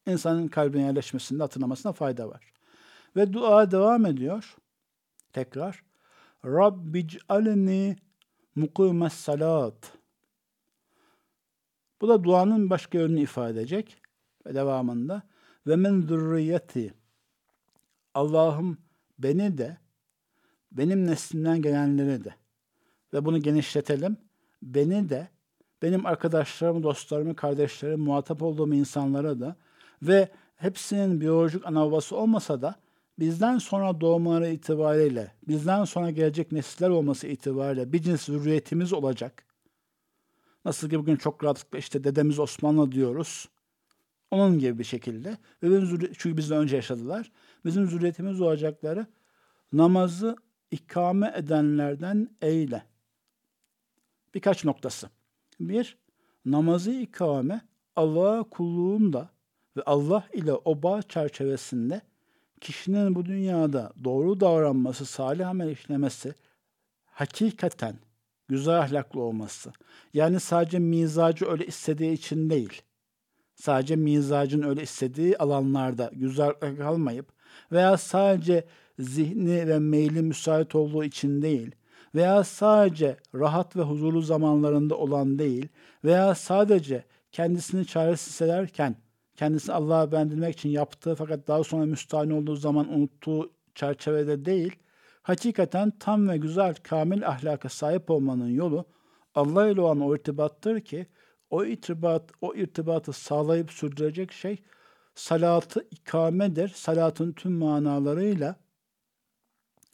İnsanın 0.07 0.47
kalbine 0.47 0.81
yerleşmesinde 0.81 1.43
hatırlamasına 1.43 1.93
fayda 1.93 2.29
var. 2.29 2.53
Ve 3.15 3.33
dua 3.33 3.71
devam 3.71 4.05
ediyor. 4.05 4.55
Tekrar. 5.33 5.83
Rabbic'alni 6.45 7.97
mukimes 8.55 9.13
salat. 9.13 9.97
Bu 12.01 12.07
da 12.07 12.23
duanın 12.23 12.69
başka 12.69 12.97
yönünü 12.97 13.21
ifade 13.21 13.51
edecek. 13.51 14.01
Ve 14.45 14.55
devamında 14.55 15.21
ve 15.67 15.75
men 15.75 16.01
zürriyeti 16.01 16.93
Allah'ım 18.13 18.77
beni 19.19 19.57
de 19.57 19.77
benim 20.71 21.07
neslimden 21.07 21.61
gelenleri 21.61 22.23
de 22.23 22.35
ve 23.13 23.25
bunu 23.25 23.41
genişletelim. 23.41 24.17
Beni 24.61 25.09
de 25.09 25.27
benim 25.81 26.05
arkadaşlarımı, 26.05 26.83
dostlarımı, 26.83 27.35
kardeşlerimi, 27.35 28.03
muhatap 28.03 28.41
olduğum 28.41 28.73
insanlara 28.73 29.39
da 29.39 29.55
ve 30.01 30.29
hepsinin 30.55 31.21
biyolojik 31.21 31.65
ana 31.65 31.85
babası 31.85 32.15
olmasa 32.15 32.61
da 32.61 32.75
bizden 33.19 33.57
sonra 33.57 34.01
doğmaları 34.01 34.49
itibariyle, 34.49 35.31
bizden 35.47 35.83
sonra 35.83 36.11
gelecek 36.11 36.51
nesiller 36.51 36.89
olması 36.89 37.27
itibariyle 37.27 37.93
bir 37.93 38.01
cins 38.01 38.25
zürriyetimiz 38.25 38.93
olacak. 38.93 39.45
Nasıl 40.65 40.89
ki 40.89 40.99
bugün 40.99 41.15
çok 41.15 41.43
rahatlıkla 41.43 41.77
işte 41.77 42.03
dedemiz 42.03 42.39
Osmanlı 42.39 42.91
diyoruz. 42.91 43.49
Onun 44.31 44.59
gibi 44.59 44.79
bir 44.79 44.83
şekilde. 44.83 45.37
Ve 45.63 45.81
çünkü 46.17 46.37
bizden 46.37 46.57
önce 46.57 46.75
yaşadılar. 46.75 47.31
Bizim 47.65 47.87
zürriyetimiz 47.87 48.41
olacakları 48.41 49.07
namazı 49.73 50.35
ikame 50.71 51.33
edenlerden 51.35 52.29
eyle. 52.41 52.83
Birkaç 54.33 54.65
noktası. 54.65 55.09
Bir, 55.59 55.97
namazı 56.45 56.91
ikame 56.91 57.61
Allah'a 57.95 58.43
kulluğunda 58.43 59.29
ve 59.77 59.81
Allah 59.85 60.27
ile 60.33 60.53
o 60.53 60.83
bağ 60.83 61.01
çerçevesinde 61.01 62.01
kişinin 62.61 63.15
bu 63.15 63.25
dünyada 63.25 63.93
doğru 64.03 64.39
davranması, 64.39 65.05
salih 65.05 65.49
amel 65.49 65.69
işlemesi, 65.69 66.33
hakikaten 67.05 67.95
güzel 68.47 68.79
ahlaklı 68.79 69.21
olması. 69.21 69.71
Yani 70.13 70.39
sadece 70.39 70.79
mizacı 70.79 71.45
öyle 71.45 71.65
istediği 71.65 72.11
için 72.11 72.49
değil. 72.49 72.81
Sadece 73.55 73.95
mizacın 73.95 74.61
öyle 74.61 74.81
istediği 74.81 75.37
alanlarda 75.37 76.11
güzel 76.13 76.53
kalmayıp 76.53 77.32
veya 77.71 77.97
sadece 77.97 78.65
zihni 78.99 79.67
ve 79.67 79.79
meyli 79.79 80.21
müsait 80.21 80.75
olduğu 80.75 81.03
için 81.03 81.41
değil 81.41 81.71
veya 82.15 82.43
sadece 82.43 83.17
rahat 83.35 83.75
ve 83.75 83.81
huzurlu 83.81 84.21
zamanlarında 84.21 84.97
olan 84.97 85.39
değil 85.39 85.67
veya 86.03 86.35
sadece 86.35 87.03
kendisini 87.31 87.85
çaresiz 87.85 88.27
hissederken 88.27 88.95
kendisini 89.35 89.75
Allah'a 89.75 90.11
beğendirmek 90.11 90.53
için 90.53 90.69
yaptığı 90.69 91.15
fakat 91.15 91.47
daha 91.47 91.63
sonra 91.63 91.85
müstahane 91.85 92.33
olduğu 92.33 92.55
zaman 92.55 92.93
unuttuğu 92.93 93.51
çerçevede 93.75 94.45
değil, 94.45 94.75
hakikaten 95.21 95.93
tam 95.99 96.29
ve 96.29 96.37
güzel, 96.37 96.75
kamil 96.83 97.27
ahlaka 97.27 97.69
sahip 97.69 98.09
olmanın 98.09 98.49
yolu 98.49 98.85
Allah 99.35 99.67
ile 99.67 99.81
olan 99.81 100.01
o 100.01 100.15
irtibattır 100.15 100.81
ki 100.81 101.07
o 101.49 101.65
irtibat, 101.65 102.31
o 102.41 102.55
irtibatı 102.55 103.13
sağlayıp 103.13 103.71
sürdürecek 103.71 104.31
şey 104.31 104.57
salatı 105.15 105.87
ikamedir. 105.91 106.67
Salatın 106.67 107.31
tüm 107.31 107.51
manalarıyla 107.51 108.55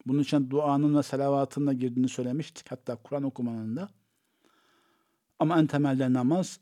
bunun 0.05 0.19
için 0.19 0.49
duanın 0.49 0.97
ve 0.97 1.03
salavatın 1.03 1.67
da 1.67 1.73
girdiğini 1.73 2.09
söylemiştik. 2.09 2.71
Hatta 2.71 2.95
Kur'an 2.95 3.23
okumanın 3.23 3.75
da. 3.75 3.89
Ama 5.39 5.59
en 5.59 5.67
temelde 5.67 6.13
namaz. 6.13 6.59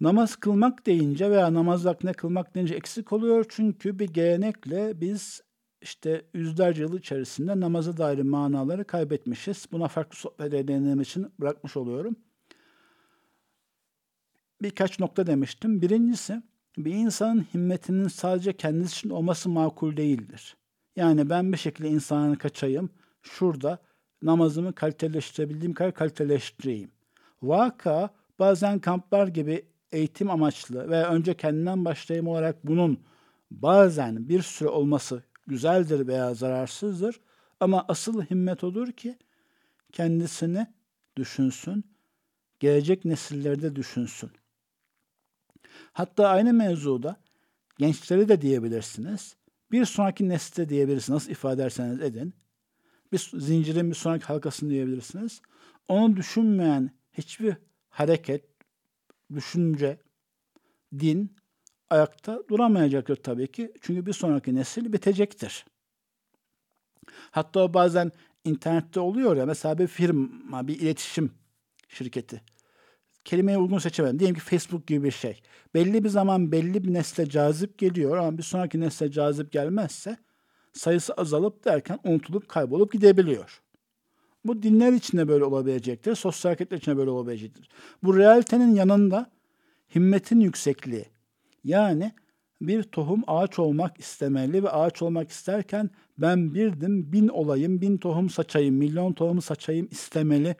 Namaz 0.00 0.36
kılmak 0.36 0.86
deyince 0.86 1.30
veya 1.30 1.54
namaz 1.54 1.86
vaktine 1.86 2.12
kılmak 2.12 2.54
deyince 2.54 2.74
eksik 2.74 3.12
oluyor. 3.12 3.44
Çünkü 3.48 3.98
bir 3.98 4.08
gelenekle 4.08 5.00
biz 5.00 5.40
işte 5.82 6.26
yüzlerce 6.34 6.82
yıl 6.82 6.98
içerisinde 6.98 7.60
namaza 7.60 7.96
dair 7.96 8.18
manaları 8.18 8.84
kaybetmişiz. 8.84 9.66
Buna 9.72 9.88
farklı 9.88 10.16
sohbet 10.16 10.54
edenlerim 10.54 11.00
için 11.00 11.32
bırakmış 11.40 11.76
oluyorum. 11.76 12.16
Birkaç 14.62 15.00
nokta 15.00 15.26
demiştim. 15.26 15.82
Birincisi 15.82 16.42
bir 16.78 16.94
insanın 16.94 17.46
himmetinin 17.54 18.08
sadece 18.08 18.52
kendisi 18.52 18.92
için 18.92 19.10
olması 19.10 19.48
makul 19.48 19.96
değildir. 19.96 20.56
Yani 20.96 21.30
ben 21.30 21.52
bir 21.52 21.58
şekilde 21.58 21.88
insanı 21.88 22.38
kaçayım, 22.38 22.90
şurada 23.22 23.78
namazımı 24.22 24.72
kaliteleştirebildiğim 24.74 25.74
kadar 25.74 25.94
kaliteleştireyim. 25.94 26.90
Vaka 27.42 28.10
bazen 28.38 28.78
kamplar 28.78 29.28
gibi 29.28 29.64
eğitim 29.92 30.30
amaçlı 30.30 30.90
ve 30.90 31.04
önce 31.06 31.34
kendinden 31.36 31.84
başlayayım 31.84 32.28
olarak 32.28 32.66
bunun 32.66 33.00
bazen 33.50 34.28
bir 34.28 34.42
süre 34.42 34.68
olması 34.68 35.22
güzeldir 35.46 36.06
veya 36.06 36.34
zararsızdır. 36.34 37.20
Ama 37.60 37.84
asıl 37.88 38.22
himmet 38.22 38.64
odur 38.64 38.92
ki 38.92 39.18
kendisini 39.92 40.66
düşünsün, 41.16 41.84
gelecek 42.60 43.04
nesillerde 43.04 43.76
düşünsün. 43.76 44.30
Hatta 45.92 46.28
aynı 46.28 46.52
mevzuda 46.52 47.16
gençleri 47.78 48.28
de 48.28 48.40
diyebilirsiniz. 48.40 49.36
Bir 49.72 49.84
sonraki 49.84 50.28
nesle 50.28 50.68
diyebilirsiniz. 50.68 51.14
Nasıl 51.14 51.30
ifade 51.30 51.54
ederseniz 51.54 52.00
edin. 52.00 52.34
Bir 53.12 53.30
zincirin 53.34 53.90
bir 53.90 53.94
sonraki 53.94 54.24
halkasını 54.24 54.70
diyebilirsiniz. 54.70 55.40
Onu 55.88 56.16
düşünmeyen 56.16 56.90
hiçbir 57.12 57.56
hareket, 57.88 58.44
düşünce, 59.34 59.98
din 60.98 61.36
ayakta 61.90 62.42
duramayacaktır 62.48 63.16
tabii 63.16 63.52
ki. 63.52 63.72
Çünkü 63.80 64.06
bir 64.06 64.12
sonraki 64.12 64.54
nesil 64.54 64.92
bitecektir. 64.92 65.64
Hatta 67.30 67.74
bazen 67.74 68.12
internette 68.44 69.00
oluyor 69.00 69.36
ya 69.36 69.46
mesela 69.46 69.78
bir 69.78 69.86
firma, 69.86 70.68
bir 70.68 70.80
iletişim 70.80 71.32
şirketi. 71.88 72.42
Kelimeyi 73.26 73.58
uygun 73.58 73.78
seçemem. 73.78 74.18
Diyelim 74.18 74.34
ki 74.34 74.40
Facebook 74.40 74.86
gibi 74.86 75.04
bir 75.04 75.10
şey. 75.10 75.40
Belli 75.74 76.04
bir 76.04 76.08
zaman 76.08 76.52
belli 76.52 76.84
bir 76.84 76.92
nesle 76.94 77.28
cazip 77.28 77.78
geliyor 77.78 78.16
ama 78.16 78.38
bir 78.38 78.42
sonraki 78.42 78.80
nesle 78.80 79.10
cazip 79.10 79.52
gelmezse 79.52 80.16
sayısı 80.72 81.14
azalıp 81.14 81.64
derken 81.64 81.98
unutulup 82.04 82.48
kaybolup 82.48 82.92
gidebiliyor. 82.92 83.62
Bu 84.44 84.62
dinler 84.62 84.92
içinde 84.92 85.28
böyle 85.28 85.44
olabilecektir. 85.44 86.14
Sosyal 86.14 86.50
hareketler 86.50 86.76
içinde 86.76 86.96
böyle 86.96 87.10
olabilecektir. 87.10 87.68
Bu 88.02 88.16
realitenin 88.16 88.74
yanında 88.74 89.30
himmetin 89.94 90.40
yüksekliği. 90.40 91.04
Yani 91.64 92.12
bir 92.60 92.82
tohum 92.82 93.22
ağaç 93.26 93.58
olmak 93.58 94.00
istemeli 94.00 94.62
ve 94.62 94.70
ağaç 94.70 95.02
olmak 95.02 95.30
isterken 95.30 95.90
ben 96.18 96.54
birdim, 96.54 97.12
bin 97.12 97.28
olayım, 97.28 97.80
bin 97.80 97.96
tohum 97.96 98.30
saçayım, 98.30 98.74
milyon 98.74 99.12
tohum 99.12 99.42
saçayım 99.42 99.88
istemeli. 99.90 100.56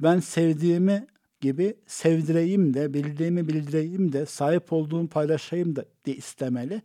Ben 0.00 0.20
sevdiğimi 0.20 1.06
gibi 1.40 1.76
sevdireyim 1.86 2.74
de, 2.74 2.94
bildiğimi 2.94 3.48
bildireyim 3.48 4.12
de, 4.12 4.26
sahip 4.26 4.72
olduğumu 4.72 5.08
paylaşayım 5.08 5.76
da 5.76 5.84
diye 6.04 6.16
istemeli. 6.16 6.82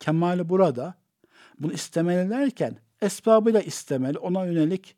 Kemali 0.00 0.48
burada. 0.48 0.94
Bunu 1.58 1.72
istemeli 1.72 2.30
derken 2.30 2.76
esbabıyla 3.02 3.60
istemeli. 3.60 4.18
Ona 4.18 4.46
yönelik 4.46 4.96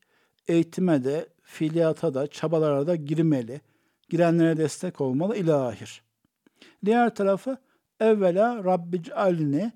eğitime 0.48 1.04
de, 1.04 1.28
fiiliyata 1.42 2.14
da, 2.14 2.26
çabalara 2.26 2.86
da 2.86 2.96
girmeli. 2.96 3.60
Girenlere 4.08 4.56
destek 4.56 5.00
olmalı 5.00 5.36
ilahir. 5.36 6.02
Diğer 6.84 7.14
tarafı 7.14 7.56
evvela 8.00 8.64
Rabbicalni 8.64 9.72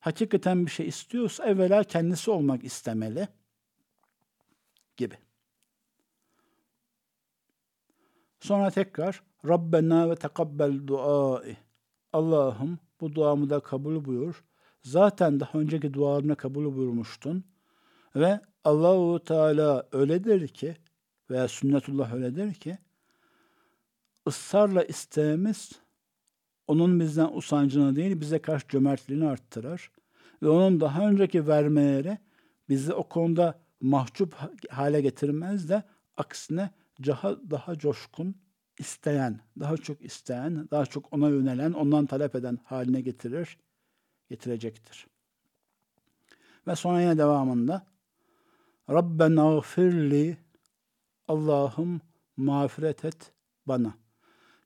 hakikaten 0.00 0.66
bir 0.66 0.70
şey 0.70 0.88
istiyorsa 0.88 1.46
evvela 1.46 1.84
kendisi 1.84 2.30
olmak 2.30 2.64
istemeli 2.64 3.28
gibi. 4.96 5.14
Sonra 8.40 8.70
tekrar 8.70 9.22
Rabbena 9.48 10.10
ve 10.10 10.16
tekabbel 10.16 10.86
duai. 10.86 11.56
Allah'ım 12.12 12.78
bu 13.00 13.14
duamı 13.14 13.50
da 13.50 13.60
kabul 13.60 14.04
buyur. 14.04 14.44
Zaten 14.82 15.40
daha 15.40 15.58
önceki 15.58 15.94
dualarını 15.94 16.36
kabul 16.36 16.76
buyurmuştun. 16.76 17.44
Ve 18.16 18.40
Allahu 18.64 19.24
Teala 19.24 19.88
öyledir 19.92 20.48
ki 20.48 20.76
veya 21.30 21.48
sünnetullah 21.48 22.14
öyledir 22.14 22.54
ki 22.54 22.78
ısrarla 24.28 24.84
isteğimiz 24.84 25.72
onun 26.66 27.00
bizden 27.00 27.28
usancını 27.32 27.96
değil 27.96 28.20
bize 28.20 28.38
karşı 28.38 28.68
cömertliğini 28.68 29.28
arttırır. 29.28 29.90
Ve 30.42 30.48
onun 30.48 30.80
daha 30.80 31.08
önceki 31.08 31.46
vermeleri 31.46 32.18
bizi 32.68 32.94
o 32.94 33.08
konuda 33.08 33.60
mahcup 33.80 34.34
hale 34.70 35.00
getirmez 35.00 35.68
de 35.68 35.82
aksine 36.16 36.70
daha, 37.06 37.50
daha 37.50 37.78
coşkun, 37.78 38.36
isteyen, 38.78 39.40
daha 39.60 39.76
çok 39.76 40.02
isteyen, 40.02 40.68
daha 40.70 40.86
çok 40.86 41.12
ona 41.12 41.28
yönelen, 41.28 41.72
ondan 41.72 42.06
talep 42.06 42.34
eden 42.34 42.58
haline 42.64 43.00
getirir, 43.00 43.58
getirecektir. 44.28 45.06
Ve 46.66 46.76
sonra 46.76 47.00
yine 47.00 47.18
devamında 47.18 47.86
Rabbena 48.90 49.58
gfirli 49.58 50.36
Allah'ım 51.28 52.00
mağfiret 52.36 53.04
et 53.04 53.32
bana. 53.66 53.94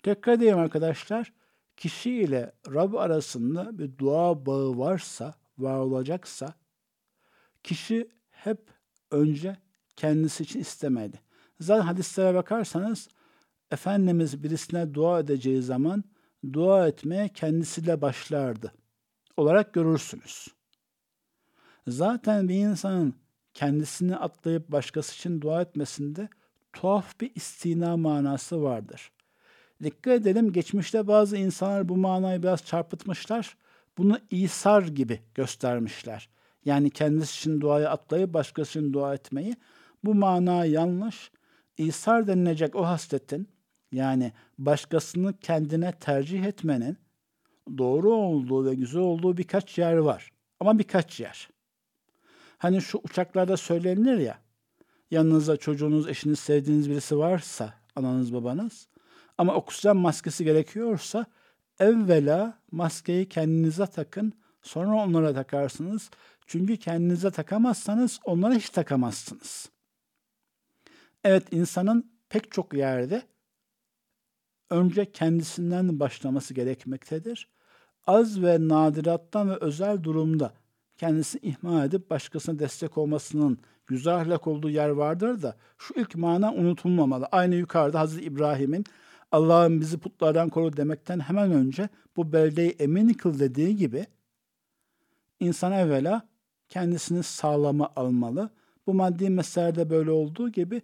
Tekrar 0.03 0.33
edeyim 0.33 0.59
arkadaşlar. 0.59 1.33
Kişi 1.77 2.11
ile 2.11 2.53
Rab 2.69 2.95
arasında 2.95 3.79
bir 3.79 3.99
dua 3.99 4.47
bağı 4.47 4.79
varsa, 4.79 5.35
var 5.59 5.79
olacaksa 5.79 6.55
kişi 7.63 8.11
hep 8.31 8.71
önce 9.11 9.57
kendisi 9.97 10.43
için 10.43 10.61
istemeli. 10.61 11.21
Zaten 11.63 11.85
hadislere 11.85 12.35
bakarsanız 12.35 13.09
Efendimiz 13.71 14.43
birisine 14.43 14.95
dua 14.95 15.21
edeceği 15.21 15.63
zaman 15.63 16.05
dua 16.53 16.89
etmeye 16.89 17.29
kendisiyle 17.29 18.03
başlardı 18.03 18.73
olarak 19.37 19.73
görürsünüz. 19.73 20.49
Zaten 21.87 22.49
bir 22.49 22.55
insanın 22.55 23.15
kendisini 23.55 24.17
atlayıp 24.17 24.69
başkası 24.69 25.15
için 25.15 25.41
dua 25.41 25.63
etmesinde 25.63 26.29
tuhaf 26.73 27.21
bir 27.21 27.33
istina 27.35 27.97
manası 27.97 28.63
vardır. 28.63 29.13
Dikkat 29.83 30.13
edelim 30.13 30.53
geçmişte 30.53 31.07
bazı 31.07 31.37
insanlar 31.37 31.89
bu 31.89 31.97
manayı 31.97 32.43
biraz 32.43 32.65
çarpıtmışlar. 32.65 33.57
Bunu 33.99 34.19
İsar 34.31 34.83
gibi 34.83 35.21
göstermişler. 35.35 36.29
Yani 36.65 36.91
kendisi 36.91 37.39
için 37.39 37.61
duayı 37.61 37.91
atlayıp 37.91 38.35
başkası 38.35 38.79
için 38.79 38.93
dua 38.93 39.15
etmeyi. 39.15 39.57
Bu 40.05 40.15
mana 40.15 40.65
yanlış. 40.65 41.31
İsar 41.79 42.27
denilecek 42.27 42.77
o 42.77 42.87
hasletin 42.87 43.49
yani 43.93 44.33
başkasını 44.59 45.39
kendine 45.39 45.93
tercih 45.93 46.45
etmenin 46.45 46.99
doğru 47.79 48.13
olduğu 48.13 48.67
ve 48.67 48.75
güzel 48.75 49.03
olduğu 49.03 49.37
birkaç 49.37 49.79
yer 49.79 49.97
var. 49.97 50.33
Ama 50.61 50.79
birkaç 50.79 51.21
yer. 51.21 51.49
Hani 52.59 52.83
şu 52.83 52.99
uçaklarda 52.99 53.57
söylenir 53.57 54.19
ya, 54.19 54.39
yanınızda 55.11 55.57
çocuğunuz, 55.57 56.09
eşiniz, 56.09 56.39
sevdiğiniz 56.39 56.91
birisi 56.91 57.19
varsa, 57.19 57.75
ananız, 57.97 58.35
babanız, 58.35 58.89
ama 59.39 59.55
oksijen 59.55 59.97
maskesi 59.97 60.45
gerekiyorsa 60.45 61.27
evvela 61.81 62.59
maskeyi 62.71 63.29
kendinize 63.29 63.87
takın, 63.87 64.33
sonra 64.63 64.95
onlara 64.95 65.35
takarsınız. 65.35 66.11
Çünkü 66.47 66.77
kendinize 66.77 67.31
takamazsanız 67.31 68.21
onlara 68.25 68.55
hiç 68.55 68.71
takamazsınız. 68.71 69.71
Evet 71.25 71.53
insanın 71.53 72.13
pek 72.29 72.53
çok 72.53 72.75
yerde 72.75 73.23
önce 74.71 75.13
kendisinden 75.13 76.01
başlaması 76.01 76.55
gerekmektedir. 76.55 77.49
Az 78.07 78.43
ve 78.43 78.69
nadirattan 78.69 79.51
ve 79.51 79.57
özel 79.57 80.03
durumda 80.03 80.53
kendisini 80.97 81.41
ihmal 81.43 81.87
edip 81.87 82.11
başkasına 82.11 82.59
destek 82.59 82.99
olmasının 82.99 83.59
güzel 83.87 84.17
ahlak 84.17 84.47
olduğu 84.47 84.71
yer 84.71 84.89
vardır 84.89 85.43
da 85.43 85.57
şu 85.79 85.95
ilk 86.01 86.15
mana 86.15 86.55
unutulmamalı. 86.55 87.27
Aynı 87.33 87.55
yukarıda 87.55 88.01
Hazreti 88.01 88.25
İbrahim'in 88.25 88.85
Allah'ım 89.33 89.81
bizi 89.81 89.99
putlardan 89.99 90.49
koru 90.49 90.77
demekten 90.77 91.21
hemen 91.21 91.53
önce 91.53 91.89
bu 92.17 92.33
beldeyi 92.33 92.71
emin 92.71 93.09
kıl 93.09 93.39
dediği 93.39 93.77
gibi 93.77 94.07
insan 95.41 95.73
evvela 95.73 96.29
kendisini 96.69 97.23
sağlama 97.23 97.91
almalı. 97.97 98.51
Bu 98.87 98.95
maddi 98.95 99.31
meselelerde 99.31 99.91
böyle 99.91 100.11
olduğu 100.11 100.49
gibi 100.49 100.83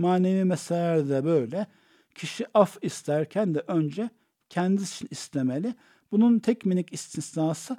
manevi 0.00 0.44
meselelerde 0.44 1.24
böyle. 1.24 1.66
Kişi 2.14 2.46
af 2.54 2.76
isterken 2.82 3.54
de 3.54 3.64
önce 3.66 4.10
kendisi 4.48 4.94
için 4.94 5.08
istemeli. 5.10 5.74
Bunun 6.12 6.38
tek 6.38 6.66
minik 6.66 6.92
istisnası 6.92 7.76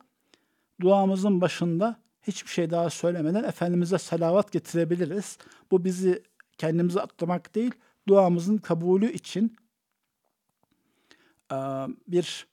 duamızın 0.82 1.41
başında 1.41 1.99
hiçbir 2.22 2.49
şey 2.49 2.69
daha 2.69 2.89
söylemeden 2.89 3.43
Efendimiz'e 3.43 3.97
selavat 3.97 4.51
getirebiliriz. 4.51 5.38
Bu 5.72 5.86
bizi 5.86 6.24
kendimize 6.57 7.01
atlamak 7.01 7.55
değil, 7.55 7.72
duamızın 8.07 8.57
kabulü 8.57 9.11
için 9.11 9.55
bir 12.07 12.47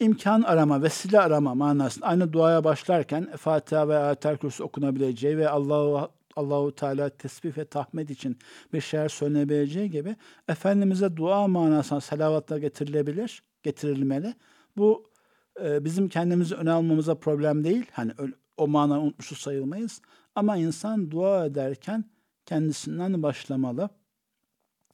imkan 0.00 0.42
arama, 0.42 0.82
vesile 0.82 1.20
arama 1.20 1.54
manasında 1.54 2.06
aynı 2.06 2.32
duaya 2.32 2.64
başlarken 2.64 3.36
Fatiha 3.36 3.88
ve 3.88 3.98
Ayetel 3.98 4.36
Kürsü 4.36 4.62
okunabileceği 4.62 5.38
ve 5.38 5.48
Allahu 5.48 6.10
Allahu 6.36 6.74
Teala 6.74 7.10
tesbih 7.10 7.58
ve 7.58 7.64
tahmid 7.64 8.08
için 8.08 8.38
bir 8.72 8.80
şeyler 8.80 9.08
söylenebileceği 9.08 9.90
gibi 9.90 10.16
Efendimiz'e 10.48 11.16
dua 11.16 11.48
manasına 11.48 12.00
salavatla 12.00 12.58
getirilebilir, 12.58 13.42
getirilmeli. 13.62 14.34
Bu 14.76 15.10
e, 15.64 15.84
bizim 15.84 16.08
kendimizi 16.08 16.54
öne 16.54 16.70
almamıza 16.70 17.14
problem 17.14 17.64
değil. 17.64 17.86
Hani 17.92 18.12
o 18.56 18.68
manayı 18.68 19.00
unutmuşuz 19.00 19.38
sayılmayız. 19.38 20.00
Ama 20.34 20.56
insan 20.56 21.10
dua 21.10 21.46
ederken 21.46 22.04
kendisinden 22.46 23.22
başlamalı. 23.22 23.88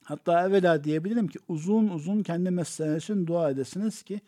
Hatta 0.03 0.47
evvela 0.47 0.85
diyebilirim 0.85 1.29
ki 1.29 1.39
uzun 1.49 1.89
uzun 1.89 2.23
kendi 2.23 2.51
mesleğiniz 2.51 3.03
için 3.03 3.27
dua 3.27 3.51
edesiniz 3.51 4.03
ki 4.03 4.21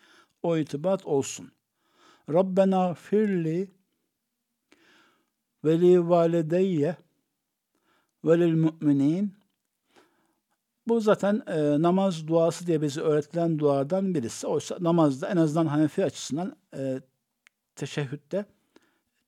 o 0.43 0.57
itibat 0.57 1.07
olsun. 1.07 1.51
Rabbena 2.31 2.95
firli 2.95 3.71
ve 5.69 5.81
li 5.81 6.09
valideyye 6.09 6.97
ve 8.25 8.41
lil 8.41 8.53
müminin 8.53 9.35
bu 10.89 11.01
zaten 11.01 11.43
e, 11.47 11.83
namaz 11.83 12.29
duası 12.29 12.67
diye 12.67 12.83
bize 12.83 13.01
öğretilen 13.01 13.59
duadan 13.59 14.15
birisi. 14.15 14.47
Oysa 14.47 14.77
namazda 14.81 15.29
en 15.29 15.37
azından 15.37 15.67
Hanefi 15.67 16.05
açısından 16.05 16.57
e, 16.77 17.01
teşehhütte 17.77 18.45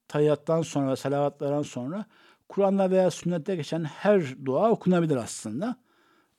tayyattan 0.08 0.62
sonra, 0.62 0.96
salavatlardan 0.96 1.62
sonra 1.62 2.04
Kur'an'da 2.48 2.90
veya 2.90 3.10
sünnette 3.10 3.56
geçen 3.56 3.84
her 3.84 4.46
dua 4.46 4.70
okunabilir 4.70 5.16
aslında. 5.16 5.76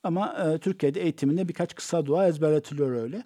Ama 0.02 0.34
e, 0.34 0.58
Türkiye'de 0.58 1.00
eğitiminde 1.00 1.48
birkaç 1.48 1.74
kısa 1.74 2.06
dua 2.06 2.26
ezberletiliyor 2.26 2.92
öyle. 2.92 3.24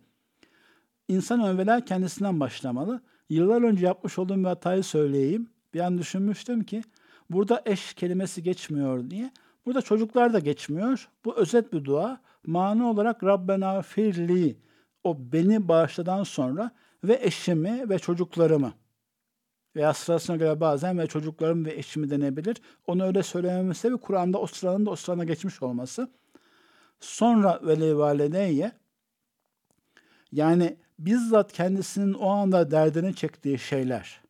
İnsan 1.08 1.40
evvela 1.40 1.84
kendisinden 1.84 2.40
başlamalı. 2.40 3.00
Yıllar 3.28 3.62
önce 3.62 3.86
yapmış 3.86 4.18
olduğum 4.18 4.38
bir 4.38 4.44
hatayı 4.44 4.84
söyleyeyim. 4.84 5.50
Bir 5.74 5.80
an 5.80 5.98
düşünmüştüm 5.98 6.64
ki 6.64 6.82
burada 7.30 7.62
eş 7.66 7.94
kelimesi 7.94 8.42
geçmiyor 8.42 9.10
diye. 9.10 9.30
Burada 9.66 9.82
çocuklar 9.82 10.32
da 10.32 10.38
geçmiyor. 10.38 11.08
Bu 11.24 11.36
özet 11.36 11.72
bir 11.72 11.84
dua. 11.84 12.20
Mani 12.46 12.82
olarak 12.82 13.24
Rabbena 13.24 13.82
firli 13.82 14.56
o 15.04 15.32
beni 15.32 15.68
bağışladan 15.68 16.22
sonra 16.24 16.70
ve 17.04 17.18
eşimi 17.22 17.88
ve 17.88 17.98
çocuklarımı 17.98 18.72
veya 19.76 19.94
sırasına 19.94 20.36
göre 20.36 20.60
bazen 20.60 20.98
ve 20.98 21.06
çocuklarım 21.06 21.64
ve 21.64 21.74
eşimi 21.74 22.10
denebilir. 22.10 22.56
Onu 22.86 23.04
öyle 23.04 23.22
söylememiz 23.22 23.76
sebebi 23.76 24.00
Kur'an'da 24.00 24.38
o 24.38 24.46
sıranın 24.46 24.86
da 24.86 24.90
o 24.90 24.96
sırana 24.96 25.24
geçmiş 25.24 25.62
olması. 25.62 26.10
Sonra 27.00 27.60
veli 27.62 27.98
valideyye 27.98 28.72
yani 30.32 30.76
bizzat 30.98 31.52
kendisinin 31.52 32.14
o 32.14 32.28
anda 32.28 32.70
derdini 32.70 33.14
çektiği 33.14 33.58
şeyler 33.58 34.20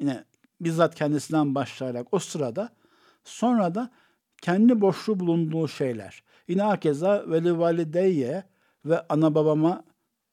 yine 0.00 0.24
bizzat 0.60 0.94
kendisinden 0.94 1.54
başlayarak 1.54 2.06
o 2.12 2.18
sırada 2.18 2.68
sonra 3.24 3.74
da 3.74 3.90
kendi 4.42 4.80
boşluğu 4.80 5.20
bulunduğu 5.20 5.68
şeyler. 5.68 6.22
Yine 6.48 6.62
herkese 6.62 7.24
veli 7.26 7.58
valideyye 7.58 8.44
ve 8.84 9.02
ana 9.08 9.34
babama 9.34 9.84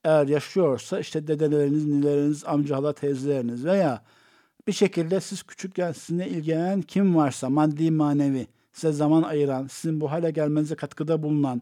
eğer 0.04 0.28
yaşıyorsa 0.28 1.00
işte 1.00 1.28
dedeleriniz, 1.28 1.86
nileriniz, 1.86 2.46
amca 2.46 2.76
hala 2.76 2.94
teyzeleriniz 2.94 3.66
veya 3.66 4.04
bir 4.68 4.74
şekilde 4.74 5.22
siz 5.22 5.44
küçükken 5.44 5.92
sizinle 5.92 6.30
ilgilenen 6.30 6.82
kim 6.82 7.16
varsa 7.16 7.50
maddi 7.50 7.92
manevi 7.92 8.48
size 8.74 8.94
zaman 8.94 9.24
ayıran, 9.24 9.68
sizin 9.68 10.02
bu 10.02 10.12
hale 10.12 10.32
gelmenize 10.32 10.76
katkıda 10.76 11.24
bulunan, 11.24 11.62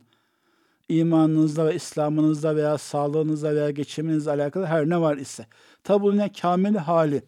imanınızda 0.89 1.65
ve 1.65 1.75
İslam'ınızda 1.75 2.55
veya 2.55 2.77
sağlığınızda 2.77 3.55
veya 3.55 3.71
geçiminizle 3.71 4.31
alakalı 4.31 4.65
her 4.65 4.89
ne 4.89 5.01
var 5.01 5.17
ise. 5.17 5.45
Tabi 5.83 6.03
bu 6.03 6.11
yine 6.11 6.31
kamil 6.31 6.75
hali 6.75 7.23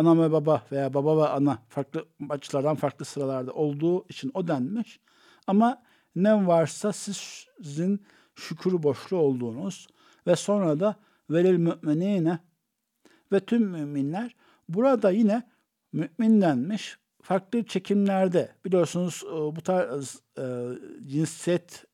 ana 0.00 0.22
ve 0.22 0.32
baba 0.32 0.62
veya 0.72 0.94
baba 0.94 1.16
ve 1.16 1.28
ana 1.28 1.58
farklı 1.68 2.04
açılardan 2.28 2.76
farklı 2.76 3.04
sıralarda 3.04 3.52
olduğu 3.52 4.04
için 4.08 4.30
o 4.34 4.48
denmiş. 4.48 5.00
Ama 5.46 5.82
ne 6.16 6.46
varsa 6.46 6.92
sizin 6.92 8.02
şükür 8.34 8.82
borçlu 8.82 9.16
olduğunuz 9.16 9.88
ve 10.26 10.36
sonra 10.36 10.80
da 10.80 10.96
velil 11.30 11.56
müminine 11.56 12.38
ve 13.32 13.40
tüm 13.40 13.62
müminler 13.62 14.36
burada 14.68 15.10
yine 15.10 15.48
mümin 15.92 16.40
denmiş. 16.40 16.98
Farklı 17.22 17.64
çekimlerde 17.64 18.54
biliyorsunuz 18.64 19.22
e, 19.26 19.32
bu 19.32 19.60
tarz 19.60 20.22
e, 20.38 20.44
cinsiyet 21.06 21.84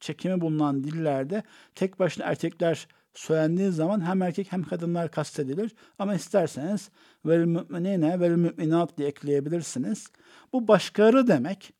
çekimi 0.00 0.40
bulunan 0.40 0.84
dillerde 0.84 1.42
tek 1.74 1.98
başına 1.98 2.24
erkekler 2.24 2.88
söylendiği 3.20 3.70
zaman 3.70 4.06
hem 4.06 4.22
erkek 4.22 4.52
hem 4.52 4.62
kadınlar 4.62 5.10
kastedilir. 5.10 5.74
Ama 5.98 6.14
isterseniz 6.14 6.90
vel 7.26 7.44
müminine 7.44 8.20
vel 8.20 8.30
müminat 8.30 8.98
diye 8.98 9.08
ekleyebilirsiniz. 9.08 10.06
Bu 10.52 10.68
başkaları 10.68 11.28
demek. 11.28 11.72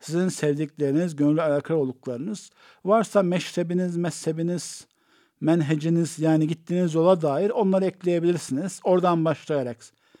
Sizin 0.00 0.28
sevdikleriniz, 0.28 1.16
gönüllü 1.16 1.42
alakalı 1.42 1.78
olduklarınız. 1.78 2.50
Varsa 2.84 3.22
meşrebiniz, 3.22 3.96
mezhebiniz, 3.96 4.86
menheciniz 5.40 6.18
yani 6.18 6.46
gittiğiniz 6.48 6.94
yola 6.94 7.22
dair 7.22 7.50
onları 7.50 7.84
ekleyebilirsiniz. 7.84 8.80
Oradan 8.84 9.24
başlayarak 9.24 9.76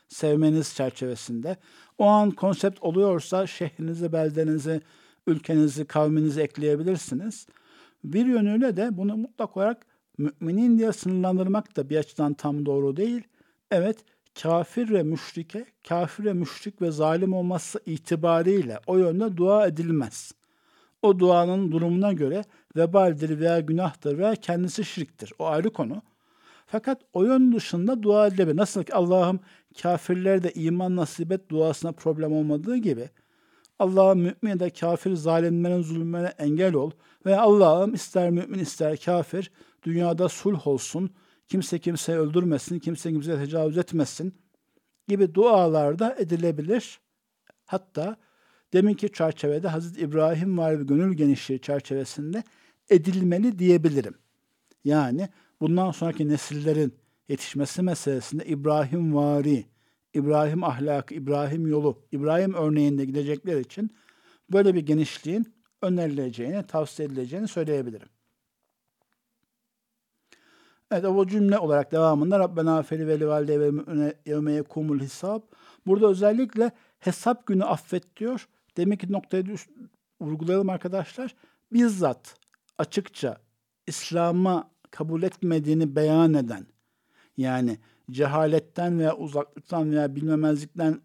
sevmeniz 0.08 0.74
çerçevesinde. 0.74 1.56
O 1.98 2.04
an 2.04 2.30
konsept 2.30 2.82
oluyorsa 2.82 3.46
şehrinizi, 3.46 4.12
beldenizi, 4.12 4.80
ülkenizi, 5.26 5.84
kavminizi 5.84 6.40
ekleyebilirsiniz. 6.40 7.46
Bir 8.04 8.26
yönüyle 8.26 8.76
de 8.76 8.96
bunu 8.96 9.16
mutlak 9.16 9.56
olarak 9.56 9.89
müminin 10.20 10.78
diye 10.78 10.92
sınırlandırmak 10.92 11.76
da 11.76 11.90
bir 11.90 11.96
açıdan 11.96 12.34
tam 12.34 12.66
doğru 12.66 12.96
değil. 12.96 13.22
Evet, 13.70 13.96
kafir 14.42 14.90
ve 14.90 15.02
müşrike, 15.02 15.64
kafir 15.88 16.24
ve 16.24 16.32
müşrik 16.32 16.82
ve 16.82 16.90
zalim 16.90 17.32
olması 17.32 17.80
itibariyle 17.86 18.80
o 18.86 18.98
yönde 18.98 19.36
dua 19.36 19.66
edilmez. 19.66 20.32
O 21.02 21.18
duanın 21.18 21.72
durumuna 21.72 22.12
göre 22.12 22.44
vebaldir 22.76 23.40
veya 23.40 23.60
günahtır 23.60 24.18
veya 24.18 24.34
kendisi 24.34 24.84
şirktir. 24.84 25.32
O 25.38 25.46
ayrı 25.46 25.70
konu. 25.70 26.02
Fakat 26.66 27.02
o 27.12 27.24
yön 27.24 27.52
dışında 27.52 28.02
dua 28.02 28.26
edilebilir. 28.26 28.56
Nasıl 28.56 28.82
ki 28.82 28.94
Allah'ım 28.94 29.40
kafirlerde 29.82 30.52
iman 30.52 30.96
nasip 30.96 31.32
et 31.32 31.48
duasına 31.50 31.92
problem 31.92 32.32
olmadığı 32.32 32.76
gibi 32.76 33.08
Allah'ım 33.80 34.18
mümin 34.18 34.58
de 34.58 34.70
kafir 34.70 35.14
zalimlerin 35.14 35.82
zulmüne 35.82 36.32
engel 36.38 36.74
ol 36.74 36.90
ve 37.26 37.38
Allah'ım 37.38 37.94
ister 37.94 38.30
mümin 38.30 38.58
ister 38.58 38.96
kafir 38.96 39.50
dünyada 39.82 40.28
sulh 40.28 40.66
olsun, 40.66 41.10
kimse 41.48 41.78
kimseyi 41.78 42.18
öldürmesin, 42.18 42.78
kimse 42.78 43.12
kimseye 43.12 43.38
tecavüz 43.38 43.78
etmesin 43.78 44.34
gibi 45.08 45.34
dualar 45.34 45.98
da 45.98 46.16
edilebilir. 46.18 47.00
Hatta 47.66 48.16
deminki 48.72 49.12
çerçevede 49.12 49.68
Hazreti 49.68 50.00
İbrahim 50.00 50.58
var 50.58 50.80
bir 50.80 50.84
gönül 50.84 51.14
genişliği 51.14 51.60
çerçevesinde 51.60 52.42
edilmeli 52.90 53.58
diyebilirim. 53.58 54.14
Yani 54.84 55.28
bundan 55.60 55.90
sonraki 55.90 56.28
nesillerin 56.28 56.94
yetişmesi 57.28 57.82
meselesinde 57.82 58.46
İbrahim 58.46 59.14
vari, 59.14 59.64
İbrahim 60.14 60.64
ahlakı, 60.64 61.14
İbrahim 61.14 61.66
yolu, 61.66 62.02
İbrahim 62.12 62.54
örneğinde 62.54 63.04
gidecekler 63.04 63.60
için 63.60 63.90
böyle 64.52 64.74
bir 64.74 64.80
genişliğin 64.80 65.54
önerileceğini, 65.82 66.66
tavsiye 66.66 67.08
edileceğini 67.08 67.48
söyleyebilirim. 67.48 68.08
Evet 70.90 71.04
o 71.04 71.26
cümle 71.26 71.58
olarak 71.58 71.92
devamında 71.92 72.38
Rabbena 72.38 72.82
feli 72.82 73.06
veli 73.06 73.28
valide 73.28 73.60
ve 73.60 73.70
mü'mine 73.70 74.14
yevme 74.26 74.52
yekumul 74.52 75.00
hisab. 75.00 75.42
Burada 75.86 76.08
özellikle 76.08 76.70
hesap 76.98 77.46
günü 77.46 77.64
affet 77.64 78.16
diyor. 78.16 78.48
Demek 78.76 79.00
ki 79.00 79.12
noktayı 79.12 79.44
vurgulayalım 80.20 80.70
arkadaşlar. 80.70 81.34
Bizzat 81.72 82.34
açıkça 82.78 83.36
İslam'a 83.86 84.70
kabul 84.90 85.22
etmediğini 85.22 85.96
beyan 85.96 86.34
eden 86.34 86.66
yani 87.36 87.78
cehaletten 88.10 88.98
veya 88.98 89.16
uzaklıktan 89.16 89.90
veya 89.90 90.16
bilmemezlikten 90.16 91.00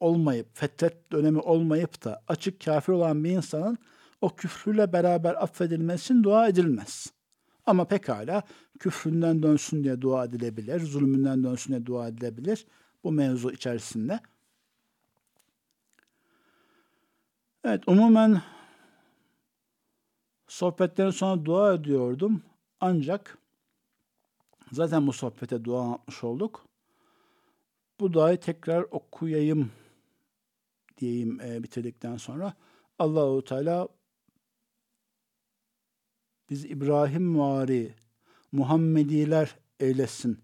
olmayıp, 0.00 0.46
fetret 0.54 1.12
dönemi 1.12 1.38
olmayıp 1.38 2.04
da 2.04 2.22
açık 2.28 2.64
kafir 2.64 2.92
olan 2.92 3.24
bir 3.24 3.30
insanın 3.30 3.78
o 4.20 4.36
küfrüyle 4.36 4.92
beraber 4.92 5.42
affedilmesi 5.42 6.04
için 6.04 6.24
dua 6.24 6.48
edilmez. 6.48 7.06
Ama 7.66 7.84
pekala 7.84 8.42
küfründen 8.78 9.42
dönsün 9.42 9.84
diye 9.84 10.00
dua 10.00 10.24
edilebilir, 10.24 10.80
zulmünden 10.80 11.44
dönsün 11.44 11.72
diye 11.72 11.86
dua 11.86 12.08
edilebilir 12.08 12.66
bu 13.04 13.12
mevzu 13.12 13.50
içerisinde. 13.50 14.20
Evet, 17.64 17.88
umumen 17.88 18.42
sohbetlerin 20.48 21.10
sonra 21.10 21.44
dua 21.44 21.74
ediyordum. 21.74 22.42
Ancak 22.80 23.38
Zaten 24.72 25.06
bu 25.06 25.12
sohbete 25.12 25.64
dua 25.64 25.92
atmış 25.92 26.24
olduk. 26.24 26.66
Bu 28.00 28.12
duayı 28.12 28.40
tekrar 28.40 28.82
okuyayım 28.82 29.70
diyeyim 30.98 31.40
e, 31.40 31.62
bitirdikten 31.62 32.16
sonra. 32.16 32.54
Allahu 32.98 33.44
Teala 33.44 33.88
biz 36.50 36.64
İbrahim 36.64 37.38
vari 37.38 37.94
Muhammediler 38.56 39.56
eylesin. 39.80 40.40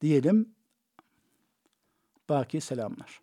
Diyelim. 0.00 0.54
Baki 2.28 2.60
selamlar. 2.60 3.20